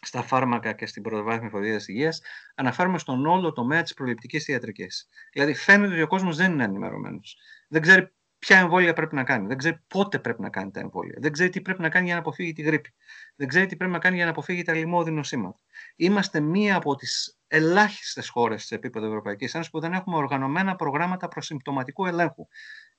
στα 0.00 0.22
φάρμακα 0.22 0.72
και 0.72 0.86
στην 0.86 1.02
πρωτοβάθμια 1.02 1.50
φροντίδα 1.50 1.80
υγείας. 1.86 2.20
Αναφέρομαι 2.54 2.98
στον 2.98 3.26
όλο 3.26 3.52
τομέα 3.52 3.82
της 3.82 3.94
προληπτικής 3.94 4.48
ιατρικής. 4.48 5.08
Δηλαδή, 5.32 5.54
φαίνεται 5.54 5.92
ότι 5.92 6.02
ο 6.02 6.06
κόσμος 6.06 6.36
δεν 6.36 6.52
είναι 6.52 6.64
ενημερωμένος. 6.64 7.36
Δεν 7.68 7.82
ξέρει 7.82 8.12
ποια 8.46 8.58
εμβόλια 8.58 8.92
πρέπει 8.92 9.14
να 9.14 9.24
κάνει. 9.24 9.46
Δεν 9.46 9.56
ξέρει 9.56 9.80
πότε 9.88 10.18
πρέπει 10.18 10.40
να 10.40 10.50
κάνει 10.50 10.70
τα 10.70 10.80
εμβόλια. 10.80 11.14
Δεν 11.20 11.32
ξέρει 11.32 11.50
τι 11.50 11.60
πρέπει 11.60 11.80
να 11.80 11.88
κάνει 11.88 12.04
για 12.04 12.14
να 12.14 12.20
αποφύγει 12.20 12.52
τη 12.52 12.62
γρήπη. 12.62 12.94
Δεν 13.36 13.48
ξέρει 13.48 13.66
τι 13.66 13.76
πρέπει 13.76 13.92
να 13.92 13.98
κάνει 13.98 14.16
για 14.16 14.24
να 14.24 14.30
αποφύγει 14.30 14.62
τα 14.62 14.74
λοιμώδη 14.74 15.10
νοσήματα. 15.10 15.60
Είμαστε 15.96 16.40
μία 16.40 16.76
από 16.76 16.94
τις 16.94 17.38
ελάχιστες 17.46 18.28
χώρες 18.28 18.64
σε 18.64 18.74
επίπεδο 18.74 19.06
Ευρωπαϊκής 19.06 19.54
Ένωσης 19.54 19.72
που 19.72 19.80
δεν 19.80 19.92
έχουμε 19.92 20.16
οργανωμένα 20.16 20.76
προγράμματα 20.76 21.28
προσυμπτωματικού 21.28 22.06
ελέγχου. 22.06 22.46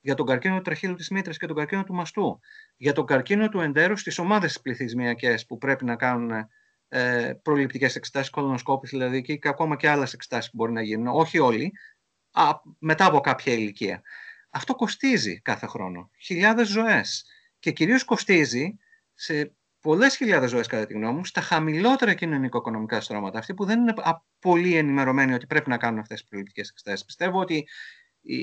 για 0.00 0.14
τον 0.14 0.26
καρκίνο 0.26 0.56
του 0.56 0.62
τραχύλου 0.62 0.94
της 0.94 1.10
μήτρας 1.10 1.36
και 1.36 1.46
τον 1.46 1.56
καρκίνο 1.56 1.84
του 1.84 1.94
μαστού, 1.94 2.40
για 2.76 2.92
τον 2.92 3.06
καρκίνο 3.06 3.48
του 3.48 3.60
εντέρους 3.60 4.00
στις 4.00 4.18
ομάδες 4.18 4.60
πληθυσμιακές 4.60 5.46
που 5.46 5.58
πρέπει 5.58 5.84
να 5.84 5.96
κάνουν 5.96 6.48
ε, 6.88 7.32
προληπτικές 7.42 7.96
εξετάσεις, 7.96 8.30
κολονοσκόπης 8.30 8.90
δηλαδή 8.90 9.22
και, 9.22 9.36
και 9.36 9.48
ακόμα 9.48 9.76
και 9.76 9.88
άλλες 9.88 10.12
εξετάσεις 10.12 10.50
που 10.50 10.56
μπορεί 10.56 10.72
να 10.72 10.82
γίνουν, 10.82 11.06
όχι 11.06 11.38
όλοι, 11.38 11.72
α, 12.32 12.50
μετά 12.78 13.06
από 13.06 13.20
κάποια 13.20 13.52
ηλικία. 13.52 14.02
Αυτό 14.54 14.74
κοστίζει 14.74 15.40
κάθε 15.40 15.66
χρόνο, 15.66 16.10
χιλιάδες 16.18 16.68
ζωές 16.68 17.26
και 17.58 17.70
κυρίως 17.70 18.04
κοστίζει 18.04 18.76
σε 19.14 19.54
πολλές 19.80 20.16
χιλιάδες 20.16 20.50
ζωές, 20.50 20.66
κατά 20.66 20.86
τη 20.86 20.94
γνώμη 20.94 21.16
μου, 21.16 21.24
στα 21.24 21.40
χαμηλότερα 21.40 22.14
κοινωνικο-οικονομικά 22.14 23.00
στρώματα. 23.00 23.38
Αυτοί 23.38 23.54
που 23.54 23.64
δεν 23.64 23.80
είναι 23.80 23.94
πολύ 24.38 24.76
ενημερωμένοι 24.76 25.32
ότι 25.34 25.46
πρέπει 25.46 25.68
να 25.68 25.76
κάνουν 25.76 25.98
αυτές 25.98 26.20
τις 26.20 26.28
προληπτικέ 26.28 26.60
εξετάσει. 26.60 27.04
Πιστεύω 27.04 27.40
ότι 27.40 27.68
οι, 28.20 28.36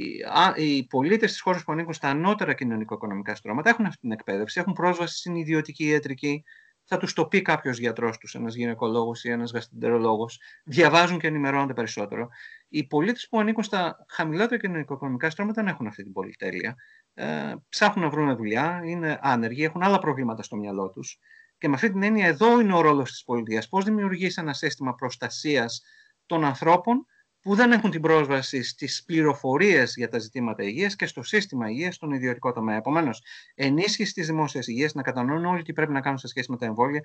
οι 0.55 0.87
πολίτες 0.87 1.31
της 1.31 1.41
χώρας 1.41 1.63
που 1.63 1.71
ανήκουν 1.71 1.93
στα 1.93 2.09
ανώτερα 2.09 2.53
κοινωνικο-οικονομικά 2.53 3.35
στρώματα 3.35 3.69
έχουν 3.69 3.85
αυτή 3.85 3.99
την 3.99 4.11
εκπαίδευση, 4.11 4.59
έχουν 4.59 4.73
πρόσβαση 4.73 5.17
στην 5.17 5.35
ιδιωτική 5.35 5.85
ιατρική, 5.85 6.43
θα 6.85 6.97
τους 6.97 7.13
το 7.13 7.25
πει 7.25 7.41
κάποιος 7.41 7.77
γιατρός 7.77 8.17
τους, 8.17 8.35
ένας 8.35 8.55
γυναικολόγος 8.55 9.23
ή 9.23 9.29
ένας 9.29 9.51
γαστρεντερολόγο, 9.51 10.25
διαβάζουν 10.63 11.19
και 11.19 11.27
ενημερώνονται 11.27 11.73
περισσότερο. 11.73 12.29
Οι 12.69 12.87
πολίτες 12.87 13.27
που 13.29 13.39
ανήκουν 13.39 13.63
στα 13.63 14.05
χαμηλότερα 14.09 14.59
κοινωνικο-οικονομικά 14.59 15.29
στρώματα 15.29 15.61
δεν 15.61 15.73
έχουν 15.73 15.87
αυτή 15.87 16.03
την 16.03 16.13
πολυτέλεια. 16.13 16.75
Ε, 17.13 17.53
ψάχνουν 17.69 18.05
να 18.05 18.11
βρουν 18.11 18.35
δουλειά, 18.35 18.81
είναι 18.85 19.19
άνεργοι, 19.21 19.63
έχουν 19.63 19.83
άλλα 19.83 19.99
προβλήματα 19.99 20.43
στο 20.43 20.55
μυαλό 20.55 20.89
τους. 20.89 21.19
Και 21.57 21.67
με 21.67 21.75
αυτή 21.75 21.91
την 21.91 22.03
έννοια, 22.03 22.27
εδώ 22.27 22.59
είναι 22.59 22.73
ο 22.73 22.81
ρόλος 22.81 23.11
της 23.11 23.23
πολιτείας. 23.23 23.69
Πώς 23.69 23.85
δημιουργήσει 23.85 24.41
ένα 24.41 24.53
σύστημα 24.53 24.95
προστασίας 24.95 25.81
των 26.25 26.45
ανθρώπων 26.45 27.05
που 27.41 27.55
δεν 27.55 27.71
έχουν 27.71 27.91
την 27.91 28.01
πρόσβαση 28.01 28.63
στις 28.63 29.03
πληροφορίες 29.03 29.93
για 29.95 30.07
τα 30.09 30.19
ζητήματα 30.19 30.63
υγείας 30.63 30.95
και 30.95 31.05
στο 31.05 31.23
σύστημα 31.23 31.69
υγείας 31.69 31.95
στον 31.95 32.11
ιδιωτικό 32.11 32.51
τομέα. 32.51 32.75
Επομένως, 32.75 33.23
ενίσχυση 33.55 34.13
της 34.13 34.27
δημόσιας 34.27 34.67
υγείας, 34.67 34.93
να 34.93 35.01
κατανοούν 35.01 35.45
όλοι 35.45 35.63
τι 35.63 35.73
πρέπει 35.73 35.91
να 35.91 36.01
κάνουν 36.01 36.17
σε 36.17 36.27
σχέση 36.27 36.51
με 36.51 36.57
τα 36.57 36.65
εμβόλια 36.65 37.01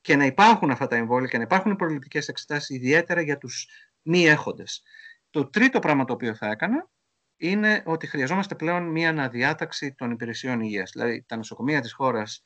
και 0.00 0.16
να 0.16 0.24
υπάρχουν 0.24 0.70
αυτά 0.70 0.86
τα 0.86 0.96
εμβόλια 0.96 1.28
και 1.28 1.36
να 1.36 1.42
υπάρχουν 1.42 1.76
προληπτικές 1.76 2.28
εξετάσεις, 2.28 2.76
ιδιαίτερα 2.76 3.20
για 3.20 3.38
τους 3.38 3.68
μη 4.02 4.26
έχοντες. 4.26 4.82
Το 5.30 5.50
τρίτο 5.50 5.78
πράγμα 5.78 6.04
το 6.04 6.12
οποίο 6.12 6.34
θα 6.34 6.50
έκανα 6.50 6.90
είναι 7.36 7.82
ότι 7.86 8.06
χρειαζόμαστε 8.06 8.54
πλέον 8.54 8.90
μία 8.90 9.08
αναδιάταξη 9.08 9.94
των 9.94 10.10
υπηρεσιών 10.10 10.60
υγείας. 10.60 10.90
Δηλαδή, 10.92 11.24
τα 11.28 11.36
νοσοκομεία 11.36 11.80
της 11.80 11.92
χώρας 11.92 12.42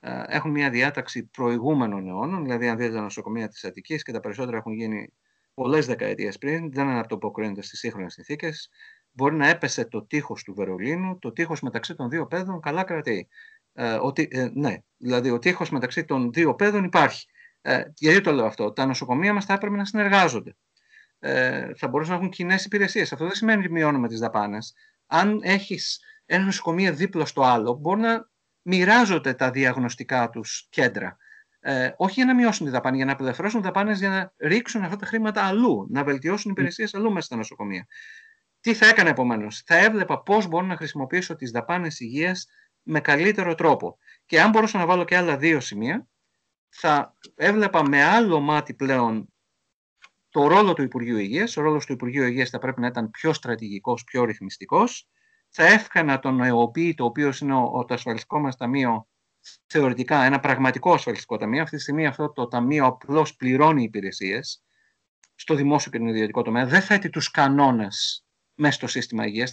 ε, 0.00 0.22
έχουν 0.26 0.50
μία 0.50 0.70
διάταξη 0.70 1.24
προηγούμενων 1.24 2.08
αιώνων, 2.08 2.42
δηλαδή 2.42 2.68
αν 2.68 2.76
δείτε 2.76 2.94
τα 2.94 3.00
νοσοκομεία 3.00 3.48
της 3.48 3.64
Αττικής 3.64 4.02
και 4.02 4.12
τα 4.12 4.20
περισσότερα 4.20 4.56
έχουν 4.56 4.72
γίνει 4.72 5.12
πολλές 5.56 5.86
δεκαετίες 5.86 6.38
πριν, 6.38 6.72
δεν 6.72 6.88
αναρτοποκρίνονται 6.88 7.62
στις 7.62 7.78
σύγχρονες 7.78 8.12
συνθήκες. 8.12 8.68
Μπορεί 9.12 9.34
να 9.34 9.48
έπεσε 9.48 9.84
το 9.84 10.02
τείχος 10.02 10.42
του 10.42 10.54
Βερολίνου, 10.54 11.18
το 11.18 11.32
τείχος 11.32 11.60
μεταξύ 11.60 11.94
των 11.94 12.08
δύο 12.08 12.26
παιδών 12.26 12.60
καλά 12.60 12.84
κρατεί. 12.84 13.28
Ε, 13.72 13.94
ότι, 13.94 14.28
ε, 14.30 14.48
ναι, 14.54 14.76
δηλαδή 14.96 15.30
ο 15.30 15.38
τείχος 15.38 15.70
μεταξύ 15.70 16.04
των 16.04 16.32
δύο 16.32 16.54
παιδών 16.54 16.84
υπάρχει. 16.84 17.26
Ε, 17.60 17.82
γιατί 17.94 18.20
το 18.20 18.32
λέω 18.32 18.46
αυτό, 18.46 18.72
τα 18.72 18.86
νοσοκομεία 18.86 19.32
μας 19.32 19.44
θα 19.44 19.54
έπρεπε 19.54 19.76
να 19.76 19.84
συνεργάζονται. 19.84 20.56
Ε, 21.18 21.74
θα 21.76 21.88
μπορούσαν 21.88 22.12
να 22.14 22.18
έχουν 22.18 22.30
κοινές 22.30 22.64
υπηρεσίες. 22.64 23.12
Αυτό 23.12 23.24
δεν 23.24 23.34
σημαίνει 23.34 23.58
ότι 23.58 23.72
μειώνουμε 23.72 24.08
τις 24.08 24.18
δαπάνες. 24.18 24.74
Αν 25.06 25.40
έχεις 25.42 26.00
ένα 26.26 26.44
νοσοκομείο 26.44 26.94
δίπλα 26.94 27.24
στο 27.24 27.42
άλλο, 27.42 27.74
μπορεί 27.74 28.00
να 28.00 28.28
μοιράζονται 28.62 29.34
τα 29.34 29.50
διαγνωστικά 29.50 30.30
τους 30.30 30.66
κέντρα. 30.70 31.16
Ε, 31.68 31.94
όχι 31.96 32.14
για 32.14 32.24
να 32.24 32.34
μειώσουν 32.34 32.66
τη 32.66 32.72
δαπάνη, 32.72 32.96
για 32.96 33.04
να 33.04 33.12
απελευθερώσουν 33.12 33.62
δαπάνες 33.62 33.98
για 33.98 34.08
να 34.08 34.32
ρίξουν 34.48 34.82
αυτά 34.82 34.96
τα 34.96 35.06
χρήματα 35.06 35.42
αλλού, 35.42 35.86
να 35.90 36.04
βελτιώσουν 36.04 36.50
υπηρεσίες 36.50 36.94
αλλού 36.94 37.12
μέσα 37.12 37.26
στα 37.26 37.36
νοσοκομεία. 37.36 37.86
Τι 38.60 38.74
θα 38.74 38.86
έκανα 38.86 39.08
επομένως, 39.08 39.62
θα 39.66 39.76
έβλεπα 39.76 40.22
πώς 40.22 40.46
μπορώ 40.46 40.66
να 40.66 40.76
χρησιμοποιήσω 40.76 41.36
τις 41.36 41.50
δαπάνες 41.50 42.00
υγείας 42.00 42.46
με 42.82 43.00
καλύτερο 43.00 43.54
τρόπο. 43.54 43.98
Και 44.26 44.40
αν 44.40 44.50
μπορούσα 44.50 44.78
να 44.78 44.86
βάλω 44.86 45.04
και 45.04 45.16
άλλα 45.16 45.36
δύο 45.36 45.60
σημεία, 45.60 46.08
θα 46.68 47.16
έβλεπα 47.34 47.88
με 47.88 48.02
άλλο 48.02 48.40
μάτι 48.40 48.74
πλέον 48.74 49.32
το 50.28 50.46
ρόλο 50.46 50.72
του 50.72 50.82
Υπουργείου 50.82 51.18
Υγείας. 51.18 51.56
Ο 51.56 51.60
ρόλος 51.60 51.86
του 51.86 51.92
Υπουργείου 51.92 52.24
Υγείας 52.24 52.50
θα 52.50 52.58
πρέπει 52.58 52.80
να 52.80 52.86
ήταν 52.86 53.10
πιο 53.10 53.32
στρατηγικός, 53.32 54.04
πιο 54.04 54.24
ρυθμιστικός. 54.24 55.08
Θα 55.48 55.64
εύκανα 55.64 56.18
τον 56.18 56.40
ΕΟΠΗ, 56.40 56.94
το 56.94 57.04
οποίο 57.04 57.32
είναι 57.40 57.54
το 57.86 57.94
ασφαλιστικό 57.94 58.40
μας 58.40 58.56
ταμείο, 58.56 59.08
θεωρητικά 59.66 60.24
ένα 60.24 60.40
πραγματικό 60.40 60.92
ασφαλιστικό 60.92 61.36
ταμείο. 61.36 61.62
Αυτή 61.62 61.76
τη 61.76 61.82
στιγμή 61.82 62.06
αυτό 62.06 62.32
το 62.32 62.48
ταμείο 62.48 62.86
απλώς 62.86 63.36
πληρώνει 63.36 63.82
υπηρεσίες 63.82 64.62
στο 65.34 65.54
δημόσιο 65.54 65.90
και 65.90 65.98
τον 65.98 66.06
ιδιωτικό 66.06 66.42
τομέα. 66.42 66.66
Δεν 66.66 66.80
θέτει 66.80 67.10
τους 67.10 67.30
κανόνες 67.30 68.26
μέσα 68.54 68.72
στο 68.72 68.86
σύστημα 68.86 69.26
υγείας. 69.26 69.52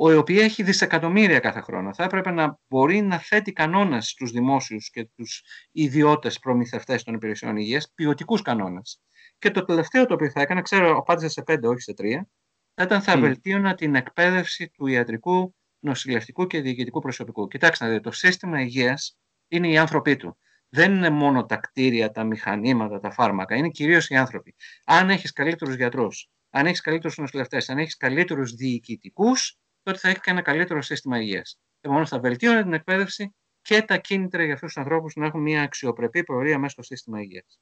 Ο 0.00 0.10
ΕΟΠΗ 0.10 0.40
έχει 0.40 0.62
δισεκατομμύρια 0.62 1.38
κάθε 1.38 1.60
χρόνο. 1.60 1.94
Θα 1.94 2.04
έπρεπε 2.04 2.30
να 2.30 2.58
μπορεί 2.68 3.00
να 3.00 3.18
θέτει 3.18 3.52
κανόνες 3.52 4.08
στους 4.08 4.30
δημόσιους 4.30 4.90
και 4.90 5.08
τους 5.16 5.44
ιδιώτες 5.72 6.38
προμηθευτές 6.38 7.02
των 7.02 7.14
υπηρεσιών 7.14 7.56
υγείας, 7.56 7.92
ποιοτικούς 7.94 8.42
κανόνες. 8.42 9.00
Και 9.38 9.50
το 9.50 9.64
τελευταίο 9.64 10.06
το 10.06 10.14
οποίο 10.14 10.30
θα 10.30 10.40
έκανα, 10.40 10.62
ξέρω, 10.62 10.96
απάντησα 10.96 11.28
σε 11.28 11.42
πέντε, 11.42 11.66
όχι 11.66 11.80
σε 11.80 11.94
τρία, 11.94 12.28
θα 12.74 12.82
ήταν 12.82 13.02
θα 13.02 13.16
mm. 13.16 13.20
βελτίωνα 13.20 13.74
την 13.74 13.94
εκπαίδευση 13.94 14.68
του 14.68 14.86
ιατρικού, 14.86 15.54
νοσηλευτικού 15.88 16.46
και 16.46 16.60
διοικητικού 16.60 17.00
προσωπικού. 17.00 17.48
Κοιτάξτε, 17.48 17.84
δηλαδή, 17.84 18.02
το 18.02 18.10
σύστημα 18.10 18.60
υγείας 18.60 19.18
είναι 19.48 19.68
οι 19.68 19.78
άνθρωποι 19.78 20.16
του. 20.16 20.38
Δεν 20.68 20.94
είναι 20.94 21.10
μόνο 21.10 21.46
τα 21.46 21.56
κτίρια, 21.56 22.10
τα 22.10 22.24
μηχανήματα, 22.24 23.00
τα 23.00 23.10
φάρμακα. 23.10 23.56
Είναι 23.56 23.68
κυρίως 23.68 24.08
οι 24.08 24.16
άνθρωποι. 24.16 24.54
Αν 24.84 25.10
έχεις 25.10 25.32
καλύτερους 25.32 25.74
γιατρούς, 25.74 26.28
αν 26.50 26.66
έχεις 26.66 26.80
καλύτερους 26.80 27.16
νοσηλευτές, 27.16 27.68
αν 27.68 27.78
έχεις 27.78 27.96
καλύτερους 27.96 28.52
διοικητικούς, 28.52 29.58
τότε 29.82 29.98
θα 29.98 30.08
έχεις 30.08 30.20
και 30.20 30.30
ένα 30.30 30.42
καλύτερο 30.42 30.82
σύστημα 30.82 31.20
υγείας. 31.20 31.60
Επομένως, 31.80 32.08
θα 32.08 32.18
βελτίωνε 32.20 32.62
την 32.62 32.72
εκπαίδευση 32.72 33.34
και 33.62 33.82
τα 33.82 33.96
κίνητρα 33.96 34.44
για 34.44 34.54
αυτούς 34.54 34.72
τους 34.72 34.82
ανθρώπους 34.82 35.14
να 35.14 35.26
έχουν 35.26 35.40
μια 35.40 35.62
αξιοπρεπή 35.62 36.24
πορεία 36.24 36.58
μέσα 36.58 36.72
στο 36.72 36.82
σύστημα 36.82 37.20
υγείας. 37.20 37.60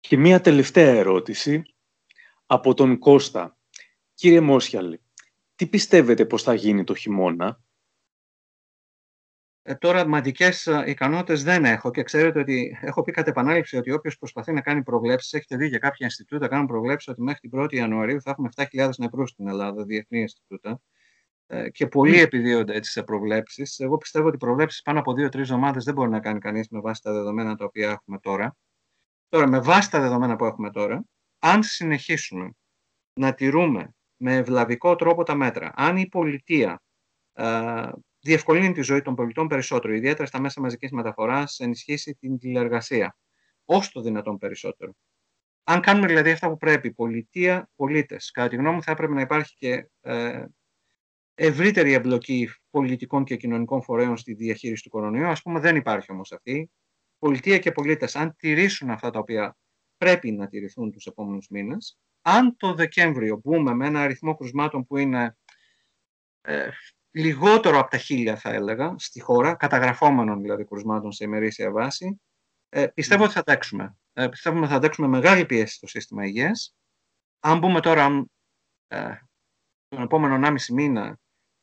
Και 0.00 0.16
μία 0.16 0.40
τελευταία 0.40 0.94
ερώτηση 0.94 1.62
από 2.46 2.74
τον 2.74 2.98
Κώστα. 2.98 3.58
Κύριε 4.14 4.40
Μόσιαλη, 4.40 5.00
τι 5.60 5.66
πιστεύετε 5.66 6.26
πως 6.26 6.42
θα 6.42 6.54
γίνει 6.54 6.84
το 6.84 6.94
χειμώνα; 6.94 7.60
Ε, 9.62 9.74
τώρα 9.74 10.06
μαντικές 10.06 10.66
ε, 10.66 10.84
ικανότητες 10.86 11.42
δεν 11.42 11.64
έχω 11.64 11.90
και 11.90 12.02
ξέρετε 12.02 12.38
ότι 12.38 12.78
έχω 12.80 13.02
πει 13.02 13.12
κατ' 13.12 13.28
επανάληψη 13.28 13.76
ότι 13.76 13.92
όποιος 13.92 14.18
προσπαθεί 14.18 14.52
να 14.52 14.60
κάνει 14.60 14.82
προβλέψεις, 14.82 15.32
έχετε 15.32 15.56
δει 15.56 15.66
για 15.66 15.78
κάποια 15.78 16.06
Ινστιτούτα 16.06 16.48
κάνουν 16.48 16.66
προβλέψεις 16.66 17.08
ότι 17.08 17.22
μέχρι 17.22 17.48
την 17.48 17.60
1η 17.62 17.72
Ιανουαρίου 17.72 18.22
θα 18.22 18.30
έχουμε 18.30 18.48
7.000 18.56 18.90
νεκρούς 18.98 19.30
στην 19.30 19.48
Ελλάδα, 19.48 19.84
διεθνή 19.84 20.20
Ινστιτούτα. 20.20 20.80
Ε, 21.46 21.70
και 21.70 21.86
πολλοί 21.86 22.18
mm. 22.18 22.22
επιδίονται 22.22 22.74
έτσι 22.74 22.90
σε 22.90 23.02
προβλέψεις. 23.02 23.78
Εγώ 23.78 23.96
πιστεύω 23.96 24.28
ότι 24.28 24.36
προβλέψεις 24.36 24.82
πάνω 24.82 24.98
από 24.98 25.12
2-3 25.12 25.34
εβδομάδε 25.34 25.80
δεν 25.82 25.94
μπορεί 25.94 26.10
να 26.10 26.20
κάνει 26.20 26.38
κανείς 26.38 26.68
με 26.68 26.80
βάση 26.80 27.02
τα 27.02 27.12
δεδομένα 27.12 27.56
τα 27.56 27.64
οποία 27.64 27.90
έχουμε 27.90 28.18
τώρα. 28.18 28.56
Τώρα, 29.28 29.48
με 29.48 29.60
βάση 29.60 29.90
τα 29.90 30.00
δεδομένα 30.00 30.36
που 30.36 30.44
έχουμε 30.44 30.70
τώρα, 30.70 31.04
αν 31.38 31.62
συνεχίσουμε 31.62 32.50
να 33.12 33.34
τηρούμε 33.34 33.94
με 34.20 34.36
ευλαβικό 34.36 34.96
τρόπο 34.96 35.22
τα 35.22 35.34
μέτρα, 35.34 35.72
αν 35.74 35.96
η 35.96 36.08
πολιτεία 36.08 36.82
ε, 37.32 37.88
διευκολύνει 38.20 38.72
τη 38.72 38.82
ζωή 38.82 39.02
των 39.02 39.14
πολιτών 39.14 39.48
περισσότερο, 39.48 39.94
ιδιαίτερα 39.94 40.26
στα 40.26 40.40
μέσα 40.40 40.60
μαζικής 40.60 40.90
μεταφοράς, 40.90 41.58
ενισχύσει 41.58 42.14
την 42.14 42.38
τηλεργασία, 42.38 43.16
όσο 43.64 43.90
το 43.92 44.00
δυνατόν 44.00 44.38
περισσότερο. 44.38 44.92
Αν 45.64 45.80
κάνουμε 45.80 46.06
δηλαδή 46.06 46.30
αυτά 46.30 46.48
που 46.48 46.56
πρέπει, 46.56 46.92
πολιτεία, 46.92 47.70
πολίτες, 47.76 48.30
κατά 48.30 48.48
τη 48.48 48.56
γνώμη 48.56 48.74
μου 48.74 48.82
θα 48.82 48.90
έπρεπε 48.90 49.12
να 49.12 49.20
υπάρχει 49.20 49.54
και 49.54 49.88
ε, 50.00 50.44
ευρύτερη 51.34 51.92
εμπλοκή 51.92 52.48
πολιτικών 52.70 53.24
και 53.24 53.36
κοινωνικών 53.36 53.82
φορέων 53.82 54.16
στη 54.16 54.34
διαχείριση 54.34 54.82
του 54.82 54.90
κορονοϊού. 54.90 55.26
Ας 55.26 55.42
πούμε 55.42 55.60
δεν 55.60 55.76
υπάρχει 55.76 56.12
όμως 56.12 56.32
αυτή 56.32 56.70
πολιτεία 57.18 57.58
και 57.58 57.72
πολίτες, 57.72 58.16
αν 58.16 58.36
τηρήσουν 58.36 58.90
αυτά 58.90 59.10
τα 59.10 59.18
οποία 59.18 59.56
πρέπει 59.96 60.32
να 60.32 60.48
τηρηθούν 60.48 60.90
τους 60.90 61.06
επόμενους 61.06 61.48
μήνες, 61.48 61.98
αν 62.22 62.56
το 62.56 62.74
Δεκέμβριο 62.74 63.40
μπούμε 63.44 63.74
με 63.74 63.86
ένα 63.86 64.00
αριθμό 64.00 64.34
κρουσμάτων 64.34 64.86
που 64.86 64.96
είναι 64.96 65.36
ε, 66.40 66.68
λιγότερο 67.10 67.78
από 67.78 67.90
τα 67.90 67.98
χίλια 67.98 68.36
θα 68.36 68.50
έλεγα 68.50 68.94
στη 68.98 69.20
χώρα, 69.20 69.54
καταγραφόμενων 69.54 70.40
δηλαδή 70.40 70.64
κρουσμάτων 70.64 71.12
σε 71.12 71.24
ημερήσια 71.24 71.70
βάση, 71.70 72.20
ε, 72.68 72.86
πιστεύω 72.86 73.24
ότι 73.24 73.32
θα 73.32 73.40
αντέξουμε. 73.40 73.96
Ε, 74.12 74.28
πιστεύουμε 74.28 74.62
ότι 74.62 74.70
θα 74.70 74.76
αντέξουμε 74.76 75.06
μεγάλη 75.06 75.46
πίεση 75.46 75.74
στο 75.74 75.86
σύστημα 75.86 76.26
υγείας. 76.26 76.74
Αν 77.40 77.58
μπούμε 77.58 77.80
τώρα 77.80 78.26
ε, 78.88 79.14
τον 79.88 80.02
επόμενο 80.02 80.48
1,5 80.48 80.56
μήνα 80.72 81.18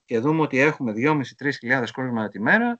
και 0.05 0.19
δούμε 0.19 0.41
ότι 0.41 0.59
έχουμε 0.59 0.93
2.500-3.000 0.95 1.85
κρούσματα 1.93 2.29
τη 2.29 2.39
μέρα, 2.39 2.79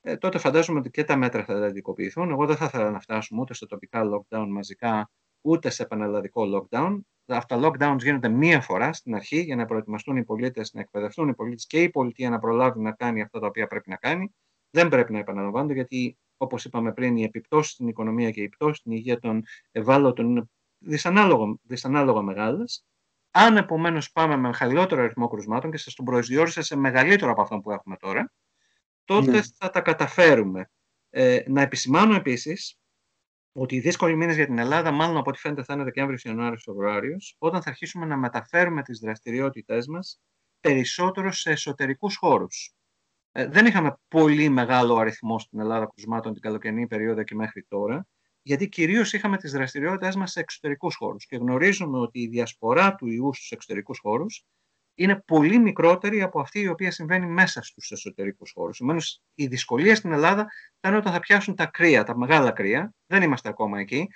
ε, 0.00 0.16
τότε 0.16 0.38
φαντάζομαι 0.38 0.78
ότι 0.78 0.90
και 0.90 1.04
τα 1.04 1.16
μέτρα 1.16 1.44
θα 1.44 1.66
αντικοποιηθούν. 1.66 2.30
Εγώ 2.30 2.46
δεν 2.46 2.56
θα 2.56 2.64
ήθελα 2.64 2.90
να 2.90 3.00
φτάσουμε 3.00 3.40
ούτε 3.40 3.54
σε 3.54 3.66
τοπικά 3.66 4.02
lockdown 4.02 4.46
μαζικά, 4.48 5.10
ούτε 5.40 5.70
σε 5.70 5.86
πανελλαδικό 5.86 6.42
lockdown. 6.54 6.98
Αυτά 7.26 7.60
lockdowns 7.62 7.98
γίνονται 7.98 8.28
μία 8.28 8.60
φορά 8.60 8.92
στην 8.92 9.14
αρχή 9.14 9.40
για 9.40 9.56
να 9.56 9.64
προετοιμαστούν 9.64 10.16
οι 10.16 10.24
πολίτες, 10.24 10.72
να 10.72 10.80
εκπαιδευτούν 10.80 11.28
οι 11.28 11.34
πολίτες 11.34 11.66
και 11.66 11.82
η 11.82 11.90
πολιτεία 11.90 12.30
να 12.30 12.38
προλάβει 12.38 12.80
να 12.80 12.92
κάνει 12.92 13.22
αυτά 13.22 13.40
τα 13.40 13.46
οποία 13.46 13.66
πρέπει 13.66 13.90
να 13.90 13.96
κάνει. 13.96 14.34
Δεν 14.70 14.88
πρέπει 14.88 15.12
να 15.12 15.18
επαναλαμβάνονται, 15.18 15.74
γιατί 15.74 16.18
όπως 16.36 16.64
είπαμε 16.64 16.92
πριν, 16.92 17.16
οι 17.16 17.22
επιπτώσεις 17.22 17.72
στην 17.72 17.88
οικονομία 17.88 18.30
και 18.30 18.40
οι 18.40 18.44
επιπτώσεις 18.44 18.78
στην 18.78 18.92
υγεία 18.92 19.18
των 19.18 19.42
ευάλωτων 19.72 20.30
είναι 20.30 20.48
δυσανάλογα, 20.78 21.56
δυσανάλογα 21.62 22.22
μεγάλες. 22.22 22.84
Αν 23.30 23.56
επομένως 23.56 24.12
πάμε 24.12 24.36
με 24.36 24.52
χαμηλότερο 24.52 25.02
αριθμό 25.02 25.28
κρουσμάτων 25.28 25.70
και 25.70 25.76
σας 25.76 25.94
τον 25.94 26.04
προσδιορίσα 26.04 26.62
σε 26.62 26.76
μεγαλύτερο 26.76 27.30
από 27.30 27.42
αυτό 27.42 27.58
που 27.58 27.70
έχουμε 27.70 27.96
τώρα, 27.96 28.32
τότε 29.04 29.30
ναι. 29.30 29.42
θα 29.56 29.70
τα 29.70 29.80
καταφέρουμε. 29.80 30.70
Ε, 31.10 31.42
να 31.46 31.62
επισημάνω 31.62 32.14
επίσης 32.14 32.78
ότι 33.58 33.74
οι 33.74 33.80
δύσκολοι 33.80 34.16
μήνες 34.16 34.36
για 34.36 34.46
την 34.46 34.58
Ελλάδα, 34.58 34.90
μάλλον 34.90 35.16
από 35.16 35.30
ό,τι 35.30 35.38
φαίνεται 35.38 35.62
θα 35.62 35.74
είναι 35.74 35.84
Δεκέμβριος, 35.84 36.22
Ιανουάριος, 36.22 36.62
Φεβρουάριος, 36.62 37.34
όταν 37.38 37.62
θα 37.62 37.70
αρχίσουμε 37.70 38.06
να 38.06 38.16
μεταφέρουμε 38.16 38.82
τις 38.82 38.98
δραστηριότητές 38.98 39.86
μας 39.86 40.20
περισσότερο 40.60 41.32
σε 41.32 41.50
εσωτερικούς 41.50 42.16
χώρους. 42.16 42.72
Ε, 43.32 43.46
δεν 43.46 43.66
είχαμε 43.66 43.98
πολύ 44.08 44.48
μεγάλο 44.48 44.96
αριθμό 44.96 45.38
στην 45.38 45.60
Ελλάδα 45.60 45.86
κρουσμάτων 45.94 46.32
την 46.32 46.42
καλοκαιρινή 46.42 46.86
περίοδο 46.86 47.22
και 47.22 47.34
μέχρι 47.34 47.64
τώρα, 47.68 48.06
γιατί 48.42 48.68
κυρίως 48.68 49.12
είχαμε 49.12 49.36
τις 49.36 49.52
δραστηριότητές 49.52 50.16
μας 50.16 50.30
σε 50.30 50.40
εξωτερικούς 50.40 50.96
χώρους. 50.96 51.26
Και 51.26 51.36
γνωρίζουμε 51.36 51.98
ότι 51.98 52.20
η 52.20 52.28
διασπορά 52.28 52.94
του 52.94 53.06
ιού 53.06 53.34
στους 53.34 53.50
εξωτερικούς 53.50 53.98
χώρους 53.98 54.44
είναι 54.98 55.22
πολύ 55.26 55.58
μικρότερη 55.58 56.22
από 56.22 56.40
αυτή 56.40 56.60
η 56.60 56.68
οποία 56.68 56.90
συμβαίνει 56.90 57.26
μέσα 57.26 57.62
στους 57.62 57.90
εσωτερικούς 57.90 58.52
χώρους. 58.54 58.78
Επομένως, 58.78 59.22
η 59.34 59.46
δυσκολία 59.46 59.94
στην 59.94 60.12
Ελλάδα 60.12 60.46
θα 60.80 60.88
είναι 60.88 60.98
όταν 60.98 61.12
θα 61.12 61.20
πιάσουν 61.20 61.54
τα 61.54 61.66
κρύα, 61.66 62.04
τα 62.04 62.16
μεγάλα 62.16 62.50
κρύα. 62.50 62.94
Δεν 63.06 63.22
είμαστε 63.22 63.48
ακόμα 63.48 63.80
εκεί. 63.80 64.08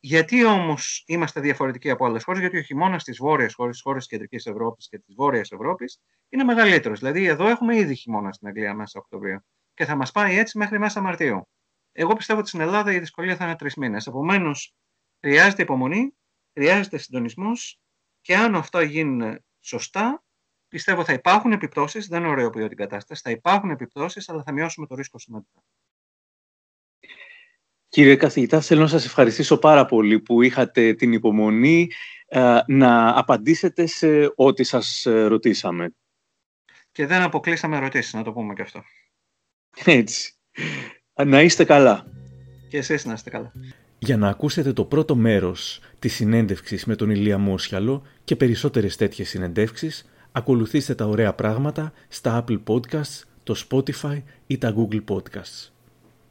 Γιατί 0.00 0.44
όμως 0.44 1.04
είμαστε 1.06 1.40
διαφορετικοί 1.40 1.90
από 1.90 2.06
άλλες 2.06 2.24
χώρες, 2.24 2.40
Γιατί 2.40 2.58
ο 2.58 2.62
χειμώνας 2.62 3.02
στι 3.02 3.12
βόρειε 3.12 3.48
χώρε, 3.52 3.72
στι 3.72 3.82
χώρε 3.82 3.98
της 3.98 4.06
Κεντρικής 4.06 4.46
Ευρώπης 4.46 4.88
και 4.88 4.98
της 4.98 5.14
Βόρειας 5.14 5.50
Ευρώπης 5.50 6.00
είναι 6.28 6.44
μεγαλύτερος. 6.44 6.98
Δηλαδή, 6.98 7.24
εδώ 7.24 7.48
έχουμε 7.48 7.76
ήδη 7.76 7.94
χειμώνα 7.94 8.32
στην 8.32 8.48
Αγγλία 8.48 8.74
μέσα 8.74 9.00
Οκτωβρίου 9.00 9.38
και 9.74 9.84
θα 9.84 9.96
μας 9.96 10.10
πάει 10.10 10.38
έτσι 10.38 10.58
μέχρι 10.58 10.78
μέσα 10.78 11.00
Μαρτίου. 11.00 11.48
Εγώ 11.92 12.14
πιστεύω 12.14 12.38
ότι 12.38 12.48
στην 12.48 12.60
Ελλάδα 12.60 12.92
η 12.92 12.98
δυσκολία 12.98 13.36
θα 13.36 13.44
είναι 13.44 13.56
τρεις 13.56 13.74
μήνες. 13.74 14.06
Επομένως, 14.06 14.74
χρειάζεται 15.20 15.62
υπομονή, 15.62 16.16
χρειάζεται 16.52 16.98
συντονισμός 16.98 17.80
και 18.20 18.36
αν 18.36 18.54
αυτά 18.54 18.82
γίνουν 18.82 19.38
σωστά, 19.62 20.24
πιστεύω 20.68 21.04
θα 21.04 21.12
υπάρχουν 21.12 21.52
επιπτώσεις. 21.52 22.06
Δεν 22.06 22.24
ωραιοποιώ 22.24 22.68
την 22.68 22.76
κατάσταση. 22.76 23.20
Θα 23.24 23.30
υπάρχουν 23.30 23.70
επιπτώσεις, 23.70 24.28
αλλά 24.28 24.42
θα 24.42 24.52
μειώσουμε 24.52 24.86
το 24.86 24.94
ρίσκο 24.94 25.18
σημαντικά. 25.18 25.62
Κύριε 27.88 28.16
καθηγητά, 28.16 28.60
θέλω 28.60 28.80
να 28.80 28.86
σας 28.86 29.04
ευχαριστήσω 29.04 29.58
πάρα 29.58 29.86
πολύ 29.86 30.20
που 30.20 30.42
είχατε 30.42 30.94
την 30.94 31.12
υπομονή 31.12 31.90
ε, 32.26 32.58
να 32.66 33.18
απαντήσετε 33.18 33.86
σε 33.86 34.32
ό,τι 34.34 34.64
σας 34.64 35.06
ε, 35.06 35.24
ρωτήσαμε. 35.24 35.94
Και 36.92 37.06
δεν 37.06 37.22
αποκλείσαμε 37.22 37.76
ερωτήσεις, 37.76 38.12
να 38.12 38.22
το 38.22 38.32
πούμε 38.32 38.54
και 38.54 38.62
αυτό. 38.62 38.82
Έτσι. 39.84 40.32
Να 41.24 41.40
είστε 41.42 41.64
καλά. 41.64 42.06
Και 42.68 42.78
εσείς 42.78 43.04
να 43.04 43.12
είστε 43.12 43.30
καλά. 43.30 43.52
Για 44.04 44.16
να 44.16 44.28
ακούσετε 44.28 44.72
το 44.72 44.84
πρώτο 44.84 45.14
μέρος 45.14 45.80
της 45.98 46.14
συνέντευξης 46.14 46.84
με 46.84 46.96
τον 46.96 47.10
Ηλία 47.10 47.38
Μόσιαλο 47.38 48.02
και 48.24 48.36
περισσότερες 48.36 48.96
τέτοιες 48.96 49.28
συνεντεύξεις, 49.28 50.08
ακολουθήστε 50.32 50.94
τα 50.94 51.06
ωραία 51.06 51.32
πράγματα 51.32 51.92
στα 52.08 52.44
Apple 52.44 52.62
Podcasts, 52.66 53.22
το 53.42 53.54
Spotify 53.68 54.22
ή 54.46 54.58
τα 54.58 54.74
Google 54.76 55.04
Podcasts. 55.08 55.71